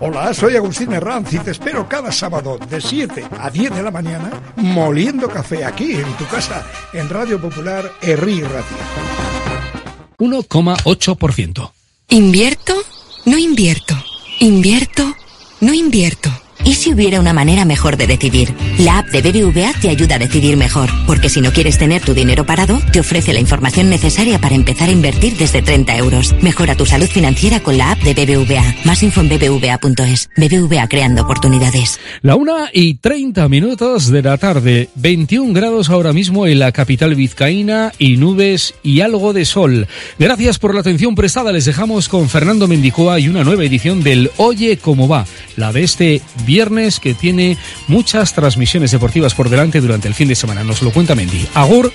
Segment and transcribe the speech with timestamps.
[0.00, 3.90] Hola, soy Agustín Herranz y te espero cada sábado de 7 a 10 de la
[3.90, 8.76] mañana moliendo café aquí en tu casa en Radio Popular Herri Ratia.
[10.18, 11.72] 1,8%.
[12.08, 12.74] ¿Invierto?
[13.26, 13.94] No invierto.
[14.40, 15.14] ¿Invierto?
[15.60, 16.30] No invierto.
[16.78, 18.54] ¿Y si hubiera una manera mejor de decidir?
[18.78, 22.14] La app de BBVA te ayuda a decidir mejor, porque si no quieres tener tu
[22.14, 26.36] dinero parado, te ofrece la información necesaria para empezar a invertir desde 30 euros.
[26.40, 28.76] Mejora tu salud financiera con la app de BBVA.
[28.84, 30.30] Más info en bbva.es.
[30.36, 31.98] BBVA creando oportunidades.
[32.22, 34.88] La una y 30 minutos de la tarde.
[34.94, 39.88] 21 grados ahora mismo en la capital vizcaína y nubes y algo de sol.
[40.20, 41.50] Gracias por la atención prestada.
[41.50, 45.26] Les dejamos con Fernando Mendicoa y una nueva edición del Oye cómo va.
[45.56, 46.67] La de este viernes
[47.00, 50.64] que tiene muchas transmisiones deportivas por delante durante el fin de semana.
[50.64, 51.46] Nos lo cuenta Mendy.
[51.54, 51.92] Agur.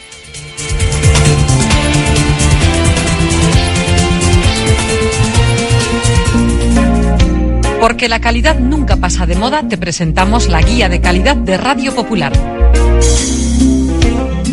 [7.80, 11.94] Porque la calidad nunca pasa de moda, te presentamos la guía de calidad de Radio
[11.94, 12.32] Popular.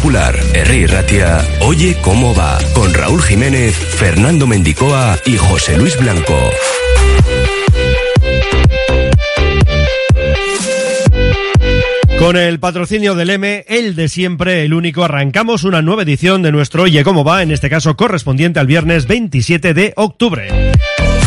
[0.00, 6.38] Popular, Herri Ratia, Oye cómo va, con Raúl Jiménez, Fernando Mendicoa y José Luis Blanco.
[12.18, 16.50] Con el patrocinio del M, el de siempre, el único, arrancamos una nueva edición de
[16.50, 20.48] nuestro Oye cómo va, en este caso correspondiente al viernes 27 de octubre.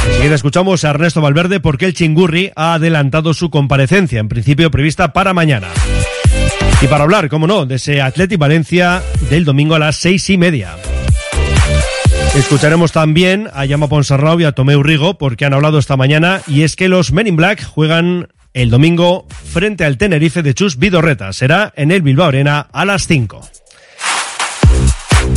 [0.08, 5.14] Enseguida escuchamos a Ernesto Valverde porque el Chingurri ha adelantado su comparecencia, en principio prevista
[5.14, 5.68] para mañana.
[6.84, 10.38] Y para hablar, como no, de ese Atleti Valencia del domingo a las seis y
[10.38, 10.76] media.
[12.36, 16.64] Escucharemos también a Llama Ponsarrao y a Tomeu Rigo porque han hablado esta mañana y
[16.64, 21.32] es que los Men in Black juegan el domingo frente al Tenerife de Chus Vidorreta.
[21.32, 23.48] Será en el Bilbao Arena a las 5.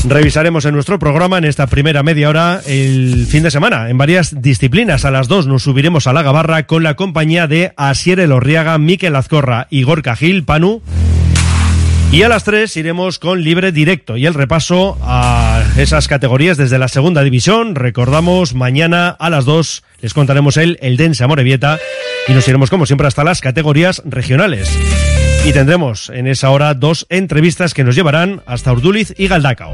[0.09, 4.43] Revisaremos en nuestro programa en esta primera media hora el fin de semana en varias
[4.43, 5.05] disciplinas.
[5.05, 9.15] A las 2 nos subiremos a la gabarra con la compañía de Asier Elorriaga, Miquel
[9.15, 10.83] Azcorra y Gorka Gil, Panu.
[12.13, 16.79] Y a las 3 iremos con libre directo y el repaso a esas categorías desde
[16.79, 17.75] la segunda división.
[17.75, 21.79] Recordamos, mañana a las 2 les contaremos el Eldense Amorebieta
[22.27, 24.71] y nos iremos como siempre hasta las categorías regionales.
[25.45, 29.73] Y tendremos en esa hora dos entrevistas que nos llevarán hasta Urduliz y Galdacao.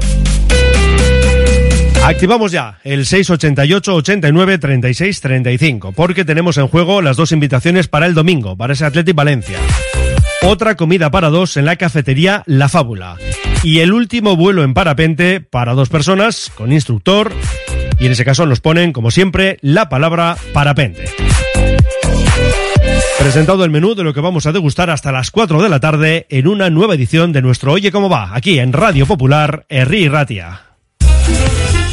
[2.03, 8.05] Activamos ya el 688 89 36 35 porque tenemos en juego las dos invitaciones para
[8.05, 9.57] el domingo, para ese Athletic Valencia.
[10.45, 13.15] Otra comida para dos en la cafetería La Fábula.
[13.63, 17.31] Y el último vuelo en parapente para dos personas con instructor.
[17.97, 21.05] Y en ese caso nos ponen, como siempre, la palabra parapente.
[23.19, 26.27] Presentado el menú de lo que vamos a degustar hasta las 4 de la tarde
[26.29, 30.72] en una nueva edición de nuestro Oye cómo va, aquí en Radio Popular, Herri Ratia.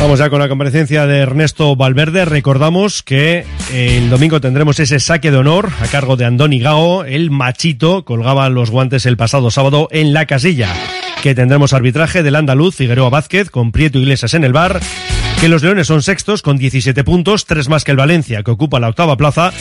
[0.00, 2.24] Vamos ya con la comparecencia de Ernesto Valverde.
[2.24, 7.04] Recordamos que el domingo tendremos ese saque de honor a cargo de Andoni Gao.
[7.04, 10.72] El machito colgaba los guantes el pasado sábado en la casilla.
[11.20, 14.80] Que tendremos arbitraje del andaluz Figueroa Vázquez con Prieto Iglesias en el bar.
[15.40, 18.78] Que los Leones son sextos con 17 puntos, tres más que el Valencia que ocupa
[18.78, 19.52] la octava plaza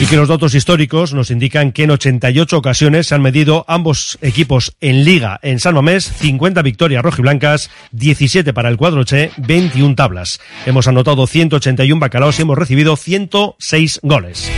[0.00, 4.18] y que los datos históricos nos indican que en 88 ocasiones se han medido ambos
[4.22, 9.94] equipos en liga en San Mamés, 50 victorias rojiblancas, 17 para el cuadro Che, 21
[9.94, 10.40] tablas.
[10.64, 14.50] Hemos anotado 181 bacalaos y hemos recibido 106 goles.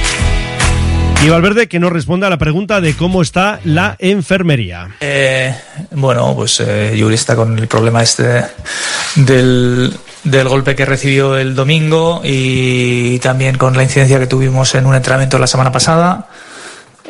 [1.24, 4.96] Y Valverde que nos responda a la pregunta de cómo está la enfermería.
[5.00, 5.54] Eh,
[5.90, 8.44] bueno, pues eh, Yuri está con el problema este
[9.16, 9.92] del,
[10.24, 14.94] del golpe que recibió el domingo y también con la incidencia que tuvimos en un
[14.94, 16.28] entrenamiento la semana pasada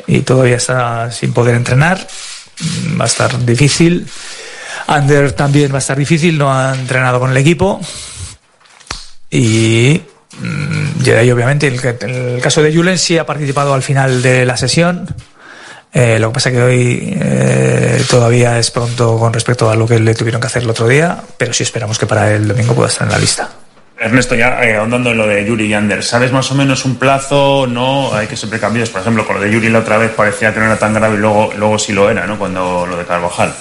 [0.07, 2.07] y todavía está sin poder entrenar.
[2.99, 4.07] Va a estar difícil.
[4.87, 7.81] Ander también va a estar difícil, no ha entrenado con el equipo.
[9.31, 10.01] Y
[10.41, 14.57] mm, y obviamente el, el caso de Julen sí ha participado al final de la
[14.57, 15.15] sesión.
[15.95, 19.99] Eh, lo que pasa que hoy eh, todavía es pronto con respecto a lo que
[20.01, 22.89] le tuvieron que hacer el otro día, pero sí esperamos que para el domingo pueda
[22.89, 23.51] estar en la lista.
[24.01, 26.97] Ernesto, ya eh, ahondando en lo de Yuri y Ander, ¿sabes más o menos un
[26.97, 27.67] plazo?
[27.69, 28.89] No, hay que ser precavidos.
[28.91, 31.17] Por ejemplo, con lo de Yuri la otra vez parecía que no era tan grave
[31.17, 32.39] y luego, luego sí lo era, ¿no?
[32.39, 33.53] Cuando lo de Carvajal.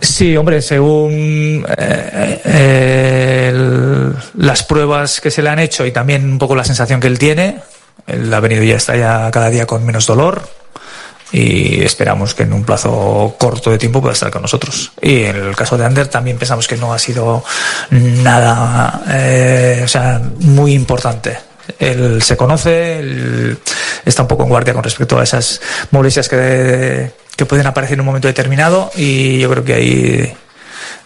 [0.00, 6.24] Sí, hombre, según eh, eh, el- las pruebas que se le han hecho y también
[6.30, 7.56] un poco la sensación que él tiene,
[8.06, 10.42] él ha venido ya está ya cada día con menos dolor
[11.32, 14.92] y esperamos que en un plazo corto de tiempo pueda estar con nosotros.
[15.00, 17.44] Y en el caso de Ander también pensamos que no ha sido
[17.90, 21.38] nada, eh, o sea, muy importante.
[21.78, 23.58] Él se conoce, él
[24.04, 25.60] está un poco en guardia con respecto a esas
[25.90, 30.34] molestias que, que pueden aparecer en un momento determinado y yo creo que ahí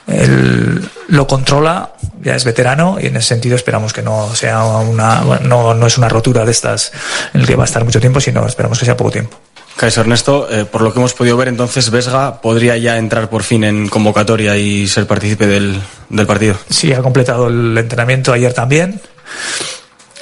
[0.09, 5.23] él lo controla, ya es veterano y en ese sentido esperamos que no sea una,
[5.43, 6.93] no, no es una rotura de estas
[7.35, 9.39] en el que va a estar mucho tiempo, sino esperamos que sea poco tiempo.
[9.79, 13.45] Kaiser Ernesto, eh, por lo que hemos podido ver, entonces Vesga podría ya entrar por
[13.45, 16.57] fin en convocatoria y ser partícipe del, del partido.
[16.69, 19.01] Sí, ha completado el entrenamiento ayer también.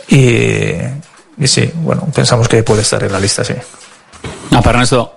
[0.08, 0.72] Y,
[1.38, 3.54] y sí, bueno, pensamos que puede estar en la lista, sí.
[4.50, 5.16] Ah, para Ernesto,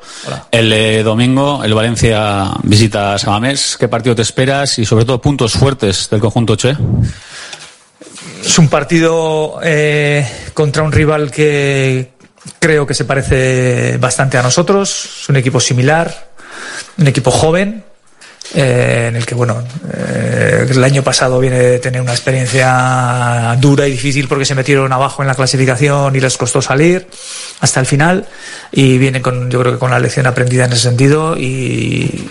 [0.51, 3.75] el eh, domingo el Valencia visita a Samamés.
[3.77, 6.77] ¿Qué partido te esperas y sobre todo puntos fuertes del conjunto Che?
[8.45, 12.18] Es un partido eh, contra un rival que
[12.59, 15.21] creo que se parece bastante a nosotros.
[15.21, 16.29] Es un equipo similar,
[16.97, 17.83] un equipo joven,
[18.53, 23.87] eh, en el que, bueno, eh, el año pasado viene de tener una experiencia dura
[23.87, 27.07] y difícil porque se metieron abajo en la clasificación y les costó salir
[27.59, 28.25] hasta el final.
[28.71, 32.27] Y viene con, yo creo que con la lección aprendida en ese sentido y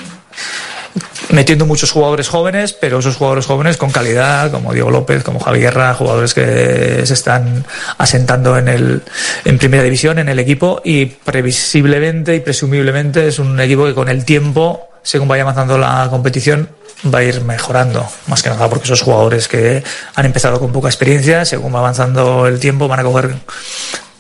[1.31, 5.61] metiendo muchos jugadores jóvenes, pero esos jugadores jóvenes con calidad, como Diego López, como Javi
[5.61, 7.65] Guerra, jugadores que se están
[7.99, 9.03] asentando en el
[9.45, 14.09] en primera división, en el equipo, y previsiblemente y presumiblemente es un equipo que con
[14.09, 16.69] el tiempo, según vaya avanzando la competición,
[17.13, 19.83] va a ir mejorando, más que nada porque esos jugadores que
[20.15, 23.35] han empezado con poca experiencia, según va avanzando el tiempo, van a coger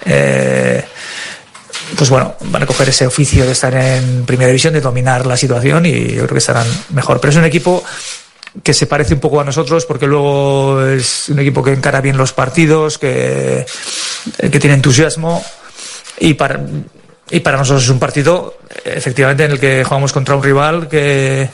[0.04, 0.84] eh,
[1.96, 5.36] pues bueno, van a coger ese oficio de estar en primera división, de dominar la
[5.36, 7.20] situación y yo creo que estarán mejor.
[7.20, 7.82] Pero es un equipo
[8.62, 12.16] que se parece un poco a nosotros porque luego es un equipo que encara bien
[12.16, 13.64] los partidos, que,
[14.38, 15.44] que tiene entusiasmo
[16.18, 16.60] y para,
[17.30, 21.48] y para nosotros es un partido efectivamente en el que jugamos contra un rival que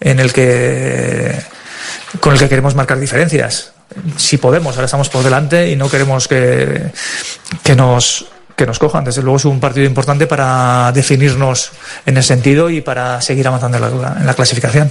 [0.00, 1.40] en el que
[2.20, 3.72] con el que queremos marcar diferencias.
[4.16, 6.90] Si podemos, ahora estamos por delante y no queremos que,
[7.62, 9.04] que nos que nos cojan.
[9.04, 11.72] Desde luego es un partido importante para definirnos
[12.06, 14.90] en ese sentido y para seguir avanzando en la, en la clasificación.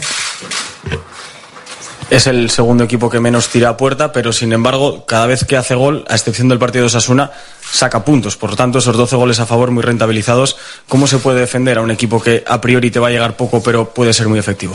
[2.12, 5.56] Es el segundo equipo que menos tira a puerta, pero sin embargo, cada vez que
[5.56, 8.36] hace gol, a excepción del partido de Osasuna, saca puntos.
[8.36, 10.58] Por lo tanto, esos 12 goles a favor muy rentabilizados.
[10.90, 13.64] ¿Cómo se puede defender a un equipo que a priori te va a llegar poco,
[13.64, 14.74] pero puede ser muy efectivo?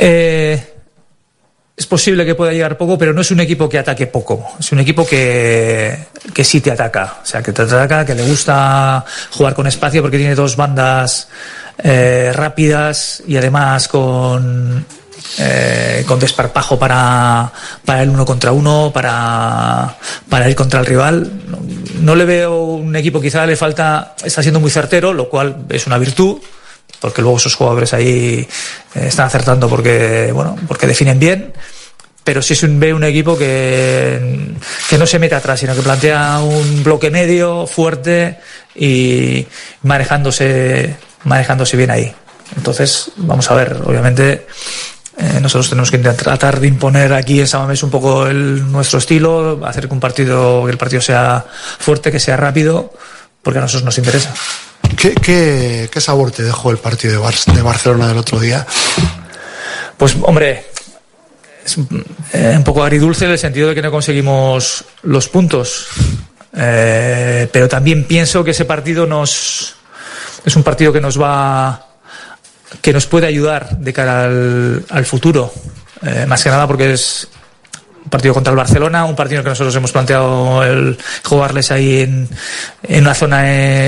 [0.00, 0.75] Eh,
[1.76, 4.42] es posible que pueda llegar poco, pero no es un equipo que ataque poco.
[4.58, 7.18] Es un equipo que, que sí te ataca.
[7.22, 11.28] O sea, que te ataca, que le gusta jugar con espacio porque tiene dos bandas
[11.76, 14.86] eh, rápidas y además con,
[15.38, 17.52] eh, con desparpajo para,
[17.84, 19.96] para el uno contra uno, para,
[20.30, 21.30] para ir contra el rival.
[21.46, 21.58] No,
[22.00, 25.86] no le veo un equipo, quizá le falta, está siendo muy certero, lo cual es
[25.86, 26.38] una virtud
[27.00, 28.46] porque luego esos jugadores ahí
[28.94, 31.52] eh, están acertando porque, bueno, porque definen bien.
[32.24, 34.54] Pero es un, ve un equipo que,
[34.90, 38.38] que no se mete atrás, sino que plantea un bloque medio, fuerte
[38.74, 39.46] y
[39.82, 42.12] manejándose, manejándose bien ahí.
[42.56, 44.46] Entonces, vamos a ver, obviamente.
[45.18, 49.60] Eh, nosotros tenemos que tratar de imponer aquí en Samamés un poco el, nuestro estilo,
[49.64, 51.46] hacer que un partido, que el partido sea
[51.78, 52.92] fuerte, que sea rápido,
[53.42, 54.34] porque a nosotros nos interesa.
[55.14, 58.66] ¿Qué, sabor te dejó el partido de, Bar de Barcelona del otro día?
[59.96, 60.66] Pues, hombre,
[61.64, 61.78] es
[62.32, 65.88] eh, un poco agridulce en el sentido de que no conseguimos los puntos.
[66.56, 69.76] Eh, pero también pienso que ese partido nos
[70.44, 71.86] es un partido que nos va
[72.80, 75.52] que nos puede ayudar de cara al, al futuro.
[76.02, 77.28] Eh, más que nada porque es
[78.06, 82.28] un partido contra el Barcelona, un partido que nosotros hemos planteado el jugarles ahí en,
[83.00, 83.42] una zona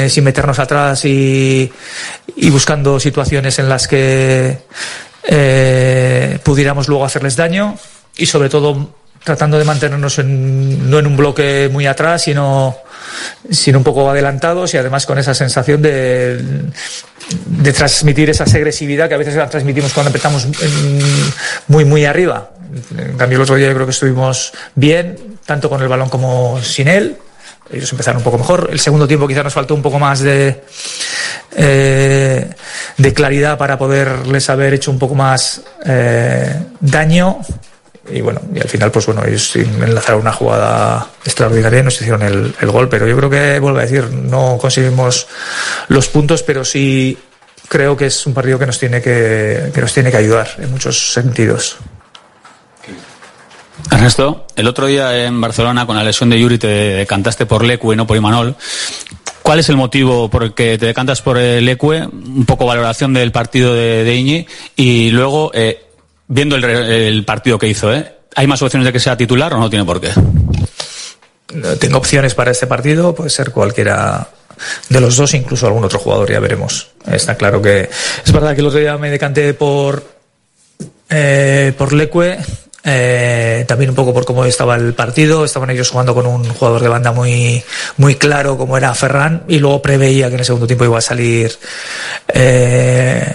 [0.04, 1.70] eh, sin meternos atrás y,
[2.34, 4.58] y, buscando situaciones en las que
[5.22, 7.76] eh, pudiéramos luego hacerles daño
[8.16, 8.90] y sobre todo
[9.22, 12.76] tratando de mantenernos en, no en un bloque muy atrás, sino,
[13.50, 16.42] sino un poco adelantados y además con esa sensación de,
[17.46, 20.48] de transmitir esa agresividad que a veces la transmitimos cuando empezamos
[21.68, 22.50] muy, muy arriba.
[22.96, 26.60] En cambio, el otro día yo creo que estuvimos bien, tanto con el balón como
[26.62, 27.16] sin él.
[27.70, 28.68] Ellos empezaron un poco mejor.
[28.72, 30.64] El segundo tiempo quizá nos faltó un poco más de,
[31.54, 32.50] eh,
[32.96, 37.40] de claridad para poderles haber hecho un poco más eh, daño.
[38.10, 42.22] Y bueno, y al final, pues bueno, ellos enlazaron una jugada extraordinaria y nos hicieron
[42.22, 42.88] el, el gol.
[42.88, 45.26] Pero yo creo que, vuelvo a decir, no conseguimos
[45.88, 47.18] los puntos, pero sí
[47.68, 50.70] creo que es un partido que nos tiene que, que nos tiene que ayudar en
[50.70, 51.76] muchos sentidos.
[53.90, 57.97] Ernesto, el otro día en Barcelona con la lesión de Yuri te cantaste por Leque,
[57.97, 58.56] no por Imanol.
[59.42, 61.87] ¿Cuál es el motivo por el que te decantas por el Leque?
[61.87, 65.87] Un poco valoración del partido de, de Iñi y luego, eh,
[66.26, 68.12] viendo el, el, partido que hizo, ¿eh?
[68.35, 70.11] ¿hay más opciones de que sea titular o no tiene por qué?
[71.80, 74.28] Tengo opciones para este partido, puede ser cualquiera
[74.88, 76.90] de los dos, incluso algún otro jugador, ya veremos.
[77.11, 77.88] Está claro que
[78.25, 80.04] es verdad que el otro día me decanté por,
[81.08, 82.38] eh, por Leque
[82.85, 86.80] eh, también un poco por cómo estaba el partido, estaban ellos jugando con un jugador
[86.80, 87.62] de banda muy,
[87.97, 91.02] muy claro como era Ferran y luego preveía que en el segundo tiempo iba a
[91.02, 91.52] salir
[92.28, 93.35] eh,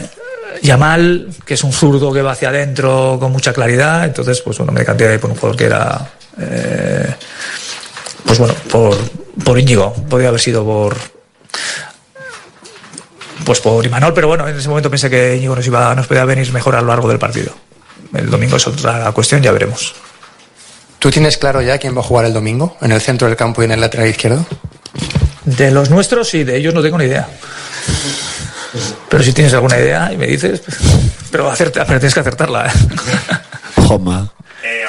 [0.62, 4.72] Yamal, que es un zurdo que va hacia adentro con mucha claridad, entonces pues bueno,
[4.72, 7.14] me decanté por un jugador que era eh,
[8.26, 8.98] pues bueno, por,
[9.44, 10.96] por Íñigo, podría haber sido por
[13.46, 16.24] pues por Imanol, pero bueno, en ese momento pensé que Íñigo nos iba, nos podía
[16.24, 17.54] venir mejor a lo largo del partido
[18.14, 19.96] el domingo es otra cuestión, ya veremos.
[21.00, 23.62] ¿Tú tienes claro ya quién va a jugar el domingo en el centro del campo
[23.62, 24.46] y en el lateral izquierdo?
[25.44, 27.28] De los nuestros y de ellos no tengo ni idea.
[29.10, 30.78] Pero si tienes alguna idea y me dices, pues,
[31.30, 32.68] pero, acerta, pero tienes que acertarla.
[32.68, 32.72] ¿eh?
[34.64, 34.86] Eh,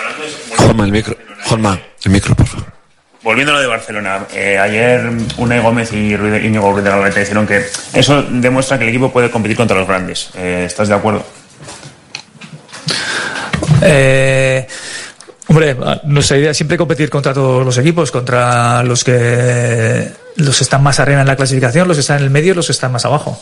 [0.57, 0.57] de...
[0.57, 1.16] Juanma, el micro.
[1.45, 2.73] Juanma, el micro, por favor.
[3.23, 7.21] Volviendo a lo de Barcelona, eh, ayer Unai Gómez y Íñigo Ruiz de la Galeta
[7.21, 7.64] dijeron que
[7.95, 10.31] eso demuestra que el equipo puede competir contra los grandes.
[10.35, 11.25] Eh, ¿Estás de acuerdo?
[13.83, 14.66] Eh,
[15.49, 20.83] hombre, nuestra idea es siempre competir contra todos los equipos, contra los que los están
[20.83, 22.93] más arriba en la clasificación, los que están en el medio y los que están
[22.93, 23.40] más abajo.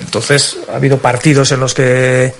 [0.00, 2.34] Entonces, ha habido partidos en los que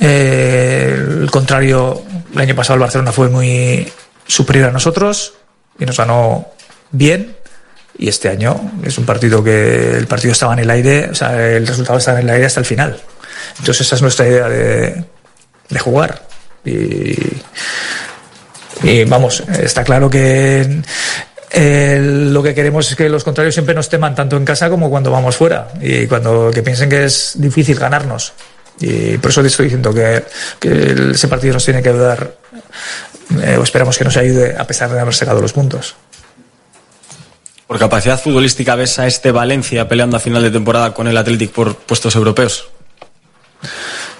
[0.00, 2.02] eh, el contrario,
[2.34, 3.90] el año pasado el Barcelona fue muy
[4.26, 5.34] superior a nosotros
[5.78, 6.48] y nos ganó
[6.90, 7.36] bien.
[7.98, 11.48] Y este año es un partido que el partido estaba en el aire, o sea,
[11.48, 13.00] el resultado estaba en el aire hasta el final.
[13.58, 15.02] Entonces esa es nuestra idea de,
[15.68, 16.22] de jugar.
[16.64, 17.16] Y,
[18.82, 20.82] y vamos, está claro que
[21.50, 24.90] eh, lo que queremos es que los contrarios siempre nos teman tanto en casa como
[24.90, 28.32] cuando vamos fuera y cuando que piensen que es difícil ganarnos.
[28.78, 30.24] Y por eso te estoy diciendo que,
[30.60, 32.36] que ese partido nos tiene que ayudar,
[33.42, 35.94] eh, o esperamos que nos ayude a pesar de haber sacado los puntos.
[37.66, 41.52] Por capacidad futbolística, ¿ves a este Valencia peleando a final de temporada con el Athletic
[41.52, 42.68] por puestos europeos?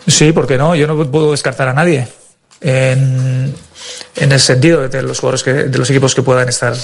[0.06, 2.06] Sí, porque no, yo no puedo descartar a nadie.
[2.60, 3.54] En,
[4.16, 6.74] el sentido de los jugadores que, de los equipos que puedan estar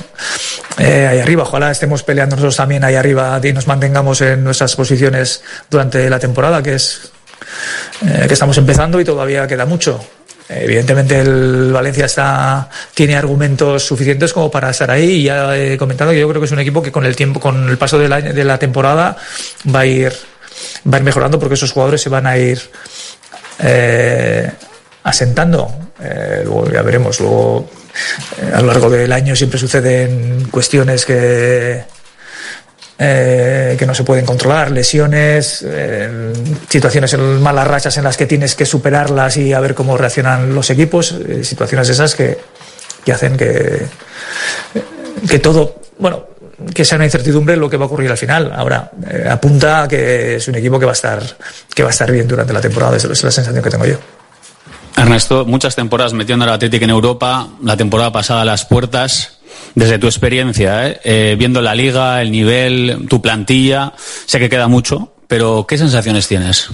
[0.79, 1.43] eh, ahí arriba.
[1.43, 6.19] Ojalá estemos peleando nosotros también ahí arriba y nos mantengamos en nuestras posiciones durante la
[6.19, 7.11] temporada, que es
[8.07, 10.00] eh, que estamos empezando y todavía queda mucho.
[10.49, 16.11] Evidentemente el Valencia está, tiene argumentos suficientes como para estar ahí y ya he comentado
[16.11, 18.09] que yo creo que es un equipo que con el tiempo, con el paso de
[18.09, 19.17] la, de la temporada
[19.75, 20.12] va a ir
[20.93, 22.61] va a ir mejorando porque esos jugadores se van a ir
[23.62, 24.50] eh,
[25.04, 25.71] asentando.
[26.00, 27.21] Eh, luego ya veremos.
[27.21, 27.69] Luego
[28.38, 31.85] eh, a lo largo del año siempre suceden cuestiones que
[32.99, 35.66] eh, que no se pueden controlar, lesiones,
[36.69, 40.54] situaciones en malas rachas en las que tienes que superarlas y a ver cómo reaccionan
[40.54, 42.38] los equipos, situaciones esas que,
[43.04, 43.87] que hacen que,
[45.28, 46.26] que todo, bueno,
[46.75, 48.52] que sea una incertidumbre lo que va a ocurrir al final.
[48.54, 51.23] Ahora, eh, apunta a que es un equipo que va a estar,
[51.75, 53.99] que va a estar bien durante la temporada, esa es la sensación que tengo yo.
[54.97, 59.38] Ernesto, muchas temporadas metiendo al Atlético en Europa, la temporada pasada a las puertas.
[59.75, 61.00] Desde tu experiencia, ¿eh?
[61.04, 63.92] Eh, viendo la liga, el nivel, tu plantilla,
[64.26, 66.69] sé que queda mucho, pero ¿qué sensaciones tienes?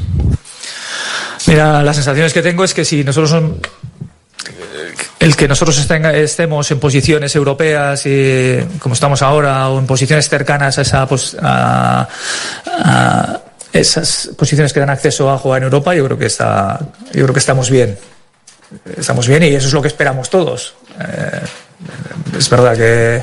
[1.46, 3.60] Mira, las sensaciones que tengo es que si nosotros son
[5.20, 10.78] el que nosotros estemos en posiciones europeas y como estamos ahora o en posiciones cercanas
[10.78, 12.08] a, esa pos- a-
[12.66, 13.40] a
[13.72, 16.78] esas posiciones que dan acceso a jugar en Europa, yo creo que está,
[17.12, 17.98] yo creo que estamos bien.
[18.96, 20.74] Estamos bien y eso es lo que esperamos todos.
[21.00, 21.40] Eh,
[22.38, 23.22] es verdad que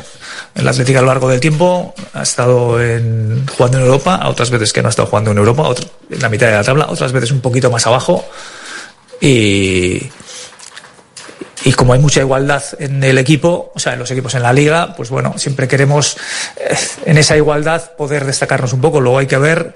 [0.55, 4.71] el Atlético a lo largo del tiempo ha estado en- jugando en Europa, otras veces
[4.73, 7.11] que no ha estado jugando en Europa, otro- en la mitad de la tabla, otras
[7.11, 8.25] veces un poquito más abajo.
[9.21, 10.01] Y,
[11.65, 14.53] y como hay mucha igualdad en el equipo, o sea, en los equipos en la
[14.53, 16.15] liga, pues bueno, siempre queremos
[16.57, 19.01] eh, en esa igualdad poder destacarnos un poco.
[19.01, 19.73] Luego hay que ver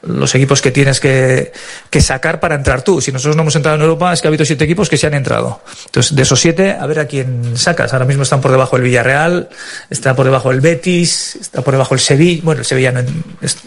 [0.00, 1.52] los equipos que tienes que,
[1.90, 3.02] que sacar para entrar tú.
[3.02, 5.08] Si nosotros no hemos entrado en Europa, es que ha habido siete equipos que se
[5.08, 5.60] han entrado.
[5.84, 7.92] Entonces, de esos siete, a ver a quién sacas.
[7.92, 9.50] Ahora mismo están por debajo el Villarreal,
[9.90, 12.40] está por debajo el Betis, está por debajo el Sevilla.
[12.44, 13.02] Bueno, el Sevilla no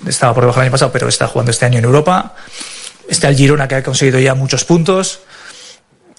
[0.08, 2.34] estaba por debajo el año pasado, pero está jugando este año en Europa.
[3.08, 5.20] Está el Girona, que ha conseguido ya muchos puntos.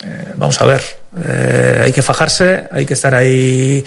[0.03, 0.83] Eh, vamos a ver,
[1.25, 3.85] eh, hay que fajarse, hay que estar ahí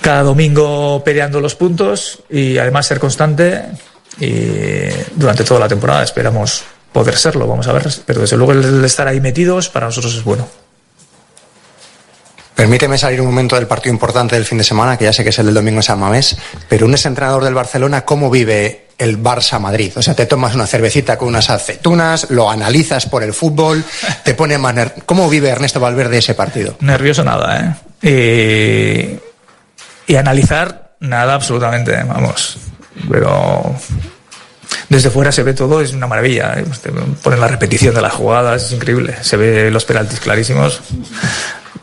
[0.00, 3.66] cada domingo peleando los puntos y además ser constante
[4.18, 8.84] y durante toda la temporada esperamos poder serlo, vamos a ver, pero desde luego el
[8.84, 10.61] estar ahí metidos para nosotros es bueno.
[12.54, 15.30] Permíteme salir un momento del partido importante del fin de semana, que ya sé que
[15.30, 16.36] es el del domingo en San Mamés,
[16.68, 19.92] pero un exentrenador del Barcelona, ¿cómo vive el Barça Madrid?
[19.96, 23.84] O sea, te tomas una cervecita con unas aceitunas, lo analizas por el fútbol,
[24.22, 26.76] te pone más ¿Cómo vive Ernesto Valverde ese partido?
[26.80, 29.18] Nervioso nada, ¿eh?
[30.06, 32.58] Y, y analizar nada absolutamente, vamos.
[33.10, 33.74] Pero
[34.92, 36.54] desde fuera se ve todo, es una maravilla.
[36.58, 36.64] ¿eh?
[37.22, 39.16] Ponen la repetición de las jugadas, es increíble.
[39.22, 40.80] Se ve los penaltis clarísimos.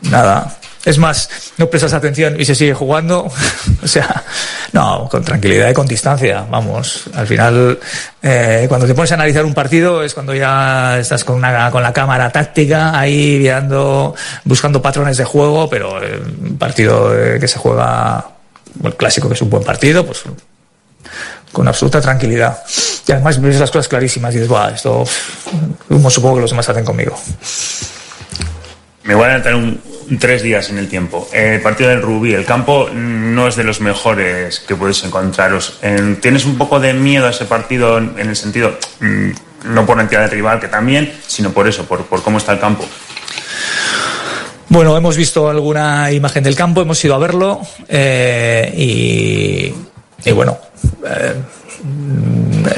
[0.02, 0.59] Nada.
[0.84, 3.30] Es más, no prestas atención y se sigue jugando.
[3.82, 4.24] o sea,
[4.72, 6.46] no, con tranquilidad y con distancia.
[6.50, 7.78] Vamos, al final,
[8.22, 11.82] eh, cuando te pones a analizar un partido es cuando ya estás con, una, con
[11.82, 14.14] la cámara táctica ahí mirando,
[14.44, 18.26] buscando patrones de juego, pero eh, un partido eh, que se juega,
[18.82, 20.24] el clásico que es un buen partido, pues
[21.52, 22.62] con absoluta tranquilidad.
[23.06, 25.04] Y además ves las cosas clarísimas y dices, Buah, esto,
[26.08, 27.18] supongo que los demás hacen conmigo.
[29.02, 29.80] Me voy a adelantar un,
[30.18, 31.28] tres días en el tiempo.
[31.32, 35.78] El partido del Rubí, el campo no es de los mejores que podéis encontraros.
[36.20, 39.30] ¿Tienes un poco de miedo a ese partido en, el sentido, mm,
[39.72, 42.60] no por la entidad del rival, que también, sino por eso, por, cómo está el
[42.60, 42.84] campo?
[44.68, 50.58] Bueno, hemos visto alguna imagen del campo, hemos ido a verlo eh, y, bueno,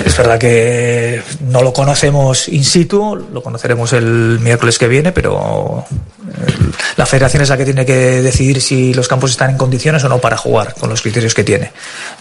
[0.04, 5.84] es verdad que no lo conocemos in situ, lo conoceremos el miércoles que viene, pero
[5.88, 6.52] eh,
[6.96, 10.08] la federación es la que tiene que decidir si los campos están en condiciones o
[10.08, 11.72] no para jugar con los criterios que tiene.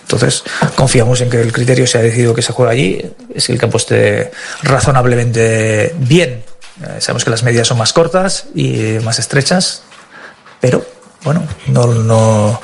[0.02, 0.44] Entonces,
[0.76, 3.60] confiamos en que el criterio se ha decidido que se juegue allí, es que el
[3.60, 4.32] campo esté
[4.64, 6.44] razonablemente bien.
[6.82, 9.84] Eh, sabemos que las medidas son más cortas y más estrechas,
[10.60, 10.84] pero
[11.24, 12.62] bueno, no, no,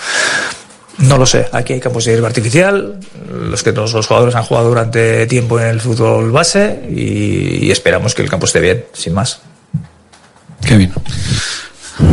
[1.00, 3.00] No lo sé, aquí hay campos de hierba artificial,
[3.32, 7.72] los que todos los jugadores han jugado durante tiempo en el fútbol base y, y
[7.72, 9.40] esperamos que el campo esté bien, sin más.
[10.66, 10.92] Kevin.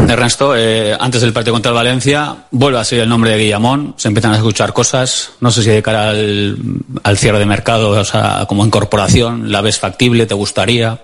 [0.08, 3.94] Ernesto, eh, antes del partido contra el Valencia, vuelve a ser el nombre de Guillamón,
[3.96, 6.56] se empiezan a escuchar cosas, no sé si de cara al,
[7.02, 10.26] al cierre de mercado, o sea, como incorporación, ¿la ves factible?
[10.26, 11.02] ¿Te gustaría?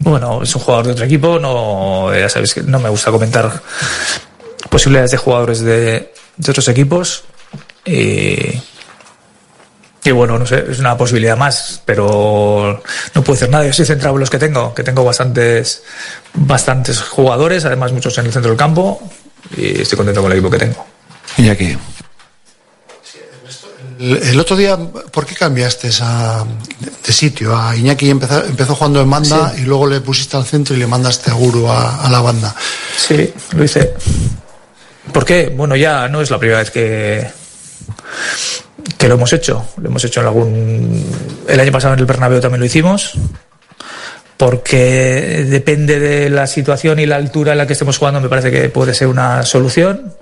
[0.00, 3.62] Bueno, es un jugador de otro equipo, no, ya sabes que no me gusta comentar
[4.70, 7.24] posibilidades de jugadores de, de otros equipos.
[7.84, 8.60] Y,
[10.04, 12.82] y bueno, no sé, es una posibilidad más, pero
[13.14, 13.64] no puedo decir nada.
[13.64, 15.82] Yo estoy centrado en los que tengo, que tengo bastantes,
[16.34, 19.02] bastantes jugadores, además muchos en el centro del campo,
[19.56, 20.86] y estoy contento con el equipo que tengo.
[21.36, 21.76] Y aquí.
[23.98, 26.44] El, otro día, ¿por qué cambiaste esa,
[26.78, 27.56] de, de sitio?
[27.56, 29.62] A Iñaki empezó, empezó jugando en banda Sí.
[29.62, 32.54] y luego le pusiste al centro y le mandaste a Guru a, a la banda.
[32.96, 33.94] Sí, lo hice.
[35.12, 35.52] ¿Por qué?
[35.54, 37.26] Bueno, ya no es la primera vez que,
[38.96, 39.64] que lo hemos hecho.
[39.76, 41.06] Lo hemos hecho en algún.
[41.48, 43.14] El año pasado en el Bernabéu también lo hicimos.
[44.36, 48.52] Porque depende de la situación y la altura en la que estemos jugando, me parece
[48.52, 50.14] que puede ser una solución.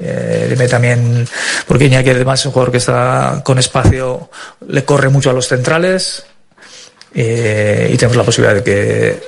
[0.00, 1.26] Eh, también,
[1.66, 4.30] porque Iñaki además es un jugador que está con espacio,
[4.68, 6.24] le corre mucho a los centrales.
[7.14, 9.22] eh, y tenemos la posibilidad de que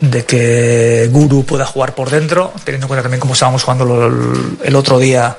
[0.00, 4.58] de que Guru pueda jugar por dentro, teniendo en cuenta también cómo estábamos jugando el,
[4.62, 5.36] el otro día,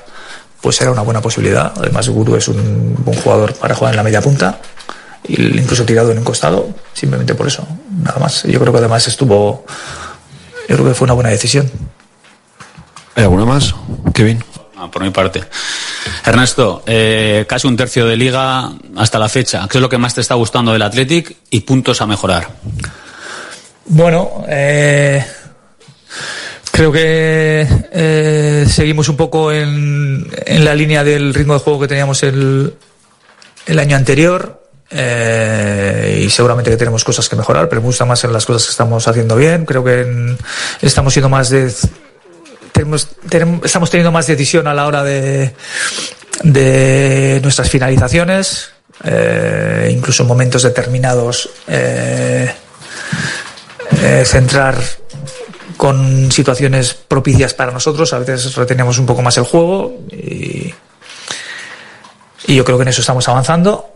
[0.60, 1.72] pues era una buena posibilidad.
[1.76, 4.60] Además, Guru es un buen jugador para jugar en la media punta,
[5.24, 7.66] y incluso tirado en un costado, simplemente por eso,
[8.02, 8.44] nada más.
[8.44, 9.64] Yo creo que además estuvo,
[10.68, 11.70] yo creo que fue una buena decisión.
[13.14, 13.74] ¿Hay alguna más?
[14.14, 14.42] Kevin.
[14.76, 15.44] Ah, por mi parte.
[16.24, 19.68] Ernesto, eh, casi un tercio de liga hasta la fecha.
[19.68, 22.48] ¿Qué es lo que más te está gustando del Athletic y puntos a mejorar?
[23.86, 25.24] Bueno, eh,
[26.70, 30.28] creo que eh, seguimos un poco en,
[30.64, 32.74] la línea del ritmo de juego que teníamos el,
[33.66, 34.60] el año anterior.
[34.90, 38.64] eh, y seguramente que tenemos cosas que mejorar, pero me gusta más en las cosas
[38.64, 39.64] que estamos haciendo bien.
[39.64, 40.36] Creo que
[40.80, 41.72] estamos siendo más de.
[42.72, 43.08] Tenemos,
[43.64, 45.54] estamos teniendo más decisión a la hora de,
[46.42, 48.70] de nuestras finalizaciones,
[49.90, 51.50] incluso en momentos determinados.
[54.24, 54.76] Centrar
[55.82, 58.12] con situaciones propicias para nosotros.
[58.12, 60.72] A veces retenemos un poco más el juego y,
[62.46, 63.88] yo creo que en eso estamos avanzando.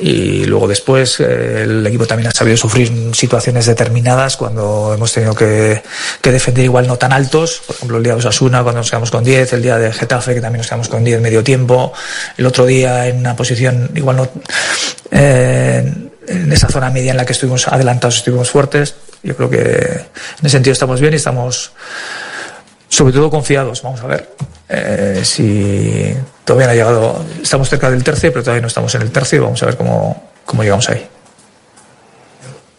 [0.00, 5.34] Y luego después eh, el equipo también ha sabido sufrir situaciones determinadas cuando hemos tenido
[5.34, 5.82] que,
[6.22, 7.60] que defender igual no tan altos.
[7.66, 10.34] Por ejemplo, el día de Osasuna cuando nos quedamos con 10, el día de Getafe
[10.34, 11.92] que también nos quedamos con 10 medio tiempo,
[12.38, 14.28] el otro día en una posición igual no...
[15.10, 18.94] eh, en esa zona media en la que estuvimos adelantados, estuvimos fuertes.
[19.22, 20.06] Yo creo que en
[20.40, 21.72] ese sentido estamos bien y estamos
[22.88, 23.82] sobre todo confiados.
[23.82, 24.34] Vamos a ver
[24.68, 26.14] eh, si
[26.44, 27.24] todavía no ha llegado.
[27.42, 29.42] Estamos cerca del tercio, pero todavía no estamos en el tercio.
[29.42, 31.06] Vamos a ver cómo, cómo llegamos ahí.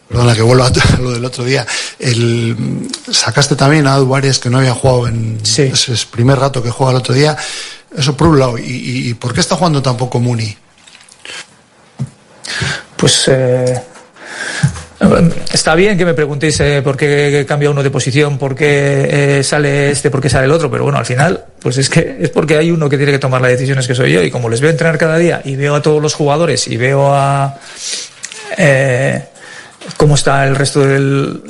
[0.08, 1.66] Perdona que vuelva a lo del otro día.
[2.00, 5.72] El, sacaste también a Álvarez que no había jugado en ese
[6.12, 7.38] primer rato que juega el otro día.
[7.96, 8.58] Eso por un lado.
[8.58, 10.58] ¿Y, y, y por qué está jugando tan poco Muni?
[13.00, 13.82] Pues eh,
[15.54, 19.44] está bien que me preguntéis eh, por qué cambia uno de posición, por qué eh,
[19.44, 22.30] sale este, por qué sale el otro, pero bueno, al final, pues es que es
[22.30, 24.60] porque hay uno que tiene que tomar las decisiones que soy yo y como les
[24.60, 27.58] veo entrenar cada día y veo a todos los jugadores y veo a
[28.58, 29.24] eh,
[29.96, 31.42] cómo está el resto del,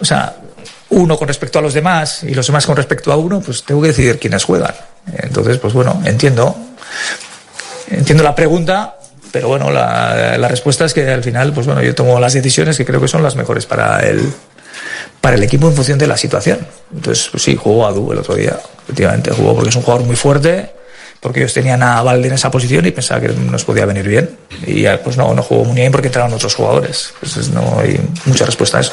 [0.00, 0.36] o sea,
[0.90, 3.82] uno con respecto a los demás y los demás con respecto a uno, pues tengo
[3.82, 4.74] que decidir quiénes juegan.
[5.12, 6.56] Entonces, pues bueno, entiendo,
[7.90, 8.96] entiendo la pregunta,
[9.34, 12.76] pero bueno, la, la, respuesta es que al final, pues bueno, yo tomo las decisiones
[12.76, 14.32] que creo que son las mejores para el,
[15.20, 16.64] para el equipo en función de la situación.
[16.94, 20.06] Entonces, pues sí, jugó a Du el otro día, efectivamente, jugó porque es un jugador
[20.06, 20.70] muy fuerte,
[21.18, 24.30] porque ellos tenían a Valde en esa posición y pensaba que nos podía venir bien.
[24.68, 27.12] Y pues no, no jugó muy bien porque entraron otros jugadores.
[27.18, 28.92] Pues no hay mucha respuesta a eso.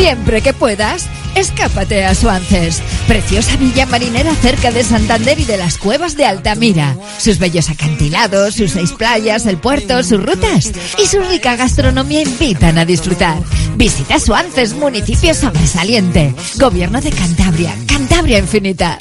[0.00, 5.76] Siempre que puedas, Escápate a Suances, preciosa villa marinera cerca de Santander y de las
[5.76, 6.96] cuevas de Altamira.
[7.18, 12.78] Sus bellos acantilados, sus seis playas, el puerto, sus rutas y su rica gastronomía invitan
[12.78, 13.38] a disfrutar.
[13.76, 16.34] Visita Suances, municipio sobresaliente.
[16.56, 18.98] Gobierno de Cantabria, Cantabria infinita.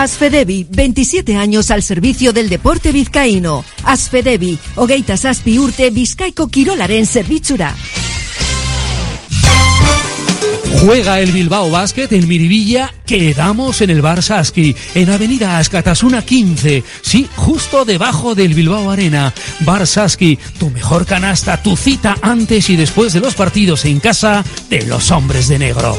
[0.00, 3.64] Asfedevi, 27 años al servicio del deporte vizcaíno.
[3.84, 7.74] Asfedevi, hogeita zazpi urte bizkaiko kirolaren zerbitzura.
[10.80, 12.94] Juega el Bilbao Basket en Miribilla.
[13.04, 16.82] Quedamos en el Bar Saski, en Avenida Ascatasuna 15.
[17.02, 19.34] Sí, justo debajo del Bilbao Arena.
[19.60, 24.42] Bar Saski, tu mejor canasta, tu cita antes y después de los partidos en casa
[24.70, 25.98] de los hombres de negro.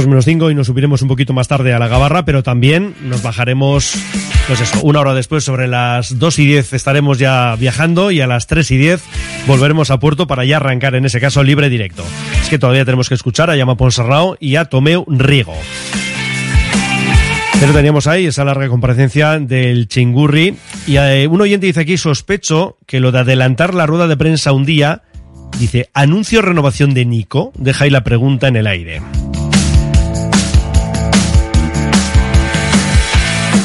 [0.00, 2.94] 2 menos 5 y nos subiremos un poquito más tarde a la Gabarra, pero también
[3.02, 3.94] nos bajaremos,
[4.46, 8.26] pues eso, una hora después, sobre las 2 y 10 estaremos ya viajando y a
[8.26, 9.02] las 3 y 10
[9.46, 12.02] volveremos a Puerto para ya arrancar, en ese caso, libre directo.
[12.40, 15.54] Es que todavía tenemos que escuchar a Llama Ponsarrao y a Tomeu Rigo.
[17.60, 22.78] Pero teníamos ahí esa larga comparecencia del Chingurri y eh, un oyente dice aquí, sospecho
[22.86, 25.02] que lo de adelantar la rueda de prensa un día,
[25.58, 29.02] dice, anuncio renovación de Nico, deja ahí la pregunta en el aire.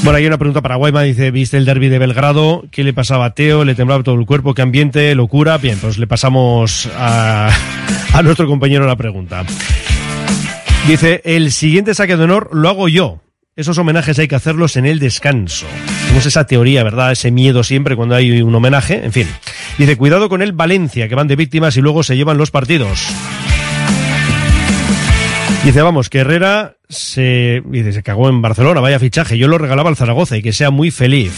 [0.04, 2.66] Bueno, hay una pregunta para Guayma, dice, ¿viste el derby de Belgrado?
[2.70, 3.66] ¿Qué le pasaba a Teo?
[3.66, 4.54] ¿Le temblaba todo el cuerpo?
[4.54, 5.16] ¿Qué ambiente?
[5.16, 5.58] ¿Locura?
[5.58, 7.50] Bien, pues le pasamos a,
[8.14, 9.44] a nuestro compañero la pregunta.
[10.88, 13.22] Dice, el siguiente saque de honor lo hago yo.
[13.56, 15.66] Esos homenajes hay que hacerlos en el descanso.
[16.04, 17.14] Tenemos esa teoría, ¿verdad?
[17.14, 19.04] Ese miedo siempre cuando hay un homenaje.
[19.04, 19.28] En fin.
[19.78, 23.08] Dice, cuidado con el Valencia, que van de víctimas y luego se llevan los partidos.
[25.66, 29.36] Dice, vamos, que Herrera se, dice, se cagó en Barcelona, vaya fichaje.
[29.36, 31.34] Yo lo regalaba al Zaragoza y que sea muy feliz.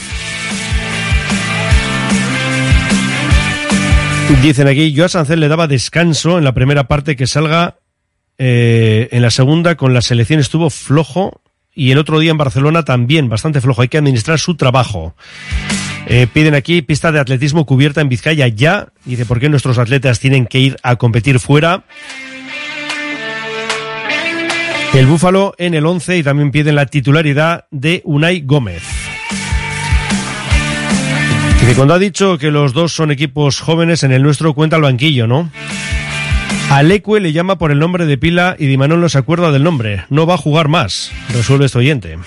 [4.42, 7.78] Dicen aquí, yo a Sancel le daba descanso en la primera parte que salga.
[8.38, 11.42] eh, en la segunda con la selección estuvo flojo
[11.74, 13.82] y el otro día en Barcelona también bastante flojo.
[13.82, 15.16] Hay que administrar su trabajo.
[16.08, 18.90] Eh, piden aquí pista de atletismo cubierta en Vizcaya ya.
[19.06, 21.86] Dice, ¿por qué nuestros atletas tienen que ir a competir fuera?
[24.93, 28.84] El Búfalo en el 11 y también piden la titularidad de Unai Gómez.
[31.60, 34.82] Dice, cuando ha dicho que los dos son equipos jóvenes, en el nuestro cuenta el
[34.84, 35.52] banquillo, ¿no?
[36.69, 40.06] Alecue le llama por el nombre de pila y Dimanol no se acuerda del nombre.
[40.10, 42.17] No va a jugar más, resuelve este oyente.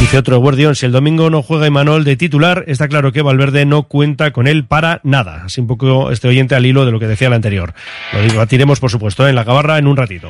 [0.00, 3.64] Dice otro Guardión, si el domingo no juega Imanol de titular, está claro que Valverde
[3.66, 5.44] no cuenta con él para nada.
[5.44, 7.72] Así un poco este oyente al hilo de lo que decía el anterior.
[8.12, 10.28] Lo debatiremos, por supuesto, en la gabarra en un ratito.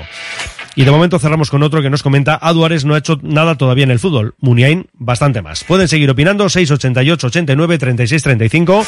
[0.74, 3.84] Y de momento cerramos con otro que nos comenta, Aduares no ha hecho nada todavía
[3.84, 5.64] en el fútbol, Muniain bastante más.
[5.64, 8.86] Pueden seguir opinando, 688 89 36 35.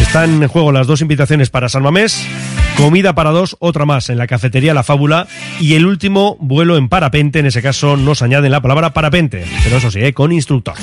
[0.00, 2.26] Están en juego las dos invitaciones para San Mamés,
[2.76, 5.26] comida para dos, otra más en la cafetería La Fábula
[5.58, 9.78] y el último vuelo en parapente, en ese caso nos añaden la palabra parapente, pero
[9.78, 10.12] eso sí, ¿eh?
[10.12, 10.74] con instructor.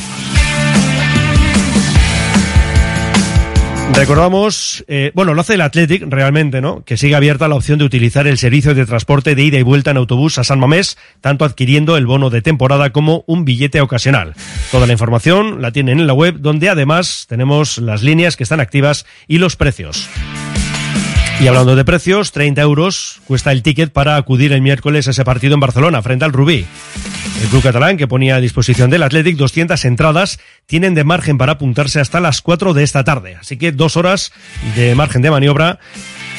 [3.94, 6.84] Recordamos, eh, bueno, lo hace el Athletic realmente, ¿no?
[6.84, 9.92] Que sigue abierta la opción de utilizar el servicio de transporte de ida y vuelta
[9.92, 14.36] en autobús a San Mamés, tanto adquiriendo el bono de temporada como un billete ocasional.
[14.72, 18.60] Toda la información la tienen en la web, donde además tenemos las líneas que están
[18.60, 20.08] activas y los precios.
[21.40, 25.24] Y hablando de precios, 30 euros cuesta el ticket para acudir el miércoles a ese
[25.24, 26.66] partido en Barcelona frente al Rubí.
[27.44, 31.54] El club catalán, que ponía a disposición del Athletic 200 entradas, tienen de margen para
[31.54, 33.36] apuntarse hasta las 4 de esta tarde.
[33.40, 34.32] Así que dos horas
[34.76, 35.80] de margen de maniobra.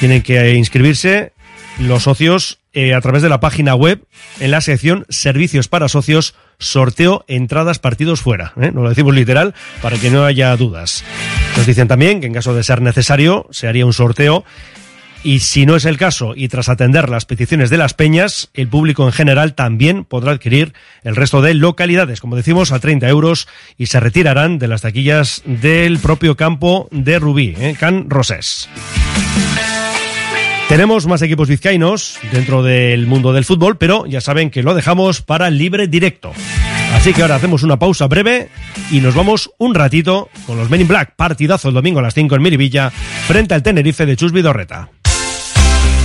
[0.01, 1.33] Tienen que inscribirse
[1.79, 4.05] los socios eh, a través de la página web
[4.41, 8.53] en la sección Servicios para Socios, sorteo entradas partidos fuera.
[8.61, 8.73] ¿eh?
[8.73, 11.05] No lo decimos literal para que no haya dudas.
[11.57, 14.45] Nos dicen también que en caso de ser necesario se haría un sorteo
[15.25, 18.69] y si no es el caso, y tras atender las peticiones de las peñas, el
[18.69, 23.49] público en general también podrá adquirir el resto de localidades, como decimos, a 30 euros
[23.77, 27.77] y se retirarán de las taquillas del propio campo de Rubí, ¿eh?
[27.79, 28.69] Can Rosés.
[30.69, 35.23] Tenemos más equipos vizcaínos dentro del mundo del fútbol, pero ya saben que lo dejamos
[35.23, 36.33] para libre directo.
[36.95, 38.51] Así que ahora hacemos una pausa breve
[38.91, 41.15] y nos vamos un ratito con los Men in Black.
[41.17, 44.91] Partidazo el domingo a las 5 en Miribilla frente al Tenerife de Chus Vidorreta.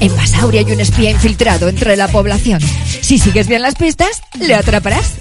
[0.00, 2.60] En Basauri hay un espía infiltrado entre la población.
[3.00, 5.14] Si sigues bien las pistas, le atraparás.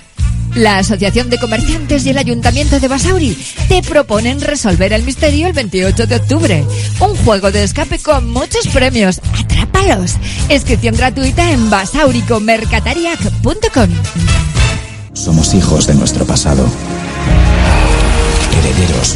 [0.56, 3.38] La Asociación de Comerciantes y el Ayuntamiento de Basauri
[3.68, 6.66] te proponen resolver el misterio el 28 de octubre.
[7.00, 9.22] Un juego de escape con muchos premios.
[9.40, 10.14] ¡Atrápalos!
[10.50, 13.90] Inscripción gratuita en basauricomercatariac.com.
[15.14, 16.66] Somos hijos de nuestro pasado.
[18.58, 19.16] Herederos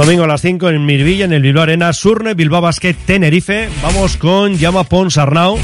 [0.00, 3.68] Domingo a las 5 en Mirvilla, en el Bilbao Arena, Surne, Bilbao Basket, Tenerife.
[3.82, 5.58] Vamos con Llama Pons Arnau.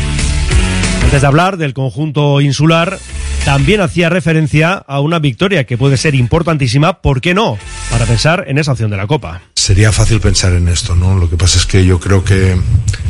[1.05, 2.99] Antes de hablar del conjunto insular,
[3.46, 7.57] también hacía referencia a una victoria que puede ser importantísima, ¿por qué no?
[7.90, 9.40] Para pensar en esa opción de la Copa.
[9.55, 11.16] Sería fácil pensar en esto, ¿no?
[11.16, 12.61] Lo que pasa es que yo creo que,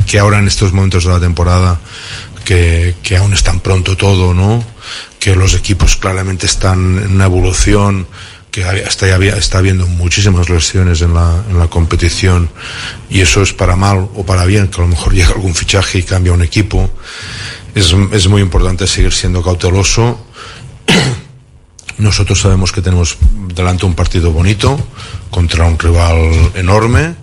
[0.09, 1.77] que ahora en estos momentos de la temporada,
[2.45, 4.63] que, que aún es tan pronto todo, ¿no?
[5.19, 8.07] Que los equipos claramente están en una evolución,
[8.57, 12.49] que está, está habiendo muchísimas lesiones en la, en la competición
[13.07, 15.99] y eso es para mal o para bien, que a lo mejor llega algún fichaje
[15.99, 16.89] y cambia un equipo.
[17.75, 20.25] Es, es muy importante seguir siendo cauteloso.
[21.99, 23.19] Nosotros sabemos que tenemos
[23.53, 24.75] delante un partido bonito
[25.29, 27.13] contra un rival enorme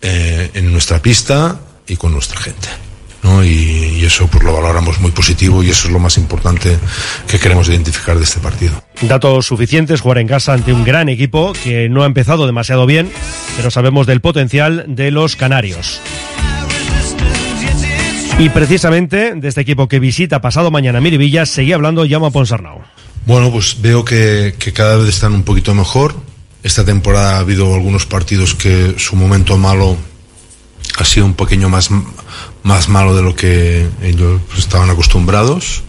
[0.00, 2.89] eh, en nuestra pista y con nuestra gente.
[3.22, 3.44] ¿No?
[3.44, 6.78] Y, y, eso pues lo valoramos muy positivo y eso es lo más importante
[7.26, 8.82] que queremos identificar de este partido.
[9.02, 13.10] Datos suficientes, jugar en casa ante un gran equipo que no ha empezado demasiado bien,
[13.56, 16.00] pero sabemos del potencial de los canarios.
[18.40, 22.80] Y precisamente de este equipo que visita pasado mañana Miribilla, seguía hablando Llama Ponsarnau.
[23.26, 26.14] Bueno, pues veo que, que cada vez están un poquito mejor.
[26.62, 29.98] Esta temporada ha habido algunos partidos que su momento malo
[30.98, 31.90] ha sido un pequeño más,
[32.62, 35.82] más malo de lo que ellos estaban acostumbrados,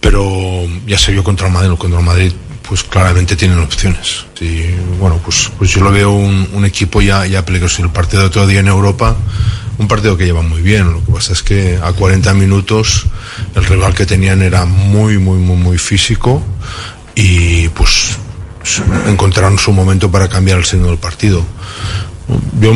[0.00, 2.32] pero ya se vio contra el Madrid, contra el Madrid
[2.68, 4.24] pues claramente tienen opciones.
[4.40, 7.82] Y bueno, pues, pues yo lo veo un, un equipo ya, ya peligroso.
[7.82, 9.16] El partido de otro día en Europa,
[9.78, 10.90] un partido que lleva muy bien.
[10.92, 13.06] Lo que pasa es que a 40 minutos
[13.54, 16.42] el rival que tenían era muy, muy, muy, muy físico
[17.14, 18.16] y pues
[19.06, 21.44] encontraron su momento para cambiar el signo del partido.
[22.60, 22.72] Yo,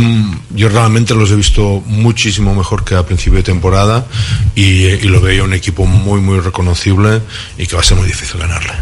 [0.54, 4.06] yo, realmente los he visto muchísimo mejor que a principio de temporada
[4.54, 7.20] y, y, lo veo un equipo muy muy reconocible
[7.56, 8.72] y que va a ser muy difícil ganarle.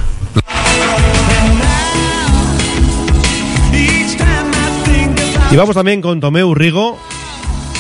[5.51, 6.99] Y vamos también con Tomeu Rigo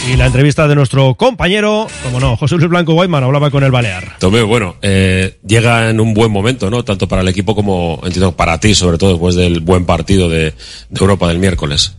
[0.09, 3.70] y la entrevista de nuestro compañero, como no, José Luis Blanco Guayman, hablaba con el
[3.70, 4.16] Balear.
[4.18, 6.85] Tomeu, bueno, eh, llega en un buen momento, ¿no?
[6.85, 10.53] Tanto para el equipo como, entiendo, para ti, sobre todo después del buen partido de,
[10.90, 11.97] de Europa del miércoles.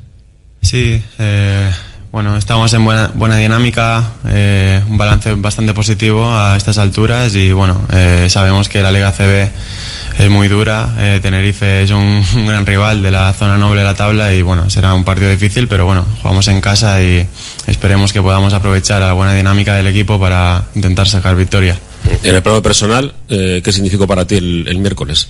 [0.66, 1.72] Sí, eh,
[2.12, 7.52] bueno, estamos en buena, buena dinámica, eh, un balance bastante positivo a estas alturas y
[7.52, 9.52] bueno, eh, sabemos que la Liga CB
[10.18, 13.86] es muy dura, eh, Tenerife es un, un, gran rival de la zona noble de
[13.86, 17.28] la tabla y bueno, será un partido difícil, pero bueno, jugamos en casa y
[17.68, 21.78] esperemos que podamos aprovechar la buena dinámica del equipo para intentar sacar victoria.
[22.24, 25.28] En el plano personal, ¿qué significó para ti el, el miércoles?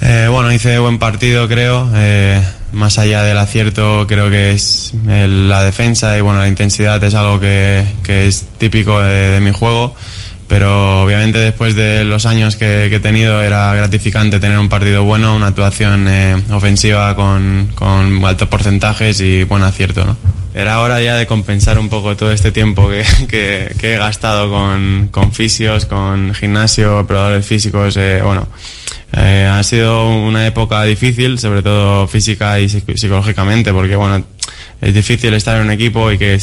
[0.00, 1.90] Eh, bueno, hice buen partido, creo.
[1.94, 2.40] Eh,
[2.72, 7.40] más allá del acierto, creo que es la defensa y bueno, la intensidad es algo
[7.40, 9.94] que, que es típico de, mi juego.
[10.48, 15.36] Pero obviamente después de los años que, he tenido era gratificante tener un partido bueno,
[15.36, 20.06] una actuación eh, ofensiva con, con, altos porcentajes y buen acierto.
[20.06, 20.16] ¿no?
[20.54, 24.50] Era hora ya de compensar un poco todo este tiempo que, que, que he gastado
[24.50, 27.98] con, con fisios, con gimnasio, probadores físicos.
[27.98, 28.48] Eh, bueno,
[29.12, 34.24] eh, ha sido una época difícil, sobre todo física y psicológicamente, porque bueno,
[34.80, 36.38] es difícil estar en un equipo y que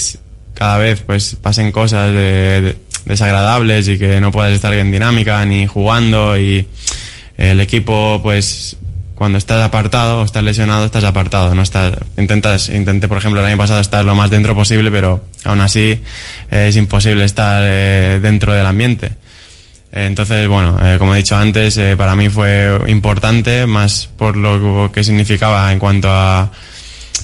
[0.54, 5.46] cada vez pues pasen cosas de, de, desagradables y que no puedas estar en dinámica
[5.46, 6.68] ni jugando y
[7.38, 8.78] el equipo pues
[9.14, 13.48] cuando estás apartado o estás lesionado estás apartado no estás intentas intenté por ejemplo el
[13.48, 16.02] año pasado estar lo más dentro posible pero aún así
[16.52, 19.12] es imposible estar eh, dentro del ambiente
[19.96, 24.92] Entonces, bueno, eh, como he dicho antes, eh, para mí fue importante, más por lo
[24.92, 26.52] que significaba en cuanto a,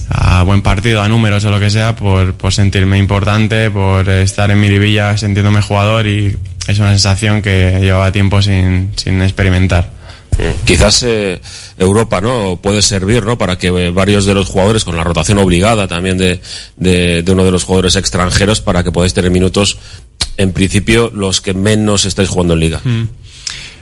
[0.08, 4.50] a buen partido, a números o lo que sea, por, por sentirme importante, por estar
[4.50, 6.34] en mi livilla sintiéndome jugador y
[6.66, 10.01] es una sensación que llevaba tiempo sin experimentar.
[10.64, 11.40] Quizás eh,
[11.78, 15.38] Europa no puede servir no para que eh, varios de los jugadores con la rotación
[15.38, 16.40] obligada también de,
[16.76, 19.78] de, de uno de los jugadores extranjeros para que podáis tener minutos
[20.36, 22.80] en principio los que menos estáis jugando en liga.
[22.82, 23.08] Mm.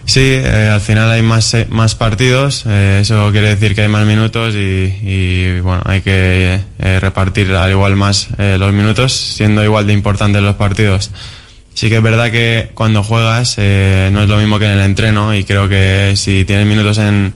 [0.07, 3.89] Sí, eh, al final hay más, eh, más partidos, eh, eso quiere decir que hay
[3.89, 9.13] más minutos y, y, bueno, hay que eh, repartir al igual más eh, los minutos,
[9.13, 11.11] siendo igual de importantes los partidos.
[11.75, 14.81] Sí que es verdad que cuando juegas eh, no es lo mismo que en el
[14.81, 17.33] entreno y creo que si tienes minutos en,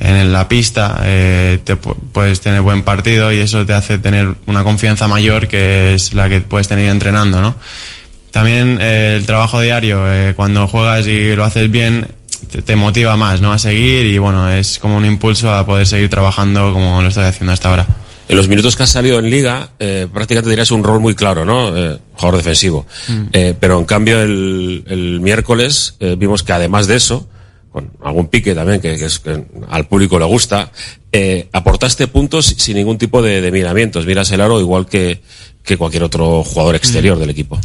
[0.00, 4.34] en la pista eh, te pu- puedes tener buen partido y eso te hace tener
[4.46, 7.54] una confianza mayor que es la que puedes tener entrenando, ¿no?
[8.32, 12.08] También eh, el trabajo diario, eh, cuando juegas y lo haces bien,
[12.50, 13.52] te, te motiva más, ¿no?
[13.52, 17.24] A seguir y bueno, es como un impulso a poder seguir trabajando como lo estoy
[17.26, 17.86] haciendo hasta ahora.
[18.28, 21.44] En los minutos que has salido en liga, eh, prácticamente dirías un rol muy claro,
[21.44, 21.76] ¿no?
[21.76, 22.86] Eh, jugador defensivo.
[23.08, 23.22] Mm.
[23.32, 27.28] Eh, pero en cambio el, el miércoles eh, vimos que además de eso,
[27.70, 30.70] con algún pique también que, que es, que al público le gusta,
[31.12, 34.06] eh, aportaste puntos sin ningún tipo de, de miramientos.
[34.06, 35.20] Miras el aro igual que,
[35.62, 37.60] que cualquier otro jugador exterior del equipo.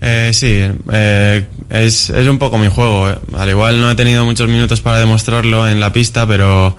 [0.00, 0.60] Eh, sí,
[1.70, 3.10] es, es un poco mi juego.
[3.10, 3.16] eh.
[3.36, 6.76] Al igual no he tenido muchos minutos para demostrarlo en la pista, pero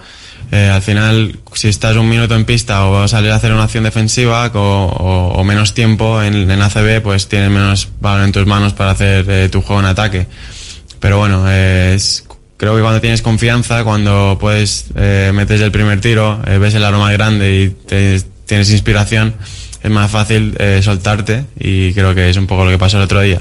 [0.52, 3.84] eh, al final, si estás un minuto en pista o salir a hacer una acción
[3.84, 8.90] defensiva o, menos tiempo en, en ACB, pues tienes menos balón en tus manos para
[8.90, 10.26] hacer eh, tu juego en ataque.
[10.98, 12.24] Pero bueno, eh, es-
[12.56, 17.12] creo que cuando tienes confianza, cuando puedes metes el primer tiro, ves el aro más
[17.12, 17.70] grande y
[18.44, 19.34] tienes inspiración,
[19.82, 23.22] es más fácil soltarte y creo que es un poco lo que pasó el otro
[23.22, 23.40] día.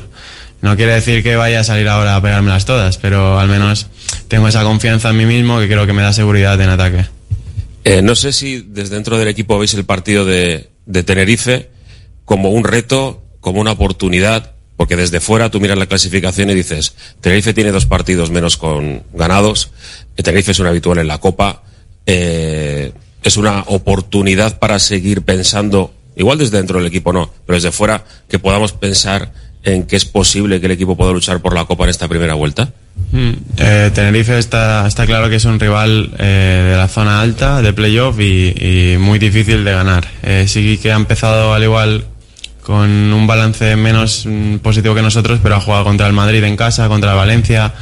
[0.62, 3.88] No quiere decir que vaya a salir ahora a pegármelas todas, pero al menos
[4.28, 7.06] tengo esa confianza en mí mismo que creo que me da seguridad en ataque.
[7.84, 10.70] Eh, no sé si desde dentro del equipo veis el partido de,
[11.06, 11.70] Tenerife
[12.26, 16.94] como un reto, como una oportunidad, porque desde fuera tú miras la clasificación y dices,
[17.22, 19.72] Tenerife tiene dos partidos menos con ganados,
[20.18, 21.64] eh, Tenerife es un habitual en la Copa,
[22.06, 22.92] eh,
[23.24, 28.06] es una oportunidad para seguir pensando, igual desde dentro del equipo no, pero desde fuera,
[28.28, 29.34] que podamos pensar
[29.64, 32.34] en que es posible que el equipo pueda luchar por la Copa en esta primera
[32.34, 32.72] vuelta.
[33.12, 37.62] Mm, eh, Tenerife está, está claro que es un rival eh, de la zona alta
[37.62, 40.08] de playoff y, muy difícil de ganar.
[40.24, 42.06] Eh, sí que ha empezado al igual
[42.62, 46.56] con un balance menos mm, positivo que nosotros, pero ha jugado contra el Madrid en
[46.56, 47.74] casa, contra el Valencia,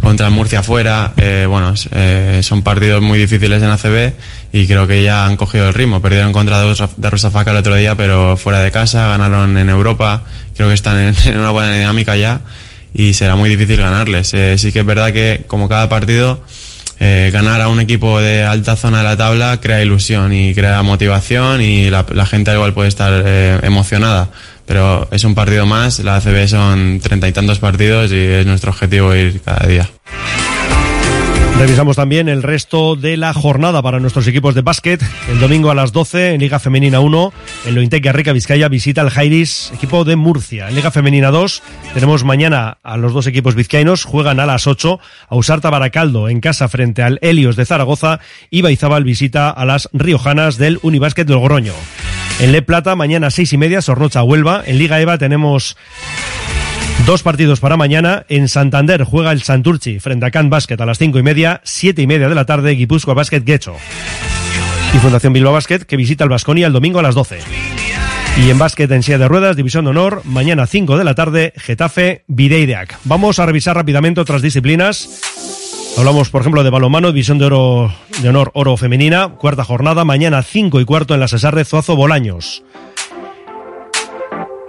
[0.00, 1.12] contra Murcia fuera.
[1.16, 4.12] Eh, bueno, eh, son partidos muy difíciles en ACB
[4.52, 6.00] y creo que ya han cogido el ritmo.
[6.00, 10.22] Perdieron contra de Rosafaca el otro día, pero fuera de casa, ganaron en Europa.
[10.56, 12.40] Creo que están en, una buena dinámica ya
[12.94, 14.32] y será muy difícil ganarles.
[14.34, 16.42] Eh, sí que es verdad que como cada partido
[16.98, 20.82] eh, ganar a un equipo de alta zona de la tabla crea ilusión y crea
[20.82, 24.30] motivación y la, la gente al igual puede estar eh, emocionada.
[24.66, 28.70] Pero es un partido más, la ACB son treinta y tantos partidos y es nuestro
[28.70, 29.88] objetivo ir cada día.
[31.58, 35.02] Revisamos también el resto de la jornada para nuestros equipos de básquet.
[35.30, 37.32] El domingo a las 12 en Liga Femenina 1,
[37.66, 40.68] el Lointec Garrica Vizcaya visita al Jairis, equipo de Murcia.
[40.68, 41.62] En Liga Femenina 2
[41.94, 46.40] tenemos mañana a los dos equipos vizcaínos, juegan a las 8 a Usarta Baracaldo en
[46.40, 51.36] casa frente al Helios de Zaragoza y Baizabal visita a las riojanas del Unibásquet del
[51.36, 51.72] Logroño.
[52.38, 54.62] En Le Plata, mañana a seis y media, Sornocha Huelva.
[54.66, 55.78] En Liga EVA tenemos
[57.06, 58.26] Dos partidos para mañana.
[58.28, 62.02] En Santander juega el Santurchi frente a Can Basket a las cinco y media, siete
[62.02, 63.76] y media de la tarde, Guipúzcoa Basket Guecho.
[64.92, 67.38] Y Fundación Bilbao Basket que visita el Vasconia el domingo a las 12.
[68.44, 71.52] Y en básquet en silla de ruedas, División de Honor, mañana 5 de la tarde,
[71.56, 72.98] Getafe, Videideac.
[73.04, 75.22] Vamos a revisar rápidamente otras disciplinas.
[75.96, 80.42] Hablamos, por ejemplo, de balonmano, División de, oro, de Honor Oro Femenina, cuarta jornada, mañana
[80.42, 82.64] 5 y cuarto en la Cesar de Bolaños.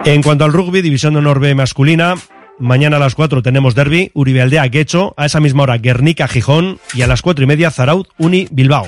[0.04, 2.14] En cuanto al rugby, División de Honor B masculina,
[2.58, 6.78] mañana a las 4 tenemos derby, Uribe Aldea Guecho, a esa misma hora Guernica Gijón
[6.94, 8.86] y a las 4 y media Zaraut Uni Bilbao.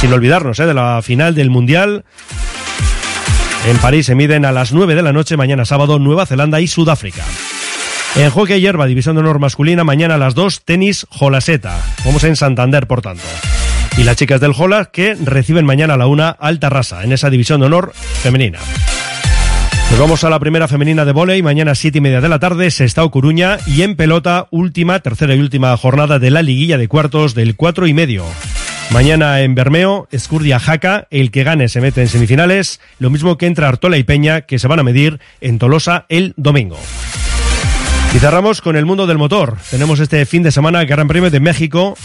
[0.00, 2.04] Sin olvidarnos eh, de la final del Mundial.
[3.66, 6.66] En París se miden a las 9 de la noche, mañana sábado, Nueva Zelanda y
[6.66, 7.24] Sudáfrica.
[8.14, 11.80] En hockey hierba, División de Honor masculina, mañana a las 2, tenis Jolaseta.
[12.04, 13.24] Vamos en Santander, por tanto.
[13.98, 17.30] Y las chicas del Jola que reciben mañana a la 1 Alta Rasa, en esa
[17.30, 18.58] División de Honor femenina.
[19.96, 22.70] Nos vamos a la primera femenina de volei, mañana siete y media de la tarde,
[22.70, 27.34] Sestao Coruña y en pelota, última, tercera y última jornada de la liguilla de cuartos
[27.34, 28.26] del cuatro y medio.
[28.90, 33.46] Mañana en Bermeo, Escurdia Jaca, el que gane se mete en semifinales, lo mismo que
[33.46, 36.78] entre Artola y Peña, que se van a medir en Tolosa el domingo.
[38.14, 39.56] Y cerramos con el mundo del motor.
[39.70, 41.96] Tenemos este fin de semana el Gran Premio de México.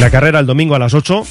[0.00, 1.22] La carrera el domingo a las 8.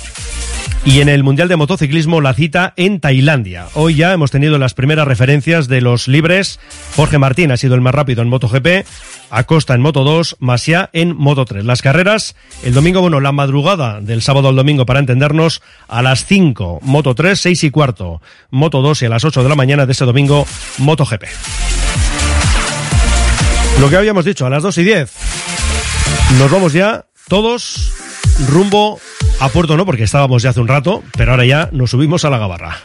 [0.85, 3.67] Y en el Mundial de Motociclismo la cita en Tailandia.
[3.73, 6.59] Hoy ya hemos tenido las primeras referencias de los libres.
[6.95, 8.85] Jorge Martín ha sido el más rápido en MotoGP,
[9.31, 11.65] Acosta en Moto 2, Masia en Moto 3.
[11.65, 16.25] Las carreras el domingo, bueno, la madrugada del sábado al domingo para entendernos, a las
[16.25, 19.85] 5, Moto 3, 6 y cuarto, Moto 2 y a las 8 de la mañana
[19.85, 20.45] de ese domingo,
[20.77, 21.23] MotoGP.
[23.79, 25.11] Lo que habíamos dicho, a las 2 y 10.
[26.39, 27.91] Nos vamos ya todos
[28.47, 28.99] rumbo
[29.39, 32.29] a Puerto no, porque estábamos ya hace un rato, pero ahora ya nos subimos a
[32.29, 32.77] la gabarra.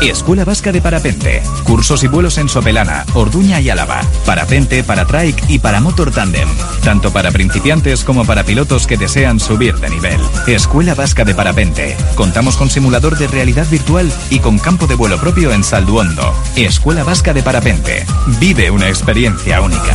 [0.00, 1.42] Escuela Vasca de Parapente.
[1.64, 4.02] Cursos y vuelos en Sopelana, Orduña y Álava.
[4.26, 6.48] Parapente, para trike y para motor tandem.
[6.82, 10.20] Tanto para principiantes como para pilotos que desean subir de nivel.
[10.46, 11.96] Escuela Vasca de Parapente.
[12.16, 16.34] Contamos con simulador de realidad virtual y con campo de vuelo propio en Salduondo.
[16.56, 18.04] Escuela Vasca de Parapente.
[18.38, 19.94] Vive una experiencia única.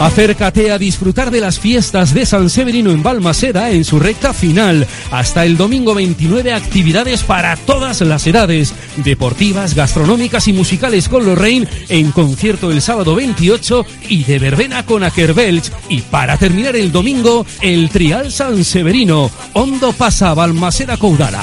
[0.00, 4.86] Acércate a disfrutar de las fiestas de San Severino en Balmaseda en su recta final.
[5.10, 11.66] Hasta el domingo 29 actividades para todas las edades, deportivas, gastronómicas y musicales con Lorraine
[11.88, 15.72] en concierto el sábado 28 y de verbena con Akerbelch.
[15.88, 19.30] Y para terminar el domingo, el Trial San Severino.
[19.54, 21.42] Hondo pasa Balmaseda Coudara.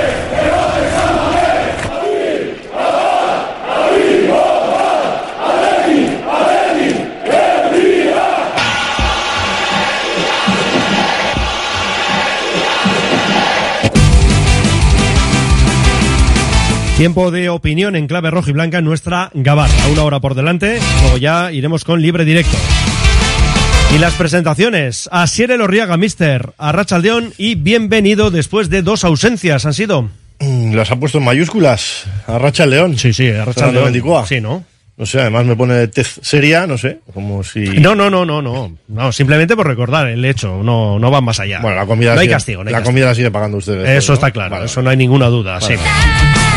[17.01, 19.73] Tiempo de opinión en clave roja y blanca en nuestra Gabarra.
[19.91, 22.55] Una hora por delante, luego ya iremos con libre directo.
[23.95, 25.09] Y las presentaciones.
[25.11, 29.65] Asier Elorriaga, mister, Arrachaldeón y bienvenido después de dos ausencias.
[29.65, 30.11] ¿Han sido?
[30.41, 32.05] Mm, Las ha puesto en mayúsculas.
[32.27, 32.99] Arracha el León.
[32.99, 33.85] Sí, sí, Arracha el Fernando León.
[33.85, 34.27] Mendicoa.
[34.27, 34.63] Sí, ¿no?
[34.95, 37.61] No sé, además me pone tez seria, no sé, como si...
[37.61, 38.77] No, no, no, no, no.
[38.89, 40.61] No, simplemente por recordar el hecho.
[40.61, 41.61] No, no van más allá.
[41.61, 42.13] Bueno, la comida...
[42.13, 42.91] No hay castigo, no hay La castigo.
[42.93, 43.89] comida la sigue pagando ustedes.
[43.89, 44.13] Eso ¿no?
[44.13, 45.53] está claro, Vale, eso no hay ninguna duda.
[45.53, 45.65] Vale.
[45.77, 45.83] sí.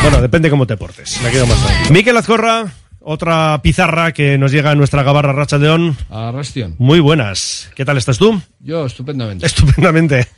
[0.05, 1.19] Bueno, depende cómo te portes.
[1.23, 1.91] Me quedo más tranquilo.
[1.91, 2.67] Miquel Azcorra,
[3.01, 5.97] otra pizarra que nos llega a nuestra gabarra Racha León.
[6.11, 6.75] Arrastión.
[6.77, 7.71] Muy buenas.
[7.75, 8.39] ¿Qué tal estás tú?
[8.61, 9.47] Yo, estupendamente.
[9.47, 10.29] Estupendamente.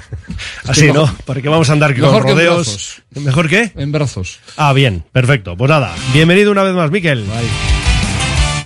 [0.68, 1.10] Así, ¿no?
[1.24, 2.66] Porque vamos a andar con mejor que en rodeos.
[2.66, 3.02] brazos.
[3.14, 3.72] ¿Mejor qué?
[3.76, 4.40] En brazos.
[4.58, 5.56] Ah, bien, perfecto.
[5.56, 7.24] Pues nada, bienvenido una vez más, Miquel.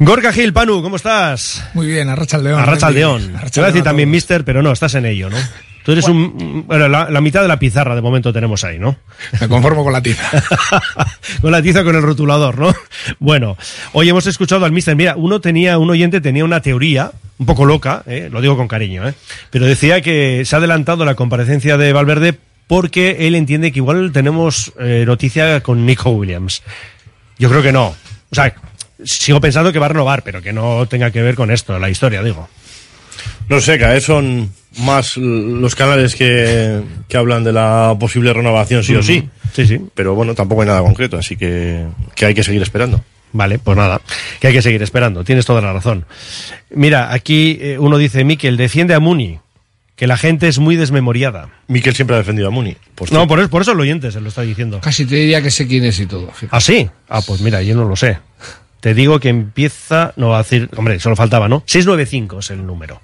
[0.00, 1.62] Gorka Gil, Panu, ¿cómo estás?
[1.74, 2.58] Muy bien, Arracha el León.
[2.60, 3.22] Arracha al León.
[3.22, 5.36] Te voy a decir León a también mister, pero no, estás en ello, ¿no?
[5.84, 6.64] Tú eres un...
[6.66, 8.96] Bueno, la, la mitad de la pizarra de momento tenemos ahí, ¿no?
[9.40, 10.22] Me conformo con la tiza.
[11.40, 12.74] con la tiza con el rotulador, ¿no?
[13.18, 13.56] Bueno,
[13.92, 14.94] hoy hemos escuchado al mister.
[14.94, 18.28] Mira, uno tenía, un oyente tenía una teoría, un poco loca, ¿eh?
[18.30, 19.14] lo digo con cariño, ¿eh?
[19.50, 24.12] pero decía que se ha adelantado la comparecencia de Valverde porque él entiende que igual
[24.12, 26.62] tenemos eh, noticia con Nico Williams.
[27.38, 27.88] Yo creo que no.
[27.88, 28.54] O sea,
[29.04, 31.90] sigo pensando que va a renovar, pero que no tenga que ver con esto, la
[31.90, 32.48] historia, digo.
[33.48, 38.82] No sé, cada vez son más los canales que, que hablan de la posible renovación
[38.82, 39.28] sí o sí.
[39.52, 39.80] Sí, sí.
[39.94, 43.02] Pero bueno, tampoco hay nada concreto, así que, que hay que seguir esperando.
[43.32, 44.00] Vale, pues nada,
[44.40, 46.04] que hay que seguir esperando, tienes toda la razón.
[46.70, 49.38] Mira, aquí eh, uno dice, Miquel, defiende a Muni,
[49.96, 51.48] que la gente es muy desmemoriada.
[51.66, 52.76] Miquel siempre ha defendido a Muni.
[53.10, 54.80] no, por eso, por eso el oyente se lo está diciendo.
[54.80, 56.30] Casi te diría que sé quién es y todo.
[56.50, 56.90] ¿Ah, sí?
[57.08, 58.18] Ah, pues mira, yo no lo sé.
[58.80, 61.62] Te digo que empieza, no va a decir, hombre, solo faltaba, ¿no?
[61.66, 63.00] 695 es el número.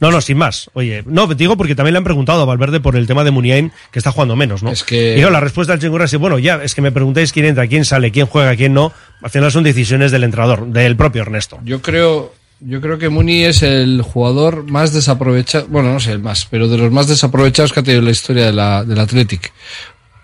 [0.00, 0.70] No, no, sin más.
[0.74, 3.72] Oye, no, digo porque también le han preguntado a Valverde por el tema de Muniain,
[3.90, 4.70] que está jugando menos, ¿no?
[4.70, 7.32] Es que- Y claro, la respuesta del Chingurra es, bueno, ya, es que me preguntáis
[7.32, 8.92] quién entra, quién sale, quién juega, quién no.
[9.22, 11.58] Al final son decisiones del entrenador, del propio Ernesto.
[11.64, 16.18] Yo creo, yo creo que Muni es el jugador más desaprovechado, bueno, no sé el
[16.20, 19.50] más, pero de los más desaprovechados que ha tenido la historia de la, del Athletic.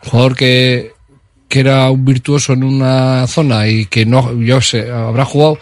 [0.04, 0.92] Un jugador que,
[1.48, 5.58] que era un virtuoso en una zona y que no, yo sé, habrá jugado,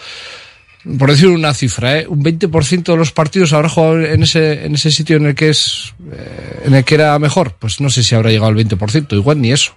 [0.99, 2.07] por decir una cifra, ¿eh?
[2.09, 5.51] un 20% de los partidos habrá jugado en ese, en ese sitio en el que
[5.51, 7.55] es, eh, en el que era mejor.
[7.59, 9.72] Pues no sé si habrá llegado al 20%, igual ni eso.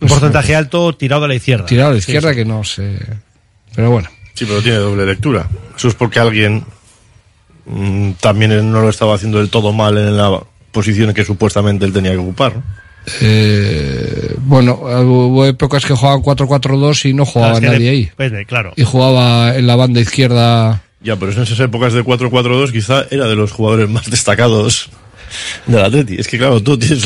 [0.00, 1.64] Un porcentaje alto tirado a la izquierda.
[1.66, 2.36] Tirado a la Sí, izquierda sí.
[2.36, 2.98] que no sé.
[3.74, 4.08] Pero bueno.
[4.34, 5.48] Sí, pero tiene doble lectura.
[5.76, 6.64] Eso es porque alguien
[7.64, 10.40] mm, también no lo estaba haciendo del todo mal en la
[10.72, 12.56] posición que supuestamente él tenía que ocupar.
[12.56, 12.62] ¿no?
[13.22, 18.10] Eh, bueno, hubo épocas que jugaban 4-4-2 y no jugaba Claro, que nadie ahí.
[18.16, 18.72] pues claro.
[18.76, 20.82] Y jugaba en la banda izquierda.
[21.02, 24.90] Ya, pero en esas épocas de 4-4-2 quizá era de los jugadores más destacados
[25.66, 26.16] del Atleti.
[26.18, 27.02] Es que claro, tú tienes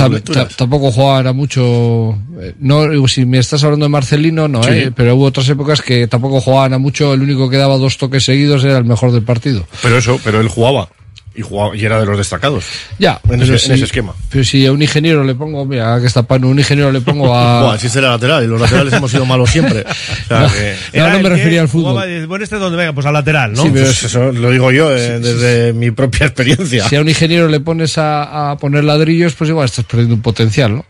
[0.56, 2.12] tampoco jugaba era mucho.
[2.40, 4.70] eh, No, si me estás hablando de Marcelino, no, Sí.
[4.72, 7.12] eh, pero hubo otras épocas que tampoco jugaban a mucho.
[7.12, 9.66] El único que daba dos toques seguidos era el mejor del partido.
[9.82, 10.88] Pero eso, pero él jugaba.
[11.32, 12.64] Y, jugaba, y era de los destacados.
[12.98, 14.12] Ya, en, ese, en si- ese esquema.
[14.30, 17.32] Pero si a un ingeniero le pongo, mira, que está Pano, un ingeniero le pongo
[17.34, 17.62] a.
[17.62, 19.84] Buah, si este era lateral, y los laterales hemos sido malos siempre.
[20.24, 21.92] O sea, No, que- no, no me refería al fútbol.
[21.92, 23.62] jugaba bueno, este donde venga, pues al lateral, ¿no?
[23.62, 26.88] Sí, pero Pues eso lo digo yo eh, desde mi propia experiencia.
[26.88, 30.22] Si a un ingeniero le pones a, a poner ladrillos, pues igual estás perdiendo un
[30.22, 30.84] potencial, ¿no?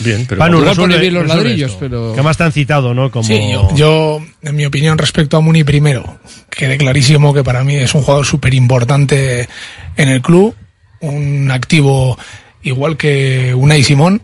[0.00, 1.80] Bien, pero Panu, resuelve- pone bien los ladrillos, esto.
[1.80, 2.12] pero.
[2.14, 3.10] Que más te han citado, ¿no?
[3.10, 3.24] Como...
[3.24, 6.18] Sí, yo- yo- en mi opinión, respecto a Muni primero,
[6.50, 9.48] quede clarísimo que para mí es un jugador súper importante
[9.96, 10.54] en el club,
[11.00, 12.18] un activo
[12.62, 14.22] igual que Unai Simón,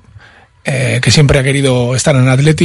[0.65, 2.65] eh, que siempre ha querido estar en Atleti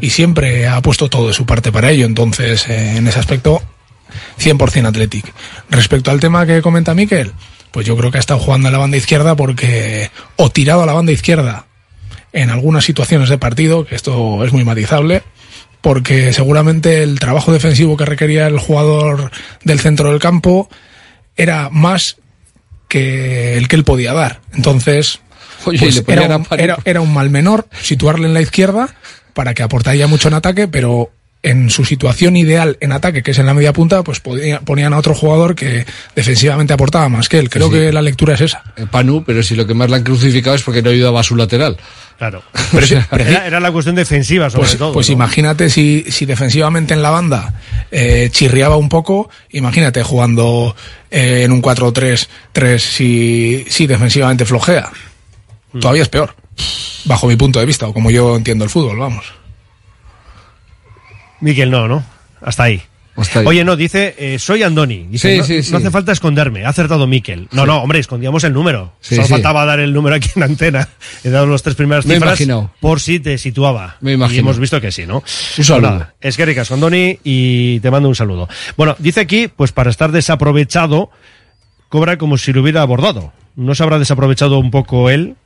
[0.00, 2.06] y, y siempre ha puesto todo de su parte para ello.
[2.06, 3.62] Entonces, eh, en ese aspecto,
[4.38, 5.32] 100% Athletic.
[5.70, 7.32] Respecto al tema que comenta Miquel,
[7.70, 10.86] pues yo creo que ha estado jugando a la banda izquierda porque, o tirado a
[10.86, 11.66] la banda izquierda
[12.34, 15.22] en algunas situaciones de partido, que esto es muy matizable,
[15.80, 19.30] porque seguramente el trabajo defensivo que requería el jugador
[19.62, 20.68] del centro del campo
[21.36, 22.16] era más
[22.88, 24.40] que el que él podía dar.
[24.52, 25.20] Entonces,
[25.64, 26.46] Oye, pues era, un,
[26.84, 28.94] era un mal menor situarle en la izquierda
[29.32, 31.10] para que aportaría mucho en ataque, pero
[31.44, 34.92] en su situación ideal en ataque, que es en la media punta, pues podía- ponían
[34.94, 35.84] a otro jugador que
[36.16, 37.50] defensivamente aportaba más que él.
[37.50, 37.74] Creo Sí.
[37.74, 38.62] que la lectura es esa.
[38.90, 41.36] Panu, pero si lo que más le han crucificado es porque no ayudaba a su
[41.36, 41.76] lateral.
[42.16, 42.42] Claro.
[42.72, 44.92] Pero sí, era, era la cuestión defensiva, sobre Pues, todo.
[44.92, 45.14] pues ¿no?
[45.14, 47.54] imagínate si, si defensivamente en la banda
[47.90, 50.74] eh, chirriaba un poco, imagínate jugando
[51.10, 54.90] eh, en un 4-3-3 si, si defensivamente flojea.
[55.72, 55.80] Hmm.
[55.80, 56.34] Todavía es peor,
[57.04, 59.24] bajo mi punto de vista, o como yo entiendo el fútbol, vamos.
[61.44, 62.02] Miquel, no, ¿no?
[62.40, 62.80] Hasta ahí.
[63.16, 63.46] Hasta ahí.
[63.46, 65.06] Oye, no, dice, eh, soy Andoni.
[65.08, 65.76] Dice, Sí, no, sí, no sí.
[65.76, 67.46] hace falta esconderme, ha acertado Miquel.
[67.52, 68.92] No, no, hombre, escondíamos el número.
[69.00, 70.88] Solo faltaba dar el número aquí en antena.
[71.22, 72.72] He dado los tres primeras Me cifras imaginado.
[72.80, 73.96] por si te situaba.
[74.00, 74.36] Me imagino.
[74.36, 75.18] Y hemos visto que sí, ¿no?
[75.58, 75.88] Un saludo.
[75.90, 78.48] Pues nada, es que ricas, Andoni, y te mando un saludo.
[78.76, 81.10] Bueno, dice aquí, pues para estar desaprovechado,
[81.88, 83.32] cobra como si lo hubiera abordado.
[83.54, 85.36] ¿No se habrá desaprovechado un poco él?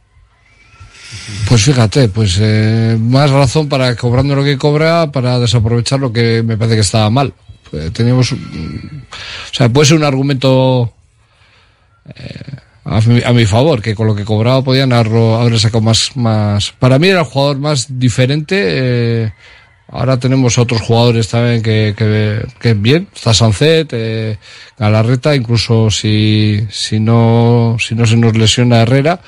[1.48, 6.42] Pues fíjate, pues eh, más razón para cobrando lo que cobra para desaprovechar lo que
[6.42, 7.32] me parece que estaba mal.
[7.72, 8.36] Eh, teníamos, o
[9.52, 10.92] sea, puede ser un argumento
[12.14, 12.40] eh,
[12.84, 16.16] a, mi, a mi favor, que con lo que cobraba podían haberlo- haber sacado más,
[16.16, 16.72] más.
[16.78, 18.56] Para mí era el jugador más diferente.
[18.58, 19.32] eh,
[19.90, 23.08] ahora tenemos otros jugadores también que, que, que bien.
[23.14, 24.38] Está Sancet, eh,
[24.78, 29.20] Galarreta, incluso si, si no, si no se nos lesiona Herrera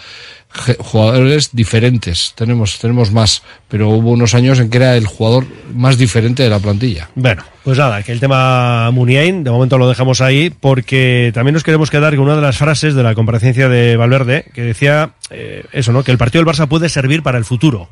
[0.79, 2.33] jugadores diferentes.
[2.35, 6.51] Tenemos, tenemos más, pero hubo unos años en que era el jugador más diferente de
[6.51, 7.09] la plantilla.
[7.15, 11.63] Bueno, pues nada, que el tema Muniain, de momento lo dejamos ahí, porque también nos
[11.63, 15.65] queremos quedar con una de las frases de la comparecencia de Valverde, que decía eh,
[15.73, 16.03] eso, ¿no?
[16.03, 17.89] Que el partido del Barça puede servir para el futuro.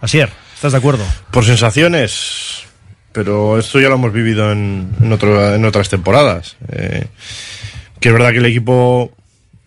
[0.00, 1.04] Asier, ¿estás de acuerdo?
[1.30, 2.62] Por sensaciones,
[3.12, 6.56] pero esto ya lo hemos vivido en, en, otro- en otras temporadas.
[6.72, 7.06] Eh,
[8.00, 9.12] que es verdad que el equipo.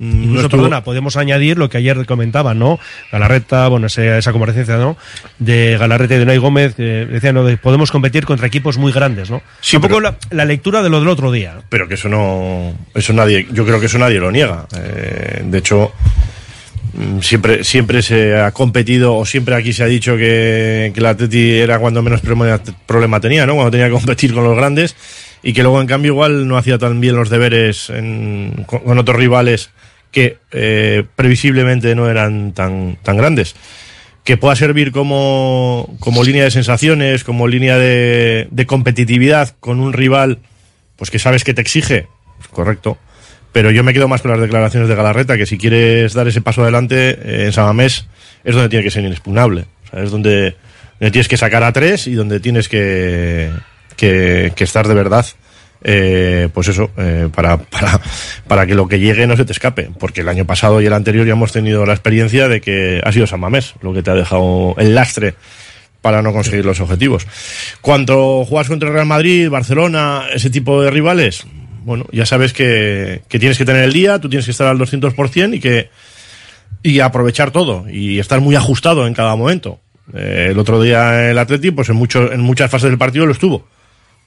[0.03, 2.79] Incluso, perdona, podemos añadir lo que ayer comentaban, ¿no?
[3.11, 4.97] Galarreta, bueno, esa comparecencia, ¿no?
[5.37, 7.43] De Galarreta y de Unai Gómez, que decían, ¿no?
[7.45, 9.43] de podemos competir contra equipos muy grandes, ¿no?
[9.59, 11.53] Sí, Un poco la, la lectura de lo del otro día.
[11.69, 15.57] pero que eso no eso nadie yo creo que eso nadie lo niega Eh, de
[15.59, 15.91] hecho
[16.93, 21.05] mm, siempre, siempre se ha competido o siempre aquí se ha dicho que, que el
[21.05, 23.53] Atleti era cuando menos problema, tenía, ¿no?
[23.53, 24.95] Cuando tenía que competir con los grandes
[25.43, 29.17] y que luego en cambio igual no hacía tan bien los deberes en- con otros
[29.17, 29.69] rivales
[30.11, 33.55] que eh, previsiblemente no eran tan, tan grandes.
[34.23, 39.93] Que pueda servir como, como línea de sensaciones, como línea de, de competitividad con un
[39.93, 40.39] rival
[40.95, 42.07] pues que sabes que te exige,
[42.37, 42.97] pues correcto.
[43.51, 46.41] Pero yo me quedo más con las declaraciones de Galarreta, que si quieres dar ese
[46.41, 48.05] paso adelante eh, en Samamés
[48.43, 49.65] es donde tiene que ser inexpugnable.
[49.85, 50.55] O sea, es donde,
[50.99, 53.49] tienes que sacar a tres y donde tienes que,
[53.97, 55.25] que estar de verdad,
[55.83, 57.99] eh, pues eso, eh, para, para,
[58.47, 59.89] para que lo que llegue no se te escape.
[59.99, 63.11] Porque el año pasado y el anterior ya hemos tenido la experiencia de que ha
[63.11, 65.35] sido Samamés lo que te ha dejado el lastre
[66.01, 67.27] para no conseguir los objetivos.
[67.81, 71.45] Cuando juegas contra Real Madrid, Barcelona, ese tipo de rivales,
[71.83, 74.79] bueno, ya sabes que, que tienes que tener el día, tú tienes que estar al
[74.79, 75.89] 200% y que
[76.83, 79.79] y aprovechar todo y estar muy ajustado en cada momento.
[80.13, 83.31] Eh, el otro día el Atleti, pues en, mucho, en muchas fases del partido lo
[83.31, 83.67] estuvo.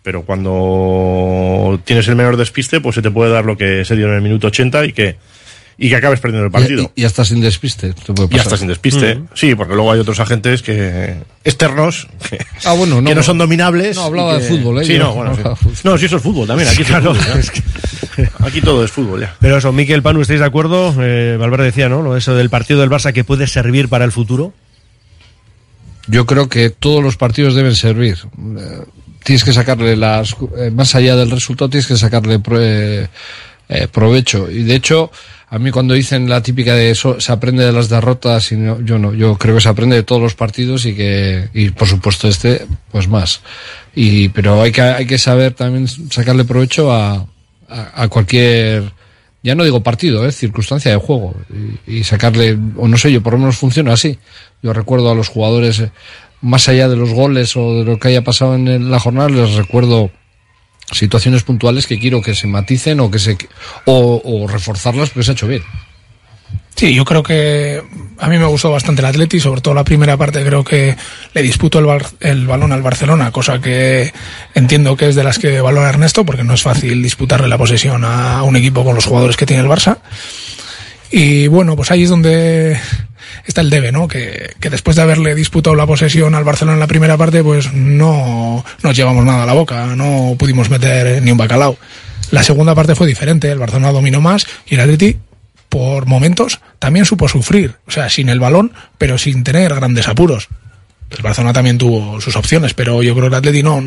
[0.05, 4.07] Pero cuando tienes el menor despiste, pues se te puede dar lo que se dio
[4.09, 5.17] en el minuto 80 y que,
[5.79, 6.93] y que acabes perdiendo el partido.
[6.95, 7.95] Y, hasta sin despiste.
[7.95, 8.41] te puede Y pasar.
[8.47, 9.15] hasta sin despiste.
[9.15, 9.29] Mm.
[9.33, 13.39] Sí, porque luego hay otros agentes que externos que, Ah, bueno, no, que no son
[13.39, 13.97] dominables.
[13.97, 14.85] No, hablaba que- de fútbol, ¿eh?
[14.85, 15.43] Sí, no, bueno, sí.
[15.85, 16.69] No, sí, eso es fútbol también.
[16.69, 17.41] Aquí, Claro, es fútbol,
[18.19, 19.35] es aquí todo es fútbol ya.
[19.41, 20.95] Pero eso, Miquel Panu, ¿estáis de acuerdo?
[21.01, 22.03] Eh, Valverde decía, ¿no?
[22.03, 24.53] Lo- Eso del partido del Barça que puede servir para el futuro.
[26.09, 28.19] Yo creo que todos los partidos deben servir.
[29.25, 33.09] Eh, tienes que sacarle las, eh, más allá del resultado, tienes que sacarle eh,
[33.69, 34.51] eh, provecho.
[34.51, 35.11] Y de hecho,
[35.49, 38.81] a mí cuando dicen la típica de eso, se aprende de las derrotas, y no,
[38.81, 41.89] yo no, yo creo que se aprende de todos los partidos y que, y por
[41.89, 43.41] supuesto este, pues más.
[43.95, 47.27] Y, pero hay que, hay que saber también sacarle provecho a,
[47.69, 48.93] a, cualquier,
[49.43, 51.35] ya no digo partido, es circunstancia de juego
[51.87, 54.19] y, y sacarle, o no sé, yo por lo menos funciona así.
[54.63, 55.91] Yo recuerdo a los jugadores, eh,
[56.45, 59.55] más allá de los goles o de lo que haya pasado en la jornada, les
[59.55, 60.11] recuerdo
[60.93, 63.39] situaciones puntuales que quiero que se maticen o que se
[63.87, 65.63] o, o reforzarlas porque se ha hecho bien.
[66.77, 67.83] Sí, yo creo que
[68.19, 70.97] a mí me gustó bastante el Atleti, sobre todo la primera parte creo que
[71.33, 74.13] le disputo el, el balón al Barcelona, cosa que
[74.55, 78.05] entiendo que es de las que valora Ernesto, porque no es fácil disputarle la posesión
[78.05, 79.99] a un equipo con los jugadores que tiene el Barça.
[81.13, 82.77] Y bueno, pues ahí es donde
[83.45, 84.09] está el debe, ¿no?
[84.09, 87.73] Que, que después de haberle disputado la posesión al Barcelona en la primera parte, pues
[87.73, 91.77] no nos llevamos nada a la boca, no pudimos meter ni un bacalao.
[92.31, 95.19] La segunda parte fue diferente, el Barcelona dominó más y el Atleti
[95.69, 100.49] por momentos también supo sufrir, o sea, sin el balón, pero sin tener grandes apuros.
[101.17, 103.83] El Barcelona también tuvo sus opciones, pero yo creo que el Atleti no,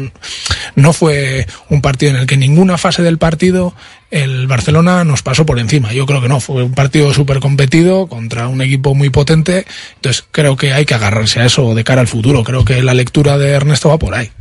[0.76, 3.74] no fue un partido en el que en ninguna fase del partido
[4.10, 5.92] el Barcelona nos pasó por encima.
[5.94, 9.66] Yo creo que no, fue un partido súper competido contra un equipo muy potente.
[9.96, 12.44] Entonces creo que hay que agarrarse a eso de cara al futuro.
[12.44, 14.32] Creo que la lectura de Ernesto va por ahí.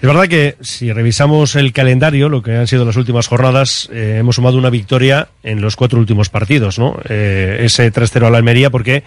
[0.00, 4.16] Es verdad que si revisamos el calendario, lo que han sido las últimas jornadas, eh,
[4.20, 6.98] hemos sumado una victoria en los cuatro últimos partidos, ¿no?
[7.08, 9.04] Eh, ese 3-0 a la Almería porque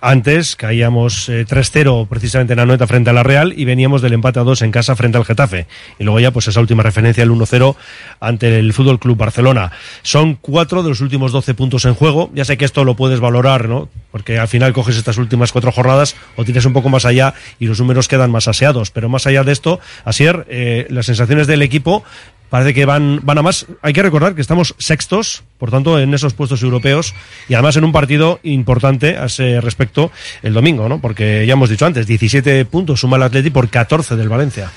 [0.00, 4.40] antes caíamos eh, 3-0 precisamente en Anoeta frente a la Real y veníamos del empate
[4.40, 5.66] a 2 en casa frente al Getafe.
[5.98, 7.76] Y luego ya pues esa última referencia, el 1-0
[8.20, 9.72] ante el Fútbol Club Barcelona.
[10.02, 12.30] Son cuatro de los últimos 12 puntos en juego.
[12.34, 13.88] Ya sé que esto lo puedes valorar, ¿no?
[14.10, 17.66] Porque al final coges estas últimas cuatro jornadas o tienes un poco más allá y
[17.66, 18.90] los números quedan más aseados.
[18.90, 22.04] Pero más allá de esto, Asier, eh, las sensaciones del equipo
[22.50, 23.64] parece que van, van a más.
[23.80, 27.14] Hay que recordar que estamos sextos, por tanto, en esos puestos europeos
[27.48, 30.10] y además en un partido importante a ese respecto
[30.42, 31.00] el domingo, ¿no?
[31.00, 34.70] Porque ya hemos dicho antes, 17 puntos suma el Atleti por 14 del Valencia.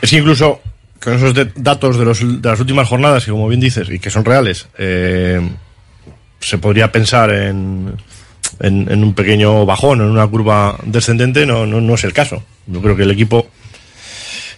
[0.00, 0.60] Es que incluso
[1.02, 3.98] con esos de- datos de, los, de las últimas jornadas, que como bien dices, y
[3.98, 5.40] que son reales, eh,
[6.40, 7.94] se podría pensar en,
[8.60, 12.42] en, en un pequeño bajón, en una curva descendente, no, no, no es el caso.
[12.66, 13.48] Yo creo que el equipo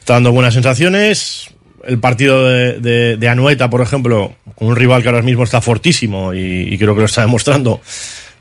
[0.00, 1.48] está dando buenas sensaciones.
[1.86, 6.32] El partido de, de, Anueta, por ejemplo, con un rival que ahora mismo está fortísimo
[6.34, 7.80] y, creo que lo está demostrando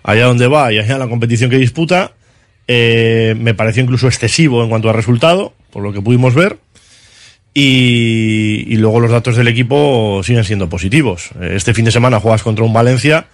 [0.04, 2.14] allá donde va y allá en la competición que disputa,
[2.68, 6.58] eh, me pareció incluso excesivo en cuanto a resultado, por lo que pudimos ver.
[7.54, 11.32] Y, luego los datos del equipo siguen siendo positivos.
[11.42, 13.28] Este fin de semana juegas contra un Valencia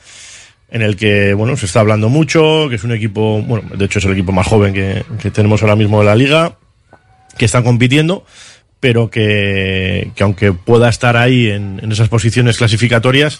[0.70, 4.00] en el que, bueno, se está hablando mucho, que es un equipo, bueno, de hecho
[4.00, 6.58] es el equipo más joven que, que tenemos ahora mismo de la liga,
[7.38, 8.26] que están compitiendo,
[8.80, 13.40] pero que, que aunque pueda estar ahí en, en esas posiciones clasificatorias,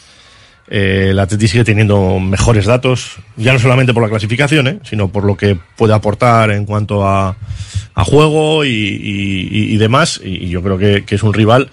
[0.70, 5.08] eh, el Atleti sigue teniendo mejores datos, ya no solamente por la clasificación, eh, sino
[5.10, 7.38] por lo que puede aportar en cuanto a,
[7.96, 10.20] a juego y, y- y demás.
[10.24, 11.70] Y, yo creo que, que es un rival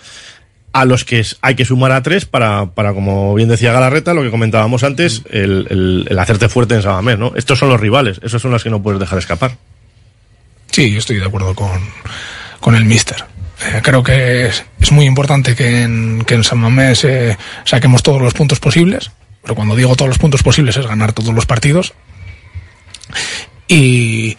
[0.73, 4.23] a los que hay que sumar a tres para, para, como bien decía Galarreta, lo
[4.23, 7.33] que comentábamos antes, el, el- el hacerte fuerte en Sabamés, ¿no?
[7.37, 9.57] Estos son los rivales, esos son los que no puedes dejar escapar.
[10.71, 11.71] Sí, yo estoy de acuerdo con,
[12.61, 13.25] con el Mister.
[13.65, 18.03] Eh, creo que es, es muy importante que en, que en San Mamés eh, saquemos
[18.03, 19.11] todos los puntos posibles,
[19.43, 21.95] pero cuando digo todos los puntos posibles es ganar todos los partidos.
[23.69, 24.37] Y,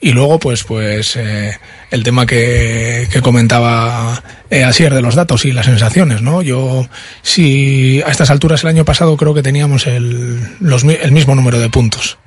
[0.00, 1.58] y luego, pues, pues eh,
[1.90, 6.42] el tema que, que comentaba eh, Asier de los datos y las sensaciones, ¿no?
[6.42, 6.86] Yo,
[7.22, 11.58] si a estas alturas el año pasado creo que teníamos el, los, el mismo número
[11.58, 12.18] de puntos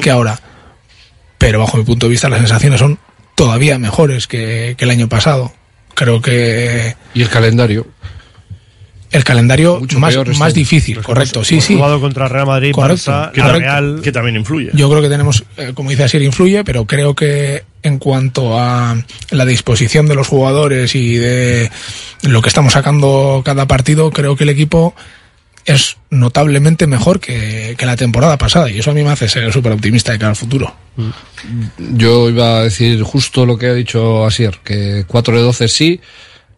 [0.00, 0.38] que ahora,
[1.38, 3.00] pero bajo mi punto de vista las sensaciones son
[3.34, 5.52] todavía mejores que, que el año pasado.
[5.94, 7.86] Creo que Y el calendario.
[9.10, 10.54] el calendario Mucho más, peor este más año.
[10.54, 11.74] difícil, correcto, sí, Hemos sí.
[11.76, 13.68] jugado contra Real Madrid, Correcto, Barça, que la correcto.
[13.70, 14.00] Real.
[14.02, 14.70] Que también influye.
[14.72, 18.96] Yo creo que tenemos, eh, como dice Asier, influye, pero creo que en cuanto a
[19.30, 21.70] la disposición de los jugadores y de
[22.22, 24.94] lo que estamos sacando cada partido, creo que el equipo
[25.64, 29.52] es notablemente mejor que, que la temporada pasada y eso a mí me hace ser
[29.52, 30.74] súper optimista de cara al futuro.
[31.78, 36.00] Yo iba a decir justo lo que ha dicho Asier, que 4 de 12 sí,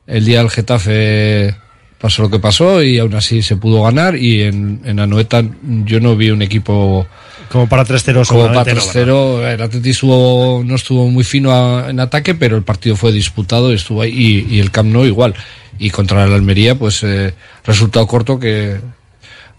[0.06, 1.54] el día del Getafe
[2.00, 5.42] pasó lo que pasó y aún así se pudo ganar y en, en Anoeta
[5.84, 7.06] yo no vi un equipo
[7.50, 8.74] Como para 3-0 como para seguramente
[9.06, 12.96] no, 3-0, el Atleti estuvo, no estuvo muy fino a- en ataque, pero el partido
[12.96, 14.12] fue disputado y estuvo ahí,
[14.50, 15.34] y, y el Camp Nou igual.
[15.78, 17.34] Y contra el Almería, pues eh,
[17.64, 18.76] resultado corto que,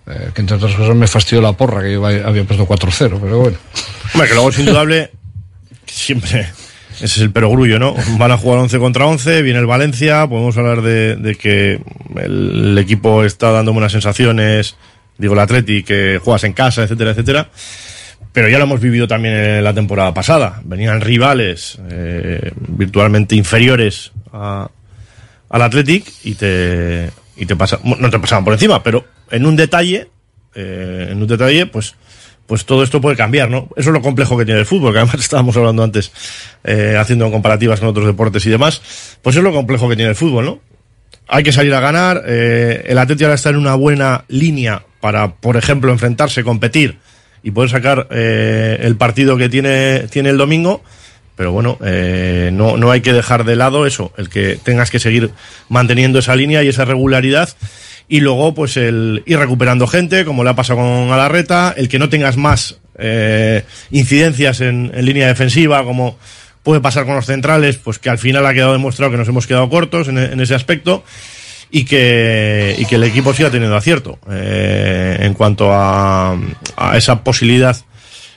[0.08, 3.40] eh, que entre otras cosas me fastidió la porra, que yo había puesto 4-0, pero
[3.40, 3.58] bueno.
[4.14, 5.12] Hombre, que luego es indudable,
[5.88, 6.48] siempre,
[6.96, 7.96] ese es el perogrullo, ¿no?
[8.18, 11.82] Van a jugar 11 contra 11, viene el Valencia, podemos hablar de, que
[12.16, 14.78] el, equipo está dando buenas sensaciones,
[15.18, 17.50] digo el Atleti, que juegas en casa, etcétera, etcétera.
[18.32, 20.62] Pero ya lo hemos vivido también en la temporada pasada.
[20.66, 24.70] Venían rivales eh, virtualmente inferiores al
[25.50, 30.10] Athletic y te, y te pasa, no te pasaban por encima, pero en un detalle,
[30.54, 31.96] eh, en un detalle, pues,
[32.48, 33.70] pues todo esto puede cambiar, ¿no?
[33.76, 36.12] Eso es lo complejo que tiene el fútbol, que además estábamos hablando antes,
[36.64, 38.82] eh, haciendo comparativas con otros deportes y demás,
[39.22, 40.60] pues es lo complejo que tiene el fútbol, ¿no?
[41.28, 45.36] Hay que salir a ganar, eh, el Atleti ahora está en una buena línea para,
[45.36, 47.00] por ejemplo, enfrentarse, competir
[47.42, 50.84] y poder sacar eh, el partido que tiene, tiene el domingo,
[51.36, 55.00] pero bueno, eh, no, no hay que dejar de lado eso, el que tengas que
[55.00, 55.32] seguir
[55.70, 57.50] manteniendo esa línea y esa regularidad.
[58.08, 62.00] Y luego, pues el ir recuperando gente, como le ha pasado con Alarreta, el que
[62.00, 66.18] no tengas más eh, incidencias en, línea defensiva, como
[66.64, 69.48] puede pasar con los centrales, pues que al final ha quedado demostrado que nos hemos
[69.48, 71.04] quedado cortos en, en ese aspecto
[71.72, 76.38] y que, y que el equipo siga teniendo acierto eh, en cuanto a,
[76.78, 77.76] a esa posibilidad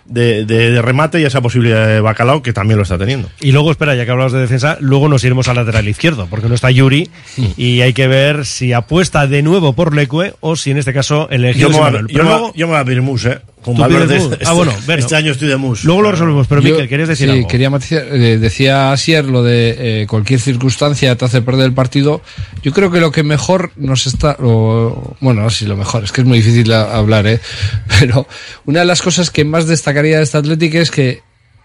[0.09, 3.29] de, de- de remate y esa posibilidad de bacalao que también lo está teniendo.
[3.41, 6.49] Y luego, espera, ya que hablamos de defensa, luego nos iremos al lateral izquierdo, porque
[6.49, 7.11] no está Yuri,
[7.57, 11.29] y hay que ver si apuesta de nuevo por Leque o si en este caso
[11.31, 12.07] el Yo me, voy a, Manuel.
[12.09, 13.39] yo, Pero me voy a- luego- yo me voy a pedir ¿eh?
[13.63, 14.33] Con ¿Tú Valverde pides mus?
[14.33, 15.01] este, Ah, bueno, bueno.
[15.03, 15.85] este año estoy de mus.
[15.85, 17.49] Luego lo resolvemos, pero Yo- Miquel, ¿querías decir sí, algo?
[17.49, 22.23] quería matizar, eh, decía Asier lo de eh, cualquier circunstancia te hace perder el partido.
[22.63, 26.05] Yo creo que lo que mejor nos está, o, bueno, no sé si lo mejor,
[26.05, 27.41] es que es muy difícil a- hablar, ¿eh?
[28.01, 28.27] pero
[28.65, 31.23] una de las cosas que más destacaría de esta Atlética es que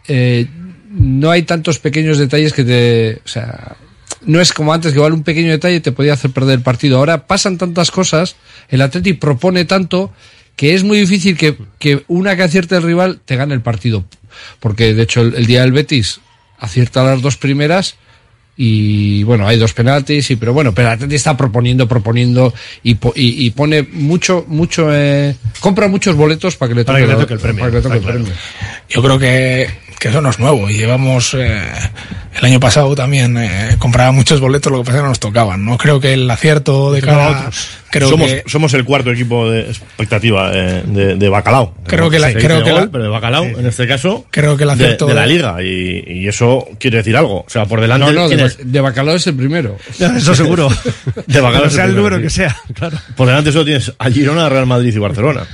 [0.07, 0.47] eh,
[0.91, 3.75] no hay tantos pequeños detalles que te, o sea,
[4.25, 6.97] no es como antes que igual un pequeño detalle te podía hacer perder el partido.
[6.97, 8.35] Ahora pasan tantas cosas,
[8.69, 10.11] el Atleti propone tanto
[10.55, 14.03] que es muy difícil que, que una que acierte el rival te gane el partido.
[14.59, 16.19] Porque de hecho el, el día del Betis
[16.59, 17.95] acierta las dos primeras
[18.55, 23.13] y bueno, hay dos penaltis, y, pero bueno, pero Atleti está proponiendo, proponiendo y, po-
[23.15, 27.07] y, y pone mucho, mucho, eh, compra muchos boletos para que le Para toque, que
[27.07, 28.17] le la- toque el premio, para que le toque el claro.
[28.19, 28.33] premio.
[28.89, 29.67] Yo creo que,
[30.03, 31.61] que eso no es nuevo y llevamos eh,
[32.37, 35.19] el año pasado también eh, compraba muchos boletos, lo que pasa es que no nos
[35.21, 35.63] tocaban.
[35.63, 37.69] No creo que el acierto de Tocaba cara a otros.
[37.89, 41.73] creo somos, que somos el cuarto equipo de expectativa eh, de, de Bacalao.
[41.87, 44.63] Creo que la- Se creo que la- pero de Bacalao, en este caso, creo que
[44.63, 45.63] el de, acierto de la liga.
[45.63, 47.45] Y, y eso quiere decir algo.
[47.47, 48.11] O sea, por delante.
[48.11, 49.77] No, no, de, Bacalao es el primero.
[49.99, 50.67] Eso seguro.
[51.27, 52.23] De Bacalao Pero sea el primero, número sí.
[52.23, 52.97] que sea, claro.
[53.15, 55.45] Por delante solo tienes a Girona, Real Madrid y Barcelona.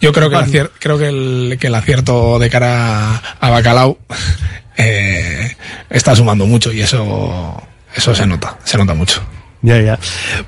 [0.00, 3.98] Yo creo que, el acier- creo que el, que el acierto de cara a Bacalao
[4.76, 5.56] eh,
[5.90, 7.62] está sumando mucho y eso,
[7.94, 9.22] eso se nota, se nota mucho.
[9.62, 9.98] Ya, ya.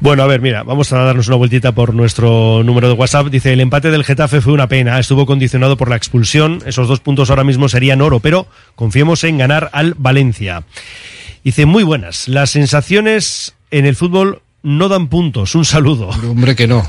[0.00, 3.28] Bueno, a ver, mira, vamos a darnos una vueltita por nuestro número de WhatsApp.
[3.28, 7.00] Dice, el empate del Getafe fue una pena, estuvo condicionado por la expulsión, esos dos
[7.00, 8.46] puntos ahora mismo serían oro, pero
[8.76, 10.62] confiemos en ganar al Valencia.
[11.42, 16.08] Dice, muy buenas, las sensaciones en el fútbol no dan puntos, un saludo.
[16.08, 16.84] Hombre, que no.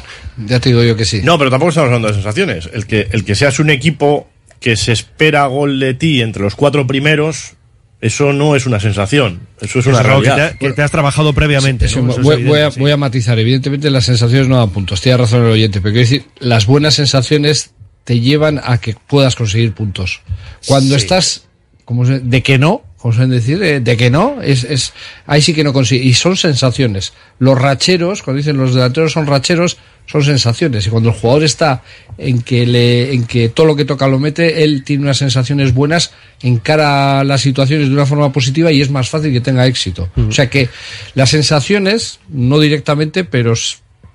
[0.46, 1.22] Ya te digo yo que sí.
[1.24, 2.70] No, pero tampoco estamos hablando de sensaciones.
[2.74, 4.28] El que, el que seas un equipo
[4.60, 7.54] que se espera gol de ti entre los cuatro primeros,
[8.02, 10.52] Eso no es una sensación, eso es una que realidad.
[10.54, 11.86] te, que te has trabajado previamente.
[11.88, 12.12] Eso, ¿no?
[12.12, 12.80] Eso es voy, voy a, evidente, sí.
[12.80, 13.38] voy a matizar.
[13.40, 15.02] Evidentemente, las sensaciones no dan puntos.
[15.02, 17.72] Tiene razón el oyente, pero quiero decir, las buenas sensaciones
[18.06, 20.22] te llevan a que puedas conseguir puntos.
[20.66, 21.02] Cuando Sí.
[21.02, 21.48] estás,
[21.84, 24.94] como se- de que no, suelen decir, de, de que no, es, es,
[25.26, 26.04] ahí sí que no consigue.
[26.04, 27.14] Y son sensaciones.
[27.40, 30.86] Los racheros, cuando dicen los delanteros son racheros, son sensaciones.
[30.88, 31.84] Y cuando el jugador está
[32.18, 35.74] en que le, en que todo lo que toca lo mete, él tiene unas sensaciones
[35.74, 40.10] buenas, encara las situaciones de una forma positiva y es más fácil que tenga éxito.
[40.28, 40.68] O sea que
[41.14, 43.54] las sensaciones, no directamente, pero,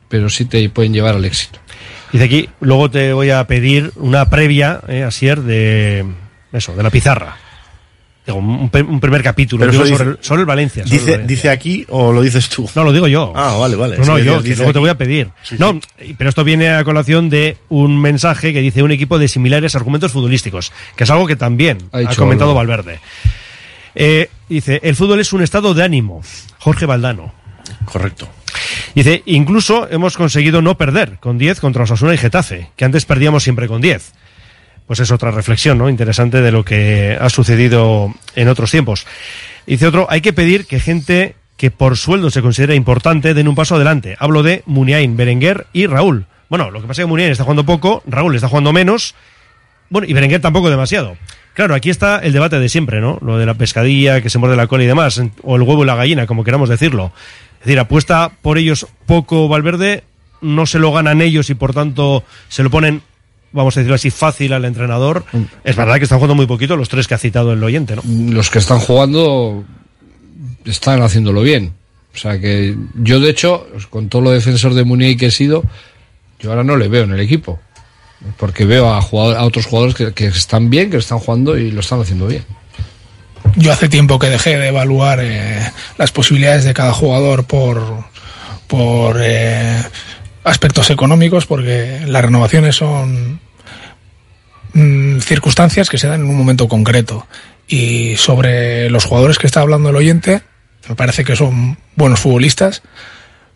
[0.09, 1.59] pero sí te pueden llevar al éxito.
[2.13, 6.05] Dice aquí, luego te voy a pedir una previa, eh, Asier, de
[6.53, 7.44] eso, de la pizarra.
[8.27, 10.85] Digo, un, pe- un primer capítulo Pero digo, eso sobre, dice- el- sobre el Valencia.
[10.85, 11.37] sobre el Dice, Valencia.
[11.37, 12.69] dice aquí o lo dices tú.
[12.75, 13.33] No, lo digo yo.
[13.37, 13.99] Ah, vale, vale.
[13.99, 15.29] No, no, Sí, yo, dice que luego te voy a pedir.
[15.43, 15.79] Sí, no,
[16.17, 20.13] pero esto viene a colación de un mensaje que dice un equipo de similares argumentos
[20.13, 22.99] futbolísticos, que es algo que también ha, comentado Valverde.
[23.95, 26.23] Eh, dice, el fútbol es un estado de ánimo.
[26.59, 27.33] Jorge Valdano.
[27.85, 28.29] Correcto.
[28.95, 33.43] Dice, incluso hemos conseguido no perder con 10 contra Osasuna y Getafe, que antes perdíamos
[33.43, 34.13] siempre con 10.
[34.87, 35.89] Pues es otra reflexión, ¿no?
[35.89, 39.07] Interesante de lo que ha sucedido en otros tiempos.
[39.67, 43.55] Dice otro, hay que pedir que gente que por sueldo se considera importante den un
[43.55, 44.17] paso adelante.
[44.19, 46.27] Hablo de Muniain, Berenguer y Raúl.
[46.51, 49.15] Bueno, lo que pasa es que Muniain está jugando poco, Raúl está jugando menos,
[49.89, 51.17] bueno, y Berenguer tampoco demasiado.
[51.55, 53.19] Claro, aquí está el debate de siempre, ¿no?
[53.23, 55.87] Lo de la pescadilla, que se muerde la cola y demás, o el huevo y
[55.87, 57.13] la gallina, como queramos decirlo.
[57.61, 60.03] Es decir, apuesta por ellos poco Valverde,
[60.41, 63.03] no se lo ganan ellos y por tanto se lo ponen,
[63.55, 65.25] vamos a decirlo así, fácil al entrenador.
[65.65, 68.03] Es verdad que están jugando muy poquito los tres que ha citado el oyente, ¿no?
[68.05, 69.65] Los que están jugando
[70.67, 71.73] están haciéndolo bien.
[72.15, 75.65] O sea que yo, de hecho, con todo lo defensor de Munier que he sido,
[76.41, 77.59] yo ahora no le veo en el equipo.
[78.37, 81.71] Porque veo a, jugador- a otros jugadores que, que están bien, que están jugando y
[81.71, 82.45] lo están haciendo bien.
[83.57, 85.61] Yo hace tiempo que dejé de evaluar eh,
[85.99, 87.83] las posibilidades de cada jugador por,
[88.67, 89.83] por eh,
[90.45, 93.41] aspectos económicos, porque las renovaciones son
[94.75, 97.27] mm, circunstancias que se dan en un momento concreto.
[97.67, 100.43] Y sobre los jugadores que está hablando el oyente,
[100.89, 102.83] me parece que son buenos futbolistas,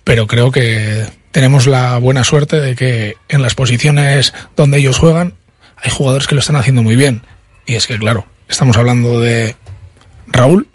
[0.04, 5.34] pero creo que tenemos la buena suerte de que en las posiciones donde ellos juegan
[5.76, 7.22] hay jugadores que lo están haciendo muy bien.
[7.66, 9.54] Y es que, claro, estamos hablando de
[10.26, 10.68] Raúl,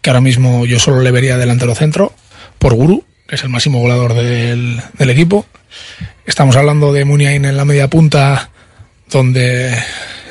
[0.00, 2.12] que ahora mismo yo solo le vería delantero centro,
[2.58, 5.46] por Guru, que es el máximo goleador del, del equipo.
[6.24, 8.50] Estamos hablando de Muniain en la media punta,
[9.10, 9.76] donde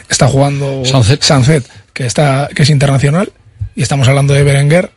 [0.09, 1.65] está jugando Sanzet.
[1.93, 3.31] que, está, que es internacional.
[3.75, 4.91] Y estamos hablando de Berenguer,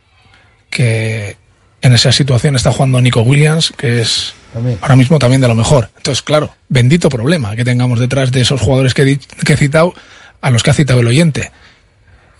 [0.71, 1.37] que
[1.83, 4.35] en esa situación está jugando Nico Williams, que es
[4.81, 5.91] ahora mismo también de lo mejor.
[5.97, 9.95] Entonces, claro, bendito problema que tengamos detrás de esos jugadores que he, que he citado,
[10.41, 11.51] a los que ha citado el oyente.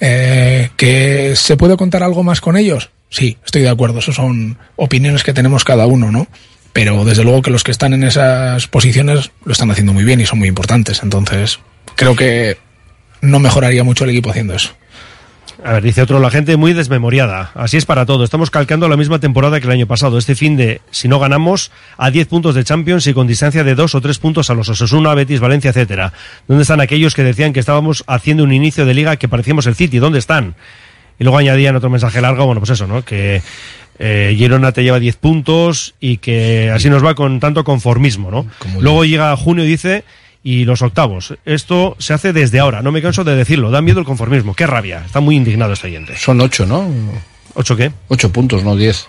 [0.01, 2.91] Eh, ¿Que se puede contar algo más con ellos?
[3.11, 3.99] Sí, estoy de acuerdo.
[3.99, 6.29] Eso son opiniones que tenemos cada uno, ¿no?
[6.73, 10.21] Pero desde luego que los que están en esas posiciones lo están haciendo muy bien
[10.21, 11.03] y son muy importantes.
[11.03, 11.59] Entonces,
[11.97, 12.59] creo que
[13.21, 14.71] no mejoraría mucho el equipo haciendo eso.
[15.65, 17.51] A ver, dice otro, la gente muy desmemoriada.
[17.55, 18.23] Así es para todo.
[18.23, 20.17] Estamos calcando la misma temporada que el año pasado.
[20.17, 23.75] Este fin de, si no ganamos, a 10 puntos de Champions y con distancia de
[23.75, 26.13] 2 o 3 puntos a los Osasuna, Betis, Valencia, etcétera.
[26.47, 29.75] ¿Dónde están aquellos que decían que estábamos haciendo un inicio de liga que parecíamos el
[29.75, 29.99] City?
[29.99, 30.55] ¿Dónde están?
[31.19, 33.05] Y luego añadían otro mensaje largo, bueno, pues eso, ¿no?
[33.05, 33.43] Que
[33.99, 38.47] eh, Girona te lleva 10 puntos y que así nos va con tanto conformismo, ¿no?
[38.81, 40.05] Luego llega junio y dice,
[40.43, 41.35] y los octavos.
[41.45, 43.71] Esto se hace desde ahora, no me canso de decirlo.
[43.71, 44.55] Da miedo el conformismo.
[44.55, 45.03] Qué rabia.
[45.05, 46.17] Está muy indignado este oyente.
[46.17, 46.89] Son ocho, ¿no?
[47.55, 47.93] ¿Ocho qué?
[48.09, 49.09] Ocho puntos, no diez.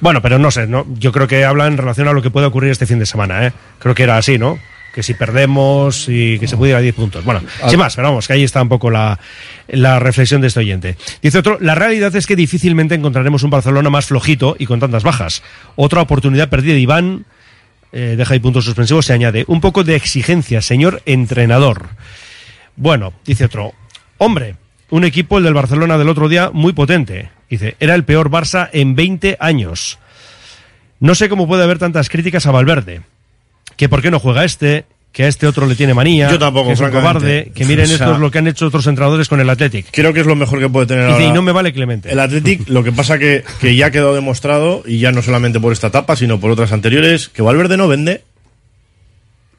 [0.00, 0.86] Bueno, pero no sé, ¿no?
[0.98, 3.46] yo creo que habla en relación a lo que puede ocurrir este fin de semana.
[3.46, 3.52] ¿eh?
[3.78, 4.58] Creo que era así, ¿no?
[4.94, 7.24] Que si perdemos y que se pudiera a 10 puntos.
[7.24, 7.68] Bueno, Ah.
[7.68, 9.18] sin más, pero vamos, que ahí está un poco la,
[9.66, 10.96] la reflexión de este oyente.
[11.20, 15.02] Dice otro, la realidad es que difícilmente encontraremos un Barcelona más flojito y con tantas
[15.02, 15.42] bajas.
[15.74, 17.24] Otra oportunidad perdida, Iván,
[17.92, 19.44] eh, deja ahí puntos suspensivos, se añade.
[19.48, 21.88] Un poco de exigencia, señor entrenador.
[22.76, 23.72] Bueno, dice otro,
[24.18, 24.54] hombre,
[24.90, 27.30] un equipo, el del Barcelona del otro día, muy potente.
[27.50, 29.98] Dice, era el peor Barça en 20 años.
[31.00, 33.02] No sé cómo puede haber tantas críticas a Valverde.
[33.76, 36.30] Que por qué no juega este, que a este otro le tiene manía.
[36.30, 37.18] Yo tampoco, que es un francamente.
[37.20, 39.48] cobarde, que miren O sea, esto es lo que han hecho otros entrenadores con el
[39.48, 39.86] Athletic.
[39.92, 42.10] Creo que es lo mejor que puede tener Dice, ahora y no me vale Clemente.
[42.10, 42.68] el Athletic.
[42.68, 45.86] Lo que pasa que, que ya ha quedado demostrado, y ya no solamente por esta
[45.88, 48.22] etapa, sino por otras anteriores, que Valverde no vende.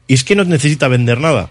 [0.08, 1.50] Y es que no necesita vender nada.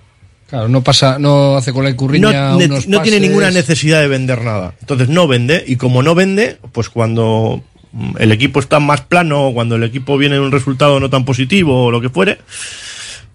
[0.49, 4.09] Claro, no pasa, no hace con la No, curriña unos no tiene ninguna necesidad de
[4.09, 4.75] vender nada.
[4.81, 7.63] Entonces no vende, y como no vende, pues cuando
[8.19, 11.87] el equipo está más plano, cuando el equipo viene en un resultado no tan positivo
[11.87, 12.39] o lo que fuere,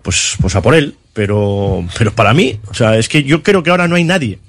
[0.02, 0.96] pues, pues a por él.
[1.14, 4.40] Pero, pero para mí, o sea, es que yo creo que ahora no hay nadie.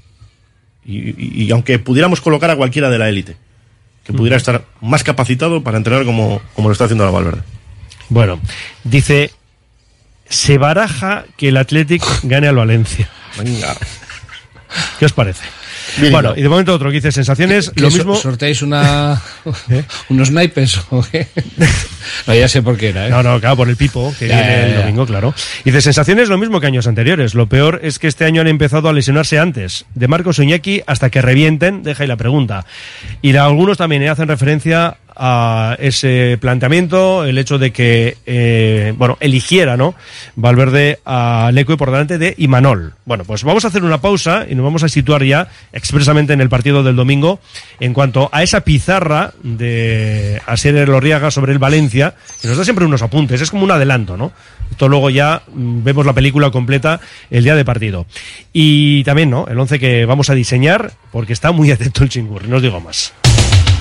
[0.85, 3.37] Y, y aunque pudiéramos colocar a cualquiera de la élite,
[4.05, 7.43] que pudiera estar más capacitado para entrenar como, como lo está haciendo la Valverde.
[8.09, 8.41] Bueno,
[8.85, 9.31] dice,
[10.29, 13.09] se baraja que el Athletic gane al Valencia.
[13.39, 13.77] Venga.
[14.99, 15.45] ¿Qué os parece?
[15.99, 16.37] Bien, bueno, no.
[16.37, 18.15] y de momento otro que dice sensaciones, ¿Que lo mismo.
[18.17, 19.21] ¿Sorteáis una,
[20.09, 21.29] unos naipes o qué?
[22.27, 23.11] No, ya sé por qué era, ¿eh?
[23.11, 25.35] No, no, claro, por el pipo que Ya, viene ya, el domingo, claro.
[25.65, 27.35] Y de sensaciones lo mismo que años anteriores.
[27.35, 29.85] Lo peor es que este año han empezado a lesionarse antes.
[29.95, 32.65] De Marcos Iñaki hasta que revienten, deja ahí la pregunta.
[33.23, 38.95] Y de algunos también eh, hacen referencia a ese planteamiento, el hecho de que, eh,
[38.97, 39.95] bueno, eligiera, ¿no?
[40.35, 42.95] Valverde a Leque por delante de Imanol.
[43.05, 46.41] Bueno, pues vamos a hacer una pausa y nos vamos a situar ya expresamente en
[46.41, 47.39] el partido del domingo
[47.81, 52.87] en cuanto a esa pizarra de Asier Lorriaga sobre el Valencia, que nos da siempre
[52.87, 54.33] unos apuntes, es como un adelanto, ¿no?
[54.71, 56.99] Esto luego ya mm, vemos la película completa
[57.31, 58.07] el día de partido.
[58.55, 59.47] Y también, ¿no?
[59.49, 62.81] El 11 que vamos a diseñar, porque está muy atento el chingur, no os digo
[62.81, 63.13] más.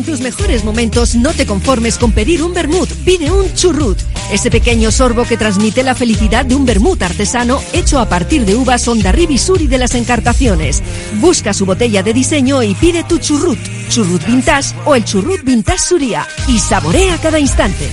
[0.00, 3.98] En tus mejores momentos no te conformes con pedir un vermut, pide un churrut.
[4.32, 8.56] Ese pequeño sorbo que transmite la felicidad de un vermut artesano hecho a partir de
[8.56, 10.82] uvas Ondarribi Suri de las Encartaciones.
[11.20, 13.58] Busca su botella de diseño y pide tu churrut,
[13.90, 17.86] churrut vintage o el churrut vintage Suria y saborea cada instante.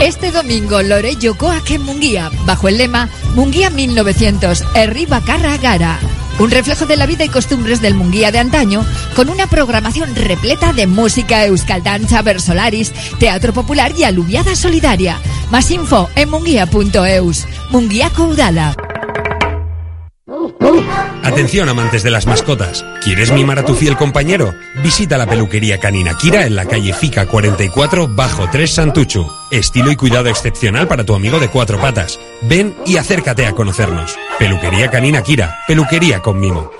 [0.00, 5.98] Este domingo Lore Yokoak en Munguía, bajo el lema Munguía 1900, Herri Bacarra Gara.
[6.38, 8.84] Un reflejo de la vida y costumbres del Munguía de antaño,
[9.14, 15.18] con una programación repleta de música, euskaldancha, versolaris, teatro popular y aluviada solidaria.
[15.50, 17.46] Más info en munguía.eus.
[17.70, 18.76] Munguía Coudala.
[21.26, 22.84] Atención amantes de las mascotas.
[23.02, 24.54] ¿Quieres mimar a tu fiel compañero?
[24.80, 29.26] Visita la peluquería canina Kira en la calle Fica 44 bajo 3 Santuchu.
[29.50, 32.20] Estilo y cuidado excepcional para tu amigo de cuatro patas.
[32.42, 34.16] Ven y acércate a conocernos.
[34.38, 35.58] Peluquería canina Kira.
[35.66, 36.70] Peluquería con mimo.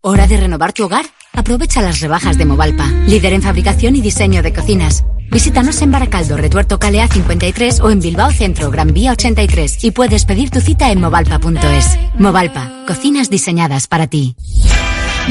[0.00, 1.06] ¿Hora de renovar tu hogar?
[1.32, 5.04] Aprovecha las rebajas de Movalpa, líder en fabricación y diseño de cocinas.
[5.30, 10.24] Visítanos en Baracaldo, Retuerto Calea 53 o en Bilbao Centro, Gran Vía 83 y puedes
[10.24, 11.98] pedir tu cita en movalpa.es.
[12.18, 14.36] Movalpa, cocinas diseñadas para ti.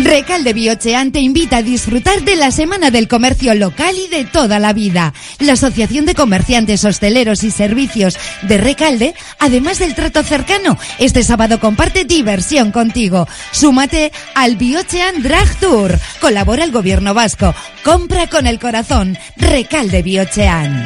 [0.03, 4.59] Recalde Biochean te invita a disfrutar de la Semana del Comercio Local y de toda
[4.59, 5.13] la vida.
[5.39, 11.59] La Asociación de Comerciantes, Hosteleros y Servicios de Recalde, además del trato cercano, este sábado
[11.59, 13.27] comparte diversión contigo.
[13.51, 15.99] Súmate al Biochean Drag Tour.
[16.21, 17.55] Colabora el Gobierno Vasco.
[17.83, 19.17] Compra con el corazón.
[19.35, 20.85] Recalde Biochean.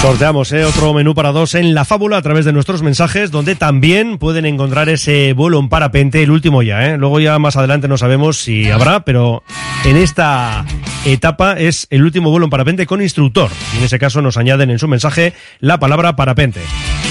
[0.00, 0.64] Sorteamos ¿eh?
[0.64, 4.46] otro menú para dos en la fábula a través de nuestros mensajes, donde también pueden
[4.46, 6.86] encontrar ese vuelo en parapente, el último ya.
[6.86, 6.98] ¿eh?
[6.98, 9.42] Luego ya más adelante no sabemos si habrá, pero
[9.84, 10.64] en esta
[11.04, 13.50] etapa es el último vuelo en parapente con instructor.
[13.74, 16.60] Y en ese caso nos añaden en su mensaje la palabra parapente.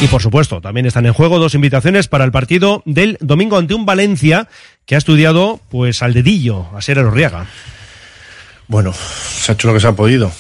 [0.02, 3.74] Y por supuesto, también están en juego dos invitaciones para el partido del domingo ante
[3.74, 4.48] un Valencia
[4.86, 7.48] que ha estudiado pues al dedillo a Ser Orriaga.
[8.68, 10.32] Bueno, se ha hecho lo que se ha podido.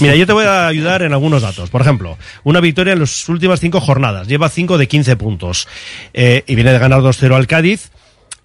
[0.00, 1.70] Mira, yo te voy a ayudar en algunos datos.
[1.70, 4.28] Por ejemplo, una victoria en las últimas cinco jornadas.
[4.28, 5.68] Lleva cinco de 15 puntos.
[6.14, 7.90] Eh, y viene de ganar 2-0 al Cádiz.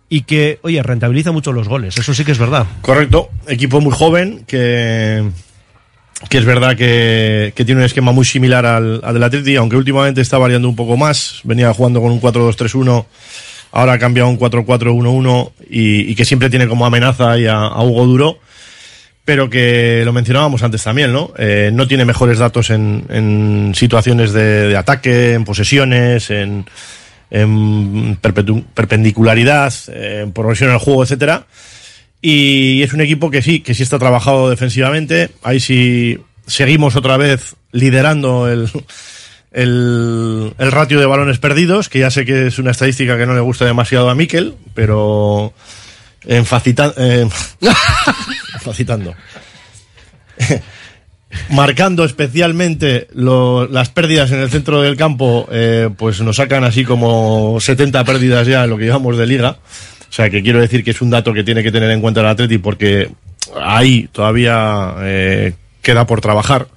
[0.09, 1.97] Y que, oye, rentabiliza mucho los goles.
[1.97, 2.65] Eso sí que es verdad.
[2.81, 3.29] Correcto.
[3.47, 5.27] Equipo muy joven que,
[6.29, 10.21] que es verdad que, tiene un esquema muy similar al, al del Atleti, aunque últimamente
[10.21, 11.41] está variando un poco más.
[11.43, 13.05] Venía jugando con un 4-2-3-1.
[13.71, 17.83] Ahora ha cambiado un 4-4-1-1 y, y que siempre tiene como amenaza ahí a, a
[17.83, 18.39] Hugo Duro
[19.25, 21.31] pero que lo mencionábamos antes también, ¿no?
[21.37, 26.65] Eh, no tiene mejores datos en, en situaciones de, de, ataque, en posesiones, en,
[27.31, 28.17] en
[28.73, 31.45] perpendicularidad, en progresión el juego, etcétera.
[32.21, 35.29] Y es un equipo que sí, que sí está trabajado defensivamente.
[35.41, 38.69] Ahí sí seguimos otra vez liderando el,
[39.51, 43.41] el, ratio de balones perdidos, que ya sé que es una estadística que no le
[43.41, 45.53] gusta demasiado a Mikel, pero
[46.25, 46.93] en facita-
[48.63, 49.13] facitando.
[51.49, 57.57] Marcando especialmente las pérdidas en el centro del campo, eh, pues nos sacan así como
[57.59, 59.57] 70 pérdidas ya en lo que llevamos de liga.
[60.09, 62.19] O sea que quiero decir que es un dato que tiene que tener en cuenta
[62.21, 63.09] el Atleti porque
[63.59, 66.67] ahí todavía eh, queda por trabajar.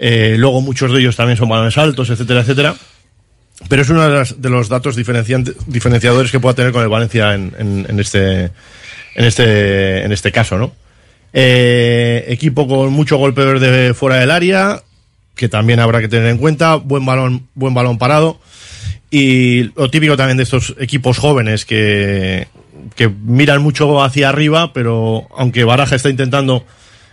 [0.00, 2.74] Eh, luego muchos de ellos también son balones altos, etcétera, etcétera.
[3.68, 7.34] Pero es uno de, las- de los datos diferenciadores que pueda tener con el Valencia
[7.34, 10.72] en, en- en este, en, este, en este caso, ¿no?
[11.32, 14.82] Eh, equipo con mucho golpe de fuera del área,
[15.34, 16.76] que también habrá que tener en cuenta.
[16.76, 18.40] Buen balón, buen balón parado.
[19.10, 22.48] Y lo típico también de estos equipos jóvenes que,
[22.94, 26.64] que miran mucho hacia arriba, pero aunque Baraja está intentando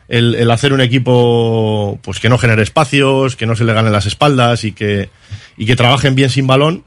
[0.09, 3.93] el, el hacer un equipo pues que no genere espacios, que no se le ganen
[3.93, 5.09] las espaldas y que,
[5.55, 6.83] y que trabajen bien sin balón,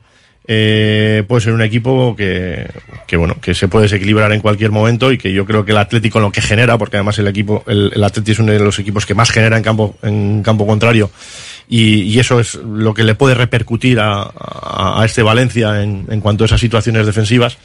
[0.51, 2.67] eh, puede ser un equipo que,
[3.07, 5.79] que bueno, que se puede desequilibrar en cualquier momento y que yo creo que el
[5.79, 8.79] Atlético lo que genera, porque además el equipo, el, el Atleti es uno de los
[8.79, 11.11] equipos que más genera en campo, en campo contrario,
[11.69, 16.07] y, y eso es lo que le puede repercutir a, a, a este Valencia en,
[16.09, 17.59] en cuanto a esas situaciones defensivas.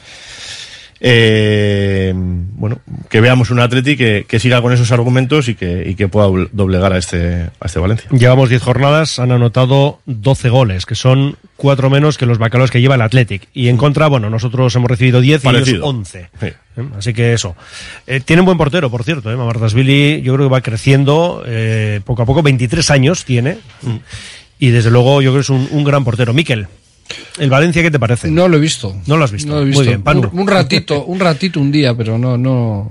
[1.00, 2.78] Eh, bueno,
[3.10, 6.28] que veamos un Atleti que, que siga con esos argumentos y que, y que pueda
[6.28, 8.08] dobl- doblegar a este, a este Valencia.
[8.10, 12.80] Llevamos 10 jornadas, han anotado 12 goles, que son cuatro menos que los bacalaos que
[12.80, 13.48] lleva el Athletic.
[13.54, 15.86] Y en contra, bueno, nosotros hemos recibido 10 y ellos Parecido.
[15.86, 16.28] 11.
[16.42, 16.54] ¿Eh?
[16.98, 17.54] Así que eso.
[18.06, 19.30] Eh, tiene un buen portero, por cierto.
[19.32, 19.36] ¿eh?
[19.36, 22.42] Mamartasvili yo creo que va creciendo eh, poco a poco.
[22.42, 23.58] 23 años tiene.
[24.58, 26.32] Y desde luego yo creo que es un, un gran portero.
[26.32, 26.66] Miquel,
[27.38, 28.30] ¿el Valencia qué te parece?
[28.30, 28.96] No lo he visto.
[29.06, 29.48] No lo has visto.
[29.50, 29.80] No lo he visto.
[29.82, 30.28] Muy bien, Panu.
[30.32, 32.90] Un, un ratito, un ratito un día, pero no, no,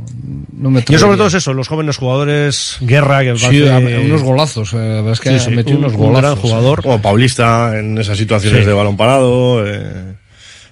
[0.58, 4.24] no me Yo sobre todo es eso, los jóvenes jugadores, Guerra, que Sí, a- unos
[4.24, 6.22] golazos, eh, la verdad es que Sí, sí, metido un- unos un golazos.
[6.22, 6.82] gran jugador.
[6.84, 8.66] Como Paulista en esas situaciones Sí.
[8.68, 9.66] de balón parado.
[9.66, 10.14] Eh,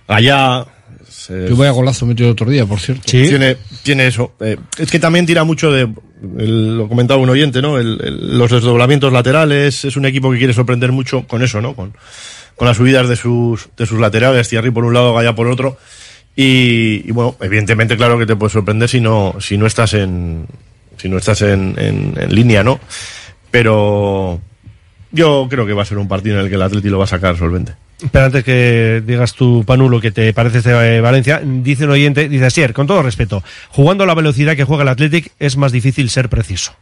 [0.07, 0.65] allá.
[1.09, 3.03] se- Yo vaya golazo metido el otro día, por cierto.
[3.05, 4.33] Tiene, tiene eso.
[4.39, 5.87] Eh, es que también tira mucho de,
[6.39, 7.77] el- lo comentaba un oyente, ¿no?
[7.77, 9.85] El- el- los desdoblamientos laterales.
[9.85, 11.75] Es un equipo que quiere sorprender mucho con eso, ¿no?
[11.75, 11.93] Con,
[12.61, 15.79] con las subidas de sus, de sus laterales, Thierry por un lado, Gaya por otro.
[16.35, 20.45] Y, y bueno, evidentemente, claro que te puede sorprender si no, si no estás en,
[20.95, 22.79] si no estás en, en, en línea, ¿no?
[23.49, 24.39] Pero
[25.11, 27.05] yo creo que va a ser un partido en el que el Atleti lo va
[27.05, 27.73] a sacar solvente.
[28.11, 31.89] Pero antes que digas tu Panu lo que te parece este eh, Valencia, dice un
[31.89, 35.57] oyente, dice Asier, con todo respeto, jugando a la velocidad que juega el Athletic es
[35.57, 36.73] más difícil ser preciso.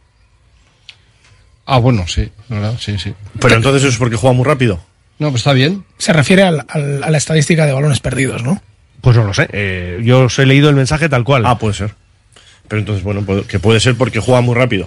[1.64, 2.74] Ah, bueno, sí, ¿verdad?
[2.78, 3.14] Sí, sí.
[3.40, 4.89] Pero entonces eso es porque juega muy rápido.
[5.20, 5.84] No, pues está bien.
[5.98, 8.60] Se refiere al- al- a la estadística de balones perdidos, ¿no?
[9.00, 9.48] Pues no lo sé.
[9.52, 11.46] eh, yo os he leído el mensaje tal cual.
[11.46, 11.94] Ah, puede ser.
[12.68, 14.86] Pero entonces, bueno, puede- que puede ser porque juega muy rápido.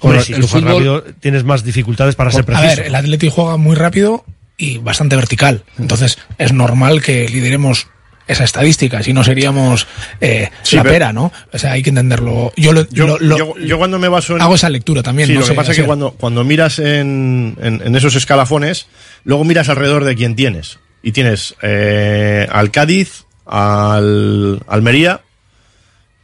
[0.00, 2.76] Hombre, Bueno, si el tú juegas fútbol- rápido, tienes más dificultades para ser A preciso.
[2.76, 4.24] ver, el Atleti juega muy rápido
[4.56, 5.64] y bastante vertical.
[5.78, 7.86] Entonces, es normal que lideremos
[8.28, 9.86] esa estadística, si no seríamos
[10.20, 11.32] eh, Sí, la pera, ¿no?
[11.52, 12.52] O sea, hay que entenderlo.
[12.56, 14.42] Yo, lo- Yo, lo- lo- yo, yo cuando me baso en...
[14.42, 15.26] hago esa lectura también.
[15.28, 18.14] Sí, no lo sé, que pasa es que cuando, cuando miras en, en, en esos
[18.14, 18.86] escalafones,
[19.24, 20.78] luego miras alrededor de quién tienes.
[21.02, 25.20] Y tienes eh, al Cádiz, al Almería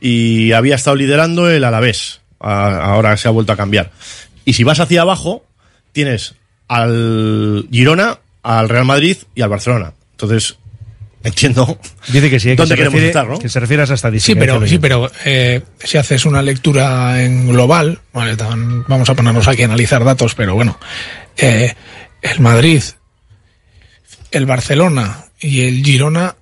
[0.00, 2.20] y había estado liderando el Alavés.
[2.40, 3.90] A- ahora se ha vuelto a cambiar.
[4.44, 5.44] Y si vas hacia abajo,
[5.92, 6.34] tienes
[6.68, 9.94] al Girona, al Real Madrid y al Barcelona.
[10.12, 10.57] Entonces,
[11.24, 11.78] entiendo
[12.08, 13.38] Dice que sí, que dónde se, queremos refiere, estar, ¿no?
[13.38, 14.34] que se refiere a esa estadística.
[14.34, 19.14] Sí, pero, sí, pero eh, si haces una lectura en global, vale, tan- vamos a
[19.14, 20.78] ponernos aquí a analizar datos, pero bueno,
[21.36, 21.74] eh,
[22.22, 22.82] el Madrid,
[24.30, 26.36] el Barcelona y el Girona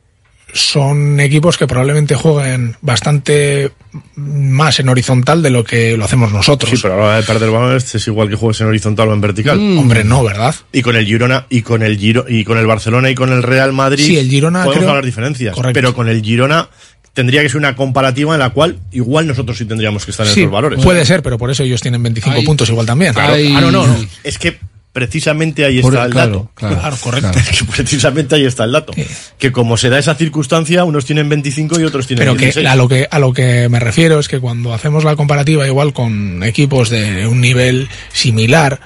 [0.56, 3.70] son equipos que probablemente jueguen bastante
[4.16, 6.70] más en horizontal de lo que lo hacemos nosotros.
[6.70, 9.14] Sí, pero a la hora de perder balones es igual que juegues en horizontal o
[9.14, 9.58] en vertical.
[9.58, 9.78] Mm.
[9.78, 10.54] Hombre, no, ¿verdad?
[10.72, 13.42] Y con el Girona y con el Giro y con el Barcelona y con el
[13.42, 15.74] Real Madrid Sí, el Girona podemos creo- hablar diferencias, Correcto.
[15.74, 16.68] pero con el Girona
[17.14, 20.34] tendría que ser una comparativa en la cual igual nosotros sí tendríamos que estar en
[20.34, 20.82] Sí, esos valores.
[20.84, 23.14] puede ser, pero por eso ellos tienen 25 Ahí- puntos igual también.
[23.14, 23.34] Claro.
[23.34, 23.96] Ah, no, no, no.
[24.22, 24.58] Es que
[24.96, 26.70] precisamente ahí está el claro, dato.
[26.78, 27.38] claro, correcto.
[27.76, 28.94] Precisamente ahí está el dato.
[29.38, 32.66] Que como se da esa circunstancia, unos tienen 25 y otros tienen Pero que 16.
[32.66, 35.92] a lo que a lo que me refiero es que cuando hacemos la comparativa igual
[35.92, 38.80] con equipos de un nivel similar,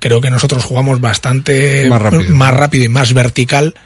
[0.00, 2.34] creo que nosotros jugamos bastante Más rápido.
[2.34, 3.76] más rápido y más vertical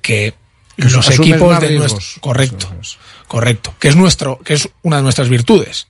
[0.00, 0.32] que
[0.78, 1.92] los equipos de riesgos.
[1.92, 2.72] nuestro correcto,
[3.28, 5.88] correcto, que es nuestro que es una de nuestras virtudes.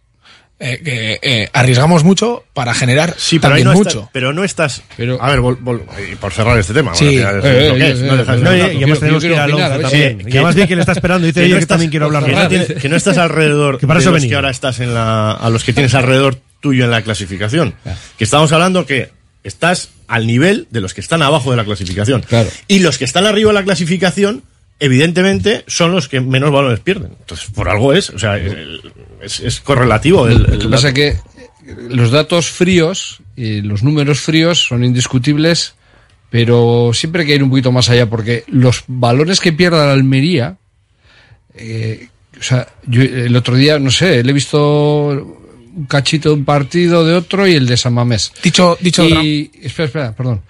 [0.62, 3.88] Eh, que eh, arriesgamos mucho para generar Sí, pero también no mucho.
[3.88, 4.82] estás, pero no estás.
[4.98, 5.82] a ver, vol- vol-
[6.12, 6.94] y por cerrar este tema.
[6.94, 7.16] Sí.
[7.16, 10.22] y- además tenemos que ir al once también.
[10.26, 12.32] Y además vi que le está esperando, dice, que "Oye, que también quiero hablar que
[12.32, 12.48] no, esto".
[12.50, 15.50] tienes- que no estás alrededor Que para de eso que ahora estás en la, a
[15.50, 17.74] los que tienes alrededor tuyo en la clasificación.
[18.18, 19.10] Que estamos hablando que
[19.42, 22.24] estás al nivel de los que están abajo de la clasificación.
[22.68, 24.42] Y los que están arriba de la clasificación,
[24.80, 27.12] evidentemente, son los que menos balones pierden.
[27.20, 28.80] Entonces, por algo es, o sea, el-
[29.22, 30.26] es, es correlativo.
[30.26, 31.16] El, Lo que el pasa es que
[31.90, 35.74] los datos fríos y los números fríos son indiscutibles,
[36.30, 39.92] pero siempre hay que ir un poquito más allá, porque los balones que pierda la
[39.92, 40.56] Almería,
[41.54, 42.08] eh,
[42.38, 45.08] o sea, yo el otro día, no sé, le he visto
[45.76, 48.32] un cachito de un partido de otro y el de San Mamés.
[48.42, 50.40] Dicho, dicho y, espera, espera, perdón.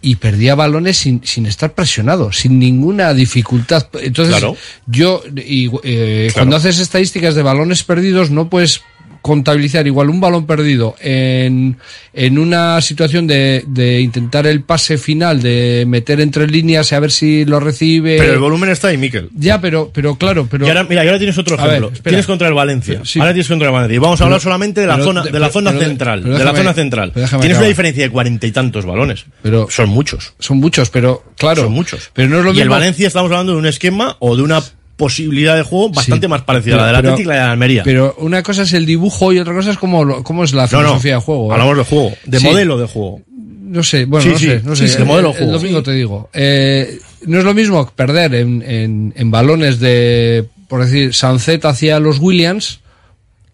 [0.00, 3.88] Y perdía balones sin, sin estar presionado, sin ninguna dificultad.
[4.00, 4.56] Entonces, Claro.
[4.86, 6.34] yo, y, eh, Claro.
[6.34, 8.80] cuando haces estadísticas de balones perdidos, no puedes
[9.28, 11.76] contabilizar igual un balón perdido en,
[12.12, 17.00] en una situación de, de intentar el pase final, de meter entre líneas y a
[17.00, 18.16] ver si lo recibe.
[18.18, 19.28] Pero el volumen está ahí, Miquel.
[19.36, 20.66] Ya, pero, pero claro, pero.
[20.66, 21.92] Y ahora, mira, y ahora tienes otro ver, ejemplo.
[22.02, 23.02] tienes contra el Valencia.
[23.04, 23.20] Sí.
[23.20, 23.94] Ahora tienes contra el Valencia.
[23.94, 26.24] Y vamos a Pero- hablar solamente de la pero- zona, de la zona central.
[26.24, 27.12] de la zona central.
[27.12, 27.68] Tienes una acabar.
[27.68, 29.26] diferencia de cuarenta y tantos balones.
[29.42, 30.32] Pero son muchos.
[30.38, 31.62] Son muchos, pero claro.
[31.64, 32.10] Son muchos.
[32.14, 32.62] Pero no es lo y mismo.
[32.64, 34.62] el Valencia estamos hablando de un esquema o de una
[34.98, 36.28] posibilidad de juego bastante Sí.
[36.30, 37.82] más parecida a la del Pero- Atlético y la de la Almería.
[37.84, 40.82] Pero una cosa es el dibujo y otra cosa es cómo, cómo es la No,
[40.82, 40.88] no.
[40.88, 41.48] filosofía de juego.
[41.48, 41.52] ¿eh?
[41.54, 42.46] Hablamos de juego, de Sí.
[42.46, 43.20] modelo de juego.
[43.30, 44.92] No sé, bueno, Sí, no sí, sé, no sí, sé.
[44.94, 45.52] sí, de modelo el, juego.
[45.52, 46.28] el domingo te digo.
[46.34, 52.00] Eh, no es lo mismo perder en, en, en balones de, por decir, Sancet hacia
[52.00, 52.80] los Williams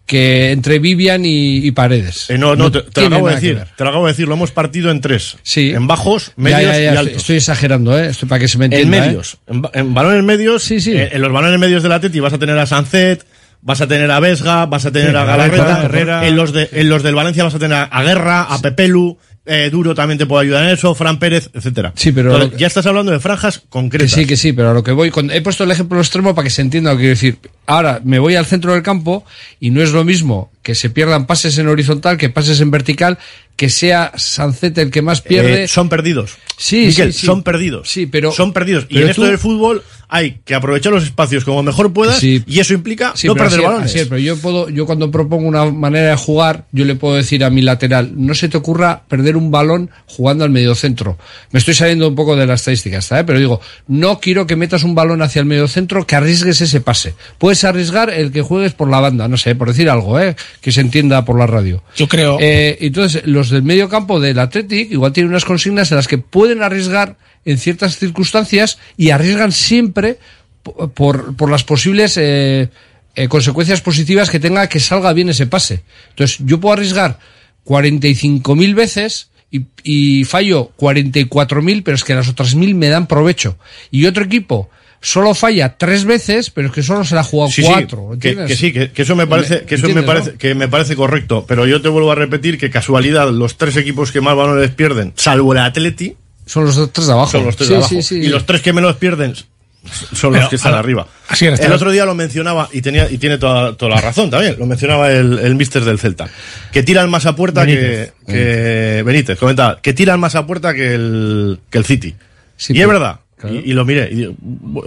[0.05, 2.29] que entre Vivian y, y Paredes.
[2.29, 3.63] Eh, no, no, te, te lo acabo de decir.
[3.75, 4.27] Te lo acabo de decir.
[4.27, 5.37] Lo hemos partido en tres.
[5.43, 5.71] Sí.
[5.71, 7.17] En bajos, medios ya, ya, y altos.
[7.17, 8.07] Estoy exagerando, ¿eh?
[8.07, 8.97] Esto para que se me en entienda.
[8.97, 9.01] ¿eh?
[9.07, 9.37] medios.
[9.47, 10.93] En, en balones medios, Sí, sí.
[10.95, 13.25] eh, en los balones medios del Atleti vas a tener a Sancet,
[13.61, 16.27] vas a tener a Vesga, vas a tener Sí, a Galarreta, Galarreta, Herrera.
[16.27, 19.69] en los de en los del Valencia vas a tener a Guerra, a Pepelu, eh,
[19.71, 21.93] Duro también te puede ayudar en eso, Fran Pérez, etcétera.
[21.95, 24.11] Sí, pero Entonces, ya estás hablando de franjas Que concretas.
[24.11, 26.43] sí, que sí, pero a lo que voy, con- he puesto el ejemplo extremo para
[26.45, 27.37] que se entienda lo que quiero decir.
[27.67, 29.23] Ahora me voy al centro del campo
[29.59, 33.19] y no es lo mismo que se pierdan pases en horizontal que pases en vertical,
[33.55, 35.63] que sea Sancet el que más pierde.
[35.65, 36.31] Eh, son perdidos.
[36.57, 37.25] Sí, Miquel, sí, sí.
[37.27, 37.87] son perdidos.
[37.87, 38.87] Sí, pero son perdidos.
[38.89, 42.43] Y en esto del fútbol hay que aprovechar los espacios como mejor puedas Sí.
[42.47, 43.95] y eso implica Sí, no perder así- balones.
[43.95, 47.43] así pero yo puedo, yo cuando propongo una manera de jugar, yo le puedo decir
[47.43, 51.17] a mi lateral, no se te ocurra perder un balón jugando al mediocentro.
[51.51, 53.19] Me estoy saliendo un poco de la estadística, ¿está?
[53.19, 53.23] ¿eh?
[53.23, 57.13] Pero digo, no quiero que metas un balón hacia el mediocentro, que arriesgues ese pase.
[57.37, 60.35] Puedes arriesgar el que juegues por la banda, no sé, por decir algo, ¿eh?
[60.61, 61.83] Que se entienda por la radio.
[61.95, 62.37] Yo creo.
[62.39, 66.17] Eh, entonces, los del medio campo del Athletic igual tienen unas consignas en las que
[66.17, 70.17] pueden arriesgar en ciertas circunstancias y arriesgan siempre
[70.63, 72.69] po- por, por las posibles eh,
[73.15, 75.83] eh, consecuencias positivas que tenga que salga bien ese pase.
[76.09, 77.19] Entonces, yo puedo arriesgar
[77.65, 83.57] 45.000 veces y, y fallo 44.000, pero es que las otras 1.000 me dan provecho.
[83.91, 84.69] Y otro equipo
[85.05, 88.17] solo falla tres veces, pero es que solo se la ha jugado Sí, sí, cuatro.
[88.19, 90.95] que, sí, que, que eso me parece, que eso me ¿entiendes, parece, que me parece
[90.95, 91.45] correcto.
[91.47, 95.13] Pero yo te vuelvo a repetir que casualidad los tres equipos que más balones pierden,
[95.15, 96.15] salvo el Atleti,
[96.47, 97.31] Son los tres de abajo.
[97.31, 97.95] son los tres de abajo.
[98.11, 101.07] Y los tres que menos pierden son Pero, los que están arriba.
[101.27, 104.31] así es, el otro día lo mencionaba y tenía y tiene toda, toda la razón
[104.31, 104.55] también.
[104.57, 106.27] Lo mencionaba el, el mister del Celta,
[106.71, 108.13] que tiran más a puerta Benítez.
[108.25, 112.15] que, que Benítez comentaba que tiran más a puerta que el que el City.
[112.57, 113.19] Sí, y es verdad.
[113.37, 113.55] Claro.
[113.55, 114.09] Y, y lo miré.
[114.11, 114.35] y digo,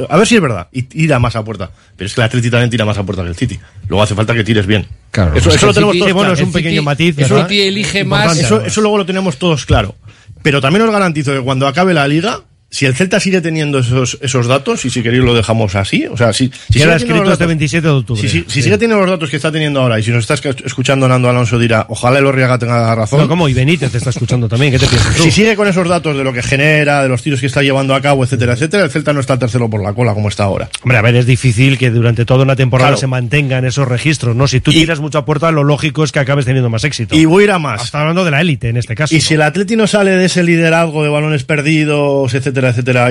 [0.08, 0.68] a ver si es verdad.
[0.72, 1.70] Y tira más a puerta.
[1.96, 3.58] Pero es que el Atleti también tira más a puerta que el City.
[3.88, 4.86] Luego hace falta que tires bien.
[5.10, 5.34] Claro.
[5.34, 6.34] Eso, eso lo tenemos City- todos sí, bueno, claro.
[6.42, 9.94] es un pequeño matiz, Eso, elige más- eso luego lo tenemos todos claro.
[10.42, 14.18] Pero también os garantizo que cuando acabe la liga, si el Celta sigue teniendo esos,
[14.20, 17.32] esos datos, y si queréis lo dejamos así, o sea, si, si sigue escrito los
[17.32, 18.20] este datos- 27 de octubre.
[18.20, 18.62] si, si- si Sí.
[18.62, 21.58] sigue teniendo los datos que está teniendo ahora, y si nos estás escuchando Nando Alonso
[21.58, 23.20] dirá, ojalá el Orriaga tenga razón.
[23.20, 23.48] No, ¿cómo?
[23.48, 24.72] Y Benítez te está escuchando también.
[24.72, 25.22] ¿Qué te piensas tú?
[25.22, 27.94] Si sigue con esos datos de lo que genera, de los tiros que está llevando
[27.94, 30.68] a cabo, etcétera, etcétera, el Celta no está tercero por la cola como está ahora.
[30.82, 33.00] Hombre, a ver, es difícil que durante toda una temporada Claro.
[33.00, 34.46] se mantengan esos registros, ¿no?
[34.46, 37.16] Si tú tiras mucha puerta, lo lógico es que acabes teniendo más éxito.
[37.16, 37.82] Y voy a ir a más.
[37.84, 39.14] Está hablando de la élite en este caso.
[39.14, 42.57] Y si el Atleti no sale de ese liderazgo de balones perdidos, etcétera,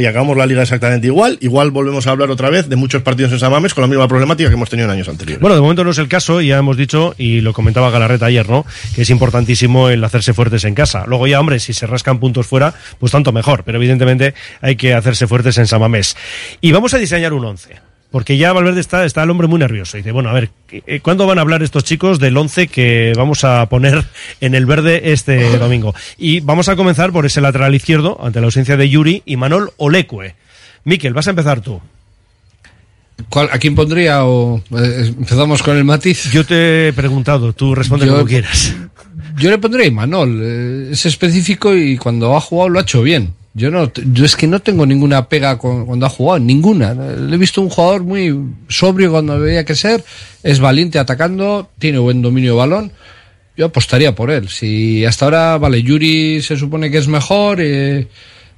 [0.02, 3.32] y acabamos la liga exactamente igual, igual volvemos a hablar otra vez de muchos partidos
[3.32, 5.42] en Samames con la misma problemática que hemos tenido en años anteriores.
[5.42, 8.50] Bueno, de momento no es el caso, ya hemos dicho, y lo comentaba Galarreta ayer,
[8.50, 8.66] ¿no?
[8.96, 11.06] Que es importantísimo el hacerse fuertes en casa.
[11.08, 14.94] Luego ya, hombre, si se rascan puntos fuera, pues tanto mejor, pero evidentemente hay que
[14.94, 16.16] hacerse fuertes en Samamés.
[16.62, 17.76] Y vamos a diseñar un once.
[18.12, 19.98] Porque ya Valverde está, está el hombre muy nervioso.
[19.98, 23.12] Y dice, bueno, a ver, eh, ¿cuándo van a hablar estos chicos del once que
[23.18, 24.06] vamos a poner
[24.40, 25.94] en el verde este domingo?
[26.18, 29.72] Y vamos a comenzar por ese lateral izquierdo, ante la ausencia de Yuri y Manol
[29.78, 30.36] Olecue.
[30.86, 31.82] Miquel, vas a empezar tú.
[33.30, 36.32] ¿Cuál- ¿A quién pondría o eh, empezamos con el matiz?
[36.32, 38.74] Yo te he preguntado, tú responde Yo- como quieras.
[39.38, 40.40] Yo le pondría a Imanol.
[40.42, 43.34] eh, es específico y cuando ha jugado lo ha hecho bien.
[43.58, 46.94] Yo no, yo es que no tengo ninguna pega con- cuando ha jugado, ninguna.
[46.94, 48.34] Le he visto un jugador muy
[48.70, 50.04] sobrio cuando debía que ser,
[50.44, 52.92] es valiente atacando, tiene buen dominio de balón.
[53.58, 54.48] Yo apostaría por él.
[54.50, 58.08] Si hasta ahora, vale, Yuri se supone que es mejor, eh,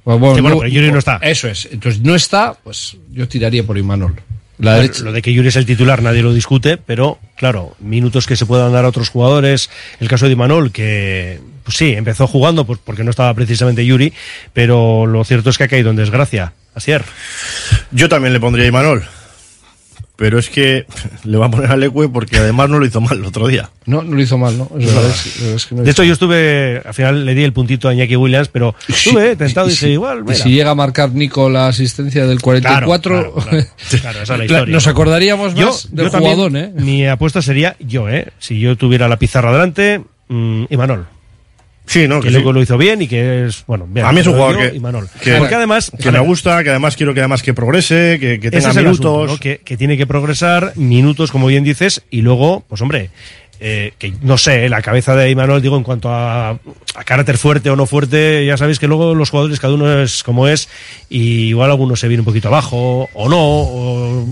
[0.04, 1.16] pues bueno, Sí, bueno, pero Yuri no está.
[1.22, 1.66] Eso es.
[1.72, 4.14] Entonces no está, pues yo tiraría por Imanol.
[4.60, 5.04] La Bueno, derecha.
[5.04, 8.46] Lo de que Yuri es el titular nadie lo discute, pero claro, minutos que se
[8.46, 9.70] puedan dar a otros jugadores.
[10.00, 14.12] El caso de Imanol, que pues sí, empezó jugando pues porque no estaba precisamente Yuri,
[14.52, 16.52] pero lo cierto es que ha caído en desgracia.
[16.74, 17.04] Asier.
[17.90, 19.04] Yo también le pondría a Imanol.
[20.20, 20.84] Pero es que
[21.24, 23.70] le va a poner a Leque porque además no lo hizo mal el otro día.
[23.86, 24.64] No, no lo hizo mal, ¿no?
[24.78, 24.94] Es No.
[25.00, 27.88] verdad, es- es que no De hecho, yo estuve, al final le di el puntito
[27.88, 30.34] a Iñaki Williams, pero estuve tentado y Y dije, si- igual, mira.
[30.36, 33.66] si llega a marcar Nico la asistencia del 44, Claro, claro, claro.
[34.02, 34.74] Claro, esa es la historia.
[34.74, 36.72] nos acordaríamos Yo- más del yo también, jugador, ¿eh?
[36.76, 38.28] Mi apuesta sería yo, ¿eh?
[38.38, 41.06] Si yo tuviera la pizarra delante, mm, Imanol.
[41.90, 42.20] Sí, ¿no?
[42.20, 42.54] Que, Que luego sí.
[42.54, 44.06] lo hizo bien y que es, bueno, bien.
[44.06, 44.80] a mí es un jugador que,
[45.38, 48.78] Porque además, que me gusta, que además quiero que además que progrese, que, tenga minutos.
[48.78, 49.38] asunto, ¿no?
[49.38, 53.10] que, que tiene que progresar minutos, como bien dices, y luego, pues hombre,
[53.58, 57.70] eh, que no sé, la cabeza de Imanol, digo, en cuanto a, a carácter fuerte
[57.70, 60.68] o no fuerte, ya sabéis que luego los jugadores, cada uno es como es,
[61.08, 64.26] y igual alguno se viene un poquito abajo, o no, o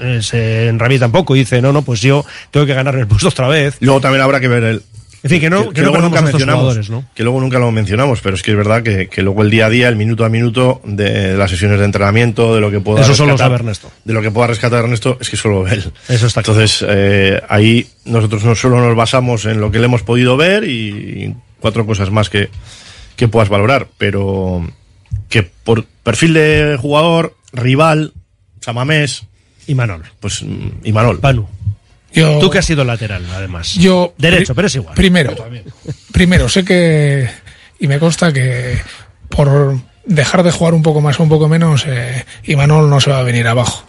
[0.00, 3.28] eh, se enrabia tampoco y dice, no, no, pues yo tengo que ganar el puesto
[3.28, 3.76] otra vez.
[3.80, 4.82] Luego también habrá que ver el.
[5.22, 6.78] En fin, que no, que, luego nunca mencionamos.
[7.14, 9.66] Que luego nunca lo mencionamos, pero es que es verdad que, que luego el día
[9.66, 13.00] a día, el minuto a minuto de las sesiones de entrenamiento, de lo que pueda
[13.02, 13.90] Eso solo rescatar- sabe Ernesto.
[14.04, 15.92] De lo que pueda rescatar Ernesto, es que solo ve él.
[16.08, 20.02] Eso está Entonces, eh, ahí nosotros no solo nos basamos en lo que le hemos
[20.02, 22.48] podido ver y, y cuatro cosas más que,
[23.16, 24.64] que puedas valorar, pero
[25.28, 28.12] que por perfil de jugador, rival,
[28.60, 29.24] Samamés.
[29.66, 30.02] Y Manol.
[30.20, 30.44] Pues,
[30.84, 31.18] y Manol.
[31.18, 31.48] Panu.
[32.20, 33.74] Yo- Tú que has sido lateral, además.
[33.74, 34.94] Yo Derecho, pri- pero es igual.
[34.94, 35.34] Primero,
[36.12, 37.28] primero sé que
[37.78, 38.78] y me consta que
[39.28, 43.10] por dejar de jugar un poco más o un poco menos, eh, Imanol no se
[43.10, 43.84] va a venir abajo.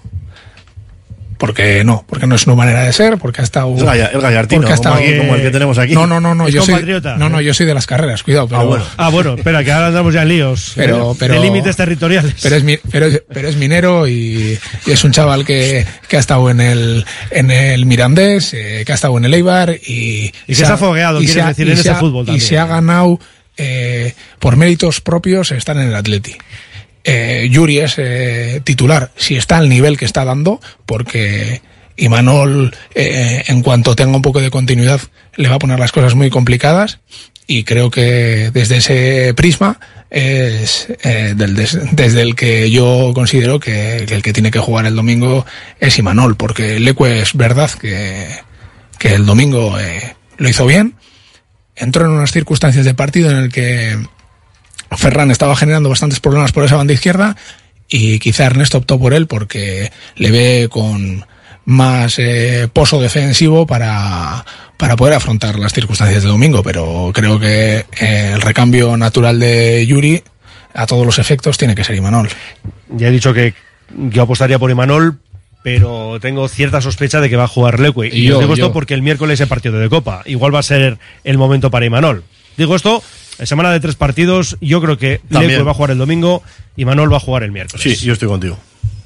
[1.38, 3.76] Porque no, porque no es su manera de ser, porque ha estado.
[3.76, 5.93] Es gallartino, porque ha como aquí, como el que tenemos aquí.
[5.93, 6.49] No, no, no, no.
[6.49, 6.84] Yo soy,
[7.18, 8.47] no, no, yo soy de las carreras, cuidado.
[8.47, 8.85] Pero, Ah, bueno.
[8.97, 10.73] Ah, bueno, espera, que ahora andamos ya en líos.
[10.76, 12.35] pero, pero de límites territoriales.
[12.41, 16.18] Pero es, mi- pero, es- pero es minero y, y es un chaval que, que
[16.18, 20.26] ha estado en el, en el Mirandés, eh, que ha estado en el Eibar y,
[20.26, 21.95] Y que se ha fogueado, y quieres se ha- decir, y en se ese ha-
[21.95, 22.47] fútbol Y también.
[22.47, 23.19] se ha ganado
[23.57, 26.35] eh, por méritos propios estar en el Atleti.
[27.09, 31.61] Eh, Yuri es eh, titular, si está al nivel que está dando, porque
[31.95, 34.99] Imanol, eh, en cuanto tenga un poco de continuidad,
[35.38, 36.99] le va a poner las cosas muy complicadas
[37.47, 39.79] y creo que desde ese prisma
[40.09, 45.45] es eh, desde el que yo considero que, el que tiene que jugar el domingo
[45.79, 48.27] es Imanol, porque Leque es verdad que,
[48.99, 49.77] el domingo
[50.35, 50.95] lo hizo bien,
[51.73, 53.97] entró en unas circunstancias de partido en el que
[54.95, 57.35] Ferran estaba generando bastantes problemas por esa banda izquierda
[57.89, 61.26] y quizá Ernesto optó por él porque le ve con
[61.65, 64.45] más eh, pozo defensivo para,
[64.77, 69.85] para poder afrontar las circunstancias de domingo, pero creo que eh, el recambio natural de
[69.85, 70.23] Yuri
[70.73, 72.30] a todos los efectos tiene que ser Imanol.
[72.89, 73.53] Ya he dicho que
[73.89, 75.19] yo apostaría por Imanol,
[75.64, 78.09] pero tengo cierta sospecha de que va a jugar Leque.
[78.14, 80.22] Y, yo, os digo esto porque el miércoles es partido de Copa.
[80.26, 82.23] Igual va a ser el momento para Imanol.
[82.55, 83.03] Digo esto,
[83.45, 85.22] semana de tres partidos, yo creo que.
[85.30, 86.41] Leque va a jugar el domingo
[86.76, 87.81] y Manol va a jugar el miércoles.
[87.84, 88.57] Sí, yo estoy contigo.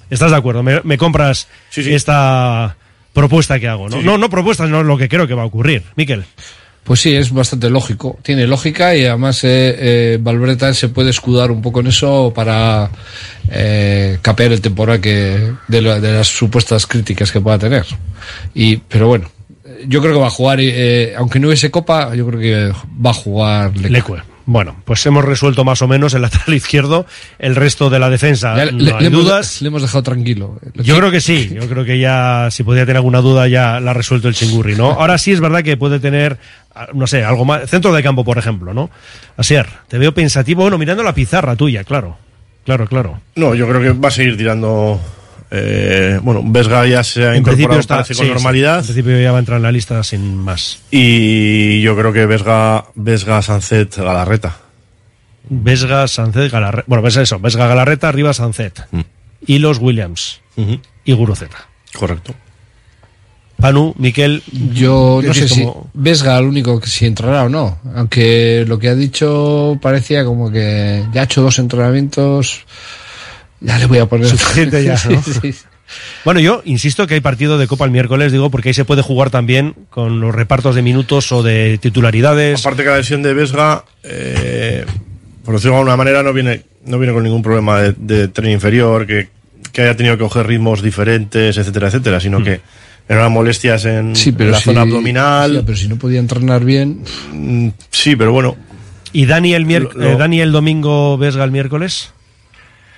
[0.10, 0.62] ¿Estás de acuerdo?
[0.64, 2.76] ¿Me, me compras esta
[3.14, 3.90] propuesta que hago?
[3.90, 3.96] ¿no?
[3.98, 4.06] Sí, sí.
[4.06, 5.84] no, no propuesta, no lo que creo que va a ocurrir.
[5.96, 6.24] Miquel.
[6.84, 8.18] Pues sí, es bastante lógico.
[8.24, 12.90] Tiene lógica y además eh, eh, también se puede escudar un poco en eso para
[13.52, 17.86] eh, capear el temporal que de, la- de las supuestas críticas que pueda tener.
[18.56, 19.30] Y, pero bueno,
[19.88, 22.74] yo creo que va a jugar, eh, aunque no hubiese copa, yo creo que
[23.06, 23.90] va a jugar Leque.
[23.90, 24.32] Leque.
[24.46, 27.06] Bueno, pues hemos resuelto más o menos el lateral izquierdo,
[27.40, 28.56] el resto de la defensa.
[28.56, 29.62] Ya no le, hay le hemos, dudas.
[29.62, 30.60] le hemos dejado tranquilo.
[30.76, 33.92] Yo creo que sí, yo creo que ya, si podía tener alguna duda, ya la
[33.92, 34.92] ha resuelto el chingurri, ¿no?
[34.92, 36.38] Ahora sí es verdad que puede tener,
[36.76, 38.90] ah, no sé, algo más, centro de campo, por ejemplo, ¿no?
[39.38, 42.18] Asier, te veo pensativo, bueno, mirando la pizarra tuya, claro,
[42.66, 43.22] claro, claro.
[43.36, 45.00] No, yo creo que va a seguir tirando.
[45.54, 48.80] Eh, bueno, Vesga ya se ha En incorporado está, parece, sí, con sí, normalidad.
[48.80, 50.80] en principio ya va a entrar en la lista sin más.
[50.90, 54.58] Y yo creo que Vesga, Vesga Sancet, Galarreta.
[55.50, 58.86] Vesga, Sancet, Galarreta, bueno, pues eso, Vesga, Galarreta, arriba Sancet.
[59.46, 60.40] Y los Williams.
[61.04, 61.68] Y Guruceta.
[61.98, 62.34] Correcto.
[63.58, 64.42] Panu, Miquel.
[64.74, 67.78] Yo no sé si Vesga el único que si entrará o no.
[67.96, 72.66] Aunque lo que ha dicho parecía como que ya ha hecho dos entrenamientos.
[73.62, 74.28] Ya le voy a poner.
[74.28, 75.22] Suficiente ya, ¿no?
[75.24, 75.54] sí.
[76.24, 79.02] Bueno, yo insisto que hay partido de Copa el miércoles, digo, porque ahí se puede
[79.02, 82.60] jugar también con los repartos de minutos o de titularidades.
[82.62, 84.86] Aparte que la lesión de Vesga, eh,
[85.44, 88.52] por decirlo de alguna manera, no viene, no viene con ningún problema de, de tren
[88.52, 89.28] inferior, que,
[89.74, 92.44] que haya tenido que coger ritmos diferentes, etcétera, etcétera, sino Mm.
[92.46, 92.62] que
[93.10, 95.52] eran molestias en, Sí, pero en la si- zona abdominal.
[95.58, 97.04] sí, pero si no podía entrenar bien.
[97.34, 98.56] Mm, Sí, pero bueno.
[99.12, 102.14] ¿Y Dani el, mier- Lo- lo- eh, Dani el domingo, Vesga el miércoles?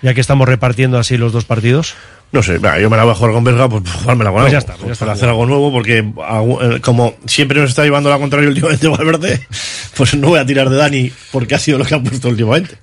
[0.03, 1.95] Ya que estamos repartiendo así los dos partidos.
[2.31, 4.51] No sé, yo me la voy a jugar con Vesga, pues jugármela con Pues algo,
[4.51, 5.05] ya está, pues ya está.
[5.05, 9.47] para hacer algo nuevo, porque eh, como siempre nos está llevando la contraria últimamente Valverde,
[9.95, 12.75] pues no voy a tirar de Dani porque ha sido lo que ha puesto últimamente.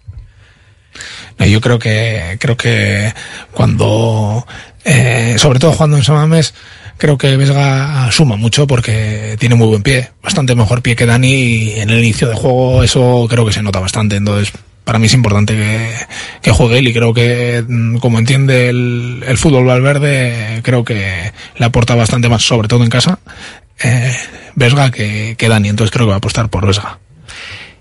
[1.38, 3.12] No, yo creo que creo que
[3.52, 4.46] cuando
[4.84, 6.54] eh, sobre todo jugando en Samames
[6.96, 11.32] creo que Vesga suma mucho porque tiene muy buen pie, bastante mejor pie que Dani
[11.32, 14.52] y en el inicio de juego eso creo que se nota bastante, entonces
[14.84, 15.54] para mí es importante
[16.42, 21.64] que, juegue él y creo que mm, como entiende el, fútbol Valverde creo que le
[21.64, 23.18] aporta bastante más, sobre todo en casa,
[23.82, 24.12] eh,
[24.54, 26.98] Vesga que, que Dani, entonces creo que va a apostar por Vesga.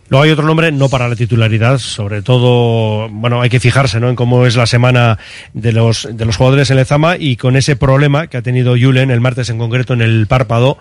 [0.09, 4.09] Luego hay otro nombre, no para la titularidad, sobre todo, bueno, hay que fijarse ¿no?
[4.09, 5.19] en cómo es la semana
[5.53, 9.11] de los, de los jugadores en Lezama y con ese problema que ha tenido Julen
[9.11, 10.79] el martes en concreto en el párpado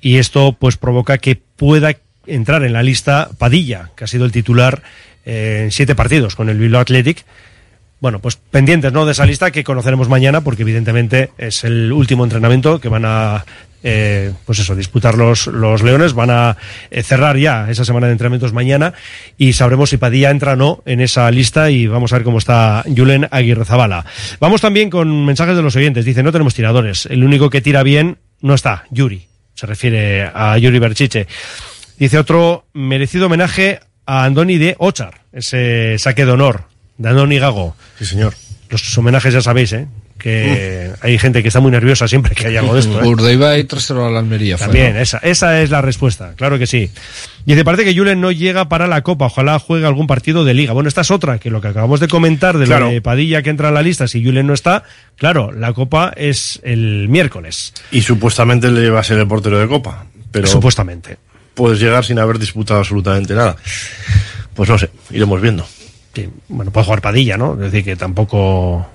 [0.00, 1.96] y esto pues provoca que pueda
[2.26, 4.82] entrar en la lista Padilla, que ha sido el titular
[5.24, 7.24] en siete partidos con el Bilbao Athletic.
[8.00, 9.04] Bueno, pues pendientes ¿no?
[9.04, 13.44] de esa lista que conoceremos mañana porque evidentemente es el último entrenamiento que van a
[13.82, 16.14] eh, pues eso, disputar los, los Leones.
[16.14, 16.56] Van a
[16.90, 18.94] eh, cerrar ya esa semana de entrenamientos mañana
[19.38, 22.38] y sabremos si Padilla entra o no en esa lista y vamos a ver cómo
[22.38, 24.04] está Julen Aguirre Zabala.
[24.38, 26.04] Vamos también con mensajes de los oyentes.
[26.04, 27.06] Dice, no tenemos tiradores.
[27.06, 29.26] El único que tira bien no está, Yuri.
[29.54, 31.26] Se refiere a Yuri Berchiche.
[31.98, 36.64] Dice otro, merecido homenaje a Andoni de Ochar, ese saque de honor
[36.98, 37.76] de Andoni Gago.
[37.98, 38.34] Sí, señor.
[38.68, 39.86] Los homenajes ya sabéis, ¿eh?
[40.20, 43.02] que hay gente que está muy nerviosa siempre que hay algo de esto.
[43.02, 43.06] ¿eh?
[43.06, 44.58] Urdaibai y 3-0 a la Almería.
[44.58, 45.00] fue, También, ¿no?
[45.00, 46.90] esa, esa es la respuesta, claro que sí.
[47.46, 50.74] Dice, parece que Julen no llega para la Copa, ojalá juegue algún partido de Liga.
[50.74, 52.86] Bueno, esta es otra, que lo que acabamos de comentar de Claro.
[52.86, 54.84] lo de Padilla que entra en la lista, si Julen no está,
[55.16, 57.72] claro, la Copa es el miércoles.
[57.90, 60.04] Y supuestamente le va a ser el portero de Copa.
[60.30, 61.16] Pero Supuestamente.
[61.60, 63.54] Puedes llegar sin haber disputado absolutamente nada.
[64.54, 65.66] Pues no sé, iremos viendo.
[66.14, 67.52] Sí, bueno, puede jugar Padilla, ¿no?
[67.54, 68.86] Es decir, que tampoco...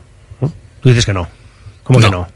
[0.42, 0.52] ¿no?
[0.82, 1.28] Tú dices que no.
[1.84, 2.28] ¿Cómo que no?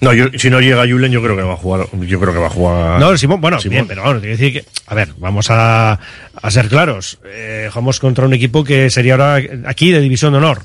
[0.00, 1.86] No, yo, si no llega Julen, yo creo que va a jugar.
[2.00, 2.98] Yo creo que va a jugar.
[3.00, 3.72] No, Simón, bueno, Simón.
[3.74, 5.98] bien, pero bueno, te decir que, a ver, vamos a,
[6.42, 7.18] a ser claros.
[7.26, 10.62] Eh, jugamos contra un equipo que sería ahora aquí de División de Honor.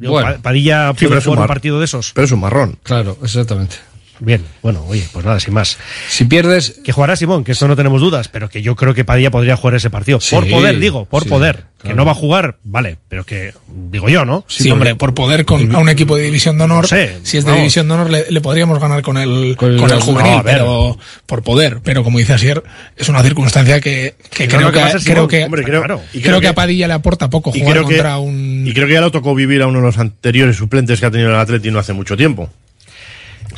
[0.00, 0.32] Yo, Bueno.
[0.36, 2.12] Pa- Padilla Sí, puede un partido de esos.
[2.14, 2.78] Pero es un marrón.
[2.82, 3.76] Claro, exactamente.
[4.24, 5.78] Bien, bueno, oye, pues nada, sin más.
[6.08, 6.80] Si pierdes.
[6.84, 9.56] Que jugará Simón, que eso no tenemos dudas, pero que yo creo que Padilla podría
[9.56, 10.20] jugar ese partido.
[10.20, 11.64] Sí, por poder, digo, por sí, poder.
[11.82, 13.52] Que no va a jugar, vale, pero que,
[13.90, 14.44] digo yo, ¿no?
[14.46, 17.38] Sí, hombre, por poder con a un equipo de división de honor, No sé, si
[17.38, 17.62] es de vamos.
[17.62, 20.42] división de honor le, le podríamos ganar con el Con con, el- juvenil, no, a
[20.44, 20.54] ver.
[20.58, 20.96] pero
[21.26, 22.62] por poder, pero como dice Asier,
[22.96, 26.00] es una circunstancia que, que creo, que que, creo que hombre, creo- claro.
[26.12, 28.72] y creo que a Padilla le aporta poco y jugar creo que- contra un Y
[28.72, 31.30] creo que ya lo tocó vivir a uno de los anteriores suplentes que ha tenido
[31.30, 32.48] el Atleti no hace mucho tiempo.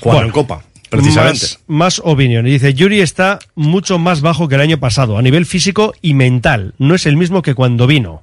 [0.05, 1.41] Jugando Bueno, en Copa, precisamente.
[1.41, 2.47] Más, más opinión.
[2.47, 6.13] Y Dice, Yuri está mucho más bajo que el año pasado, a nivel físico y
[6.13, 6.75] mental.
[6.79, 8.23] No es el mismo que cuando vino.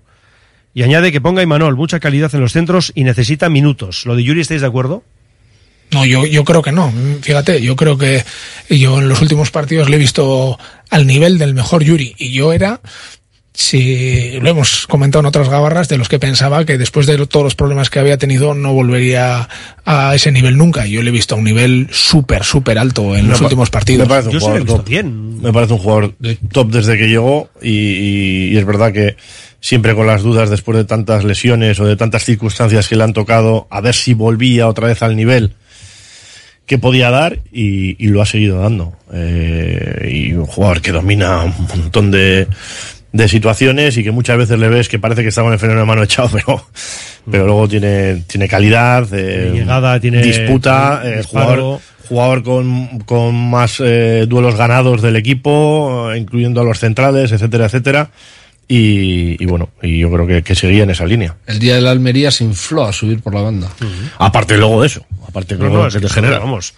[0.74, 4.06] Y añade que ponga Imanol mucha calidad en los centros y necesita minutos.
[4.06, 5.04] ¿Lo de Yuri estáis de acuerdo?
[5.90, 6.94] No, yo, yo creo que no.
[7.22, 8.24] Fíjate, yo creo que
[8.70, 10.58] yo en los últimos partidos le he visto
[10.90, 12.16] al nivel del mejor Yuri.
[12.18, 12.80] Y yo era,
[13.54, 17.44] si lo hemos comentado en otras gabarras, de los que pensaba que después de todos
[17.44, 19.50] los problemas que había tenido no volvería
[19.86, 20.88] a ese nivel nunca.
[20.88, 23.70] Y yo le he visto a un nivel súper, súper alto en Me los últimos
[23.70, 24.08] partidos.
[24.08, 24.88] Me parece un Yo jugador top.
[24.88, 25.42] bien.
[25.42, 26.16] Me parece un jugador
[26.52, 29.16] top desde que llegó y, y- y es verdad que
[29.60, 33.14] siempre con las dudas después de tantas lesiones o de tantas circunstancias que le han
[33.14, 35.54] tocado, a ver si volvía otra vez al nivel
[36.66, 38.94] que podía dar y, y lo ha seguido dando.
[39.14, 42.48] Eh, y un jugador que domina un montón de,
[43.14, 45.80] de situaciones y que muchas veces le ves que parece que está con el freno
[45.80, 46.66] de mano echado, pero,
[47.30, 53.36] pero luego tiene, tiene calidad, eh, llegada, tiene- disputa, tiene eh, jugador, jugador con, con
[53.50, 58.10] más eh, duelos ganados del equipo, eh, incluyendo a los centrales, etcétera, etcétera.
[58.68, 61.36] Y, y bueno, y yo creo que, que seguía en esa línea.
[61.46, 63.68] El día de la Almería se infló a subir por la banda.
[64.18, 66.40] Aparte luego de eso, aparte No, luego no, de es que que te genera.
[66.40, 66.74] Vamos.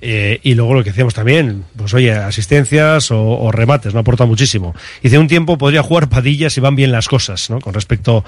[0.00, 4.26] Eh, y luego lo que decíamos también, pues oye, asistencias o, o remates, no aporta
[4.26, 4.74] muchísimo.
[5.02, 7.60] Y de un tiempo podría jugar Padilla si van bien las cosas, ¿no?
[7.60, 8.24] Con respecto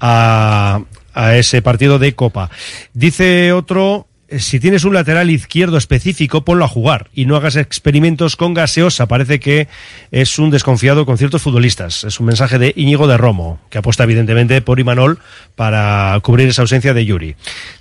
[0.00, 0.80] a,
[1.14, 2.50] a ese partido de Copa.
[2.94, 8.36] Dice otro, si tienes un lateral izquierdo específico, ponlo a jugar y no hagas experimentos
[8.36, 9.08] con gaseosa.
[9.08, 9.68] Parece que
[10.10, 12.04] es un desconfiado con ciertos futbolistas.
[12.04, 15.18] Es un mensaje de Íñigo de Romo, que apuesta evidentemente por Imanol
[15.56, 17.36] para cubrir esa ausencia de Yuri.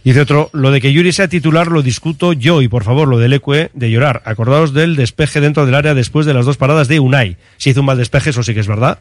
[0.06, 3.18] Dice otro, lo de que Yuri sea titular lo discuto yo y por favor lo
[3.18, 4.22] del Ecue de llorar.
[4.24, 7.36] Acordaos del despeje dentro del área después de las dos paradas de Unai.
[7.58, 9.00] Si hizo un mal despeje, eso sí que es verdad.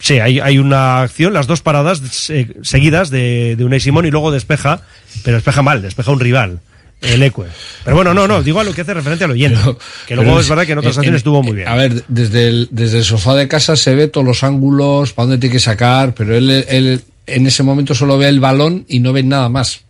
[0.00, 4.10] Sí, hay, hay una acción, las dos paradas eh, seguidas de, de Unai Simón y
[4.10, 4.82] luego despeja,
[5.24, 6.60] pero despeja mal, despeja un rival,
[7.00, 7.46] el Ecue.
[7.84, 9.58] Pero bueno, no, no, digo a lo que hace referencia al oyente.
[10.06, 11.68] que luego es verdad que en otras acciones estuvo muy bien.
[11.68, 15.26] A ver, desde el, desde el sofá de casa se ve todos los ángulos, para
[15.26, 19.00] dónde tiene que sacar, pero él, él en ese momento solo ve el balón y
[19.00, 19.82] no ve nada más.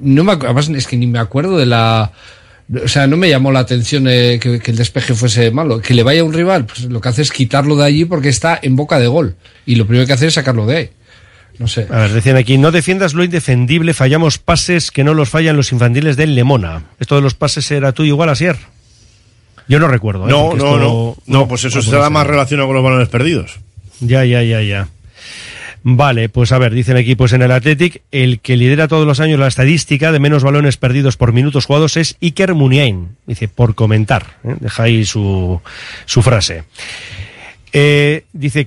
[0.00, 2.12] No me, además es que ni me acuerdo de la...
[2.84, 5.80] O sea, no me llamó la atención eh, que, que el despeje fuese malo.
[5.80, 8.58] Que le vaya un rival, pues lo que hace es quitarlo de allí porque está
[8.60, 9.36] en boca de gol.
[9.66, 10.90] Y lo primero que hace es sacarlo de ahí.
[11.58, 11.86] No sé.
[11.90, 15.70] A ver, decían aquí, no defiendas lo indefendible, fallamos pases que no los fallan los
[15.72, 16.82] infantiles del Lemona.
[17.00, 18.56] ¿Esto de los pases era tú igual, Asier?
[19.68, 20.26] Yo no recuerdo.
[20.26, 20.30] ¿eh?
[20.30, 21.16] No, no, esto- no.
[21.40, 22.12] No, pues eso no se puede da ser.
[22.12, 23.58] más relacionado con los balones perdidos.
[24.00, 24.88] Ya, ya, ya, ya.
[25.88, 29.20] Vale, pues a ver, dicen aquí, pues en el Athletic, el que lidera todos los
[29.20, 33.10] años la estadística de menos balones perdidos por minutos jugados es Iker Muniain.
[33.24, 34.38] Dice, por comentar.
[34.42, 34.56] ¿eh?
[34.58, 35.60] Deja ahí su,
[36.04, 36.64] su frase.
[37.72, 38.64] Eh, dice,